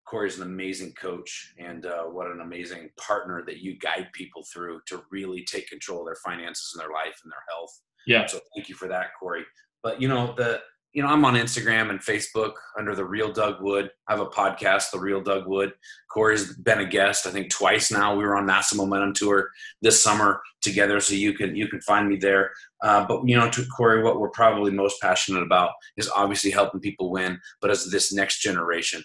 Corey's 0.08 0.38
an 0.38 0.42
amazing 0.42 0.92
coach, 1.00 1.54
and 1.56 1.86
uh, 1.86 2.02
what 2.02 2.26
an 2.26 2.40
amazing 2.40 2.90
partner 2.98 3.44
that 3.46 3.58
you 3.58 3.78
guide 3.78 4.08
people 4.12 4.44
through 4.52 4.80
to 4.88 5.04
really 5.12 5.44
take 5.44 5.68
control 5.68 6.00
of 6.00 6.06
their 6.06 6.16
finances 6.16 6.72
and 6.74 6.82
their 6.82 6.92
life 6.92 7.20
and 7.22 7.30
their 7.30 7.44
health. 7.48 7.80
Yeah. 8.06 8.26
So 8.26 8.40
thank 8.54 8.68
you 8.68 8.74
for 8.74 8.88
that, 8.88 9.08
Corey. 9.18 9.44
But 9.82 10.00
you 10.00 10.08
know 10.08 10.34
the 10.36 10.60
you 10.94 11.02
know, 11.02 11.08
I'm 11.08 11.24
on 11.24 11.34
Instagram 11.34 11.90
and 11.90 11.98
Facebook 11.98 12.52
under 12.78 12.94
the 12.94 13.04
Real 13.04 13.32
Doug 13.32 13.60
Wood. 13.60 13.90
I 14.06 14.12
have 14.12 14.20
a 14.20 14.26
podcast, 14.26 14.92
The 14.92 15.00
Real 15.00 15.20
Doug 15.20 15.44
Wood. 15.48 15.72
Corey's 16.08 16.56
been 16.56 16.78
a 16.78 16.86
guest, 16.86 17.26
I 17.26 17.30
think, 17.30 17.50
twice 17.50 17.90
now. 17.90 18.14
We 18.14 18.22
were 18.22 18.36
on 18.36 18.46
Massive 18.46 18.78
Momentum 18.78 19.12
Tour 19.12 19.50
this 19.82 20.00
summer 20.00 20.40
together, 20.62 21.00
so 21.00 21.14
you 21.14 21.32
can 21.32 21.56
you 21.56 21.66
can 21.66 21.80
find 21.80 22.08
me 22.08 22.16
there. 22.16 22.52
Uh, 22.80 23.04
but 23.06 23.28
you 23.28 23.36
know, 23.36 23.50
to 23.50 23.66
Corey, 23.76 24.04
what 24.04 24.20
we're 24.20 24.30
probably 24.30 24.70
most 24.70 25.00
passionate 25.02 25.42
about 25.42 25.70
is 25.96 26.08
obviously 26.08 26.52
helping 26.52 26.80
people 26.80 27.10
win, 27.10 27.40
but 27.60 27.72
as 27.72 27.90
this 27.90 28.12
next 28.12 28.40
generation. 28.40 29.02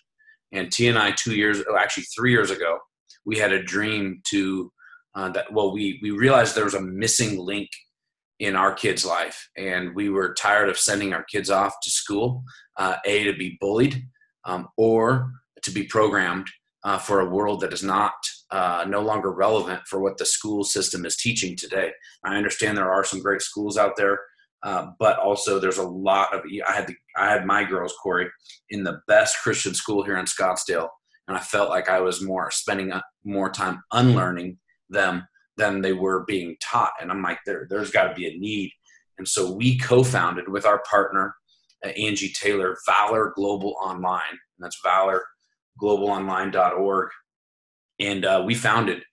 And 0.51 0.71
T 0.71 0.87
and 0.89 0.97
I, 0.97 1.11
two 1.11 1.35
years, 1.35 1.63
oh, 1.67 1.75
actually 1.75 2.03
three 2.15 2.31
years 2.31 2.51
ago, 2.51 2.77
we 3.25 3.37
had 3.39 3.51
a 3.51 3.63
dream 3.63 4.21
to 4.27 4.71
uh, 5.15 5.29
that. 5.29 5.51
Well, 5.51 5.73
we 5.73 5.99
we 6.03 6.11
realized 6.11 6.55
there 6.55 6.65
was 6.65 6.75
a 6.75 6.81
missing 6.81 7.39
link 7.39 7.69
in 8.39 8.55
our 8.55 8.73
kids' 8.73 9.05
life. 9.05 9.49
And 9.57 9.93
we 9.95 10.09
were 10.09 10.33
tired 10.33 10.69
of 10.69 10.77
sending 10.77 11.13
our 11.13 11.23
kids 11.23 11.49
off 11.49 11.75
to 11.83 11.89
school, 11.89 12.43
uh, 12.77 12.95
A, 13.05 13.25
to 13.25 13.33
be 13.33 13.57
bullied 13.59 14.03
um, 14.45 14.67
or 14.77 15.31
to 15.63 15.71
be 15.71 15.83
programmed 15.83 16.47
uh, 16.83 16.97
for 16.97 17.19
a 17.19 17.29
world 17.29 17.59
that 17.61 17.73
is 17.73 17.83
not 17.83 18.13
uh, 18.51 18.85
no 18.87 19.01
longer 19.01 19.31
relevant 19.31 19.81
for 19.87 19.99
what 19.99 20.17
the 20.17 20.25
school 20.25 20.63
system 20.63 21.05
is 21.05 21.17
teaching 21.17 21.55
today. 21.55 21.91
I 22.23 22.37
understand 22.37 22.77
there 22.77 22.91
are 22.91 23.03
some 23.03 23.21
great 23.21 23.41
schools 23.41 23.77
out 23.77 23.95
there. 23.97 24.19
Uh, 24.61 24.87
but 24.99 25.17
also, 25.19 25.57
there's 25.57 25.77
a 25.77 25.87
lot 25.87 26.33
of. 26.33 26.41
I 26.67 26.73
had 26.73 26.87
the, 26.87 26.95
I 27.15 27.29
had 27.29 27.45
my 27.45 27.63
girls, 27.63 27.93
Corey, 28.03 28.27
in 28.69 28.83
the 28.83 28.99
best 29.07 29.37
Christian 29.41 29.73
school 29.73 30.03
here 30.03 30.17
in 30.17 30.25
Scottsdale, 30.25 30.89
and 31.29 31.37
I 31.37 31.39
felt 31.39 31.69
like 31.69 31.87
I 31.87 32.01
was 32.01 32.21
more 32.21 32.51
spending 32.51 32.91
uh, 32.91 33.01
more 33.23 33.49
time 33.49 33.81
unlearning 33.93 34.57
them 34.89 35.25
than 35.59 35.81
they 35.81 35.93
were 35.93 36.25
being 36.25 36.55
taught. 36.61 36.93
And 36.99 37.11
I'm 37.11 37.21
like, 37.21 37.37
there, 37.45 37.67
there's 37.69 37.91
got 37.91 38.07
to 38.07 38.15
be 38.15 38.25
a 38.27 38.37
need. 38.39 38.71
And 39.19 39.27
so 39.27 39.51
we 39.51 39.77
co-founded 39.77 40.49
with 40.49 40.65
our 40.65 40.81
partner, 40.89 41.35
uh, 41.85 41.89
Angie 41.89 42.33
Taylor, 42.33 42.75
Valor 42.87 43.33
Global 43.35 43.75
Online, 43.83 44.21
and 44.31 44.39
that's 44.59 44.79
valorglobalonline.org. 45.81 47.09
And 47.99 48.25
uh, 48.25 48.43
we 48.45 48.55
founded 48.55 49.03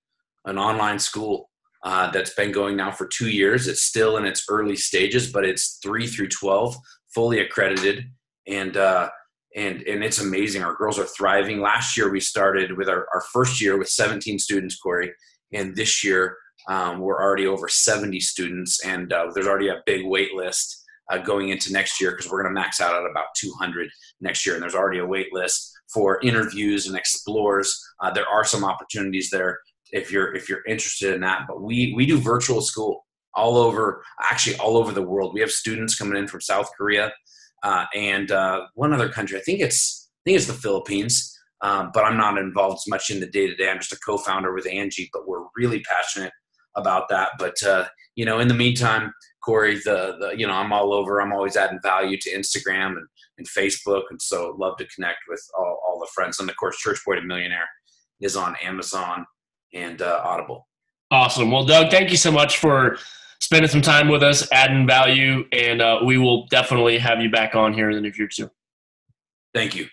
an 0.44 0.58
online 0.58 1.00
school 1.00 1.50
uh, 1.82 2.10
that's 2.10 2.34
been 2.34 2.52
going 2.52 2.76
now 2.76 2.92
for 2.92 3.06
two 3.06 3.28
years. 3.28 3.68
It's 3.68 3.82
still 3.82 4.16
in 4.16 4.24
its 4.24 4.44
early 4.48 4.76
stages, 4.76 5.30
but 5.30 5.44
it's 5.44 5.78
three 5.82 6.06
through 6.06 6.28
12, 6.28 6.76
fully 7.14 7.40
accredited. 7.40 8.04
And, 8.46 8.76
uh, 8.76 9.08
and, 9.56 9.82
and 9.82 10.04
it's 10.04 10.20
amazing. 10.20 10.62
Our 10.62 10.74
girls 10.74 10.98
are 10.98 11.06
thriving. 11.06 11.60
Last 11.60 11.96
year, 11.96 12.10
we 12.10 12.20
started 12.20 12.76
with 12.76 12.88
our, 12.88 13.08
our 13.12 13.22
first 13.32 13.60
year 13.60 13.76
with 13.78 13.88
17 13.88 14.38
students, 14.38 14.76
Corey, 14.76 15.12
and 15.52 15.74
this 15.76 16.04
year 16.04 16.36
um, 16.68 17.00
we're 17.00 17.20
already 17.22 17.46
over 17.46 17.68
70 17.68 18.18
students, 18.20 18.84
and 18.84 19.12
uh, 19.12 19.30
there's 19.34 19.46
already 19.46 19.68
a 19.68 19.82
big 19.86 20.04
wait 20.04 20.34
list 20.34 20.84
uh, 21.10 21.18
going 21.18 21.50
into 21.50 21.72
next 21.72 22.00
year 22.00 22.10
because 22.10 22.30
we're 22.30 22.42
going 22.42 22.52
to 22.52 22.60
max 22.60 22.80
out 22.80 22.94
at 22.94 23.08
about 23.08 23.26
200 23.36 23.88
next 24.20 24.44
year, 24.44 24.54
and 24.54 24.62
there's 24.62 24.74
already 24.74 24.98
a 24.98 25.06
wait 25.06 25.32
list 25.32 25.72
for 25.92 26.20
interviews 26.22 26.88
and 26.88 26.96
explores. 26.96 27.78
Uh, 28.00 28.10
there 28.10 28.26
are 28.26 28.44
some 28.44 28.64
opportunities 28.64 29.30
there 29.30 29.58
if 29.92 30.10
you're 30.10 30.34
if 30.34 30.48
you're 30.48 30.64
interested 30.66 31.14
in 31.14 31.20
that. 31.20 31.42
But 31.46 31.62
we 31.62 31.92
we 31.94 32.06
do 32.06 32.18
virtual 32.18 32.60
school 32.60 33.06
all 33.34 33.56
over, 33.56 34.02
actually 34.20 34.56
all 34.56 34.76
over 34.76 34.92
the 34.92 35.02
world. 35.02 35.34
We 35.34 35.40
have 35.40 35.50
students 35.50 35.96
coming 35.96 36.18
in 36.18 36.26
from 36.26 36.40
South 36.40 36.70
Korea 36.76 37.12
uh, 37.62 37.84
and 37.94 38.30
uh, 38.32 38.62
one 38.74 38.92
other 38.92 39.08
country. 39.08 39.38
I 39.38 39.42
think 39.42 39.60
it's 39.60 40.10
I 40.10 40.30
think 40.30 40.38
it's 40.38 40.46
the 40.48 40.54
Philippines. 40.54 41.35
Um, 41.62 41.90
but 41.94 42.04
I'm 42.04 42.18
not 42.18 42.38
involved 42.38 42.80
as 42.84 42.88
much 42.88 43.10
in 43.10 43.20
the 43.20 43.26
day 43.26 43.46
to 43.46 43.54
day. 43.54 43.70
I'm 43.70 43.78
just 43.78 43.92
a 43.92 43.98
co-founder 43.98 44.52
with 44.52 44.68
Angie, 44.70 45.08
but 45.12 45.26
we're 45.26 45.44
really 45.56 45.80
passionate 45.80 46.32
about 46.76 47.08
that. 47.08 47.30
But 47.38 47.62
uh, 47.62 47.86
you 48.14 48.24
know, 48.24 48.38
in 48.40 48.48
the 48.48 48.54
meantime, 48.54 49.12
Corey, 49.42 49.76
the, 49.76 50.16
the 50.20 50.34
you 50.36 50.46
know, 50.46 50.52
I'm 50.52 50.72
all 50.72 50.92
over. 50.92 51.20
I'm 51.20 51.32
always 51.32 51.56
adding 51.56 51.78
value 51.82 52.18
to 52.20 52.30
Instagram 52.30 52.96
and, 52.98 53.06
and 53.38 53.46
Facebook, 53.48 54.02
and 54.10 54.20
so 54.20 54.54
love 54.58 54.76
to 54.78 54.86
connect 54.88 55.20
with 55.28 55.42
all, 55.56 55.80
all 55.86 55.98
the 55.98 56.10
friends. 56.14 56.40
And 56.40 56.50
of 56.50 56.56
course, 56.56 56.76
Church 56.78 56.98
Boy 57.06 57.14
to 57.14 57.22
Millionaire 57.22 57.68
is 58.20 58.36
on 58.36 58.56
Amazon 58.62 59.24
and 59.72 60.02
uh, 60.02 60.20
Audible. 60.24 60.68
Awesome. 61.10 61.50
Well, 61.50 61.64
Doug, 61.64 61.90
thank 61.90 62.10
you 62.10 62.16
so 62.16 62.32
much 62.32 62.58
for 62.58 62.98
spending 63.40 63.70
some 63.70 63.82
time 63.82 64.08
with 64.08 64.22
us, 64.22 64.48
adding 64.50 64.86
value, 64.86 65.44
and 65.52 65.80
uh, 65.80 66.00
we 66.04 66.18
will 66.18 66.46
definitely 66.48 66.98
have 66.98 67.20
you 67.20 67.30
back 67.30 67.54
on 67.54 67.72
here 67.72 67.90
in 67.90 67.96
the 67.96 68.02
near 68.02 68.12
future. 68.12 68.50
Thank 69.54 69.76
you. 69.76 69.86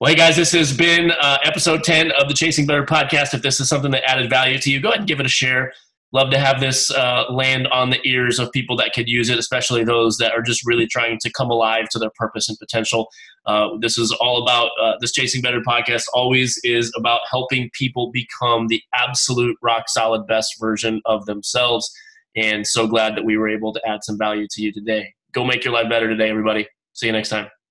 Well, 0.00 0.08
hey 0.08 0.16
guys, 0.16 0.34
this 0.34 0.52
has 0.52 0.74
been 0.74 1.10
uh, 1.10 1.36
episode 1.44 1.84
10 1.84 2.12
of 2.12 2.26
the 2.26 2.32
Chasing 2.32 2.64
Better 2.64 2.86
podcast. 2.86 3.34
If 3.34 3.42
this 3.42 3.60
is 3.60 3.68
something 3.68 3.90
that 3.90 4.02
added 4.08 4.30
value 4.30 4.58
to 4.58 4.70
you, 4.70 4.80
go 4.80 4.88
ahead 4.88 5.00
and 5.00 5.06
give 5.06 5.20
it 5.20 5.26
a 5.26 5.28
share. 5.28 5.74
Love 6.14 6.30
to 6.30 6.38
have 6.38 6.58
this 6.58 6.90
uh, 6.90 7.24
land 7.30 7.68
on 7.68 7.90
the 7.90 8.00
ears 8.08 8.38
of 8.38 8.50
people 8.50 8.74
that 8.78 8.94
could 8.94 9.10
use 9.10 9.28
it, 9.28 9.38
especially 9.38 9.84
those 9.84 10.16
that 10.16 10.32
are 10.32 10.40
just 10.40 10.66
really 10.66 10.86
trying 10.86 11.18
to 11.18 11.30
come 11.30 11.50
alive 11.50 11.86
to 11.90 11.98
their 11.98 12.08
purpose 12.14 12.48
and 12.48 12.58
potential. 12.58 13.10
Uh, 13.44 13.76
this 13.82 13.98
is 13.98 14.10
all 14.10 14.42
about 14.42 14.70
uh, 14.82 14.94
this 15.02 15.12
Chasing 15.12 15.42
Better 15.42 15.60
podcast, 15.60 16.04
always 16.14 16.58
is 16.64 16.90
about 16.96 17.20
helping 17.30 17.68
people 17.74 18.10
become 18.10 18.68
the 18.68 18.80
absolute 18.94 19.58
rock 19.60 19.90
solid 19.90 20.26
best 20.26 20.54
version 20.58 21.02
of 21.04 21.26
themselves. 21.26 21.92
And 22.34 22.66
so 22.66 22.86
glad 22.86 23.18
that 23.18 23.26
we 23.26 23.36
were 23.36 23.50
able 23.50 23.74
to 23.74 23.86
add 23.86 24.02
some 24.02 24.16
value 24.16 24.46
to 24.52 24.62
you 24.62 24.72
today. 24.72 25.12
Go 25.32 25.44
make 25.44 25.62
your 25.62 25.74
life 25.74 25.90
better 25.90 26.08
today, 26.08 26.30
everybody. 26.30 26.66
See 26.94 27.04
you 27.04 27.12
next 27.12 27.28
time. 27.28 27.50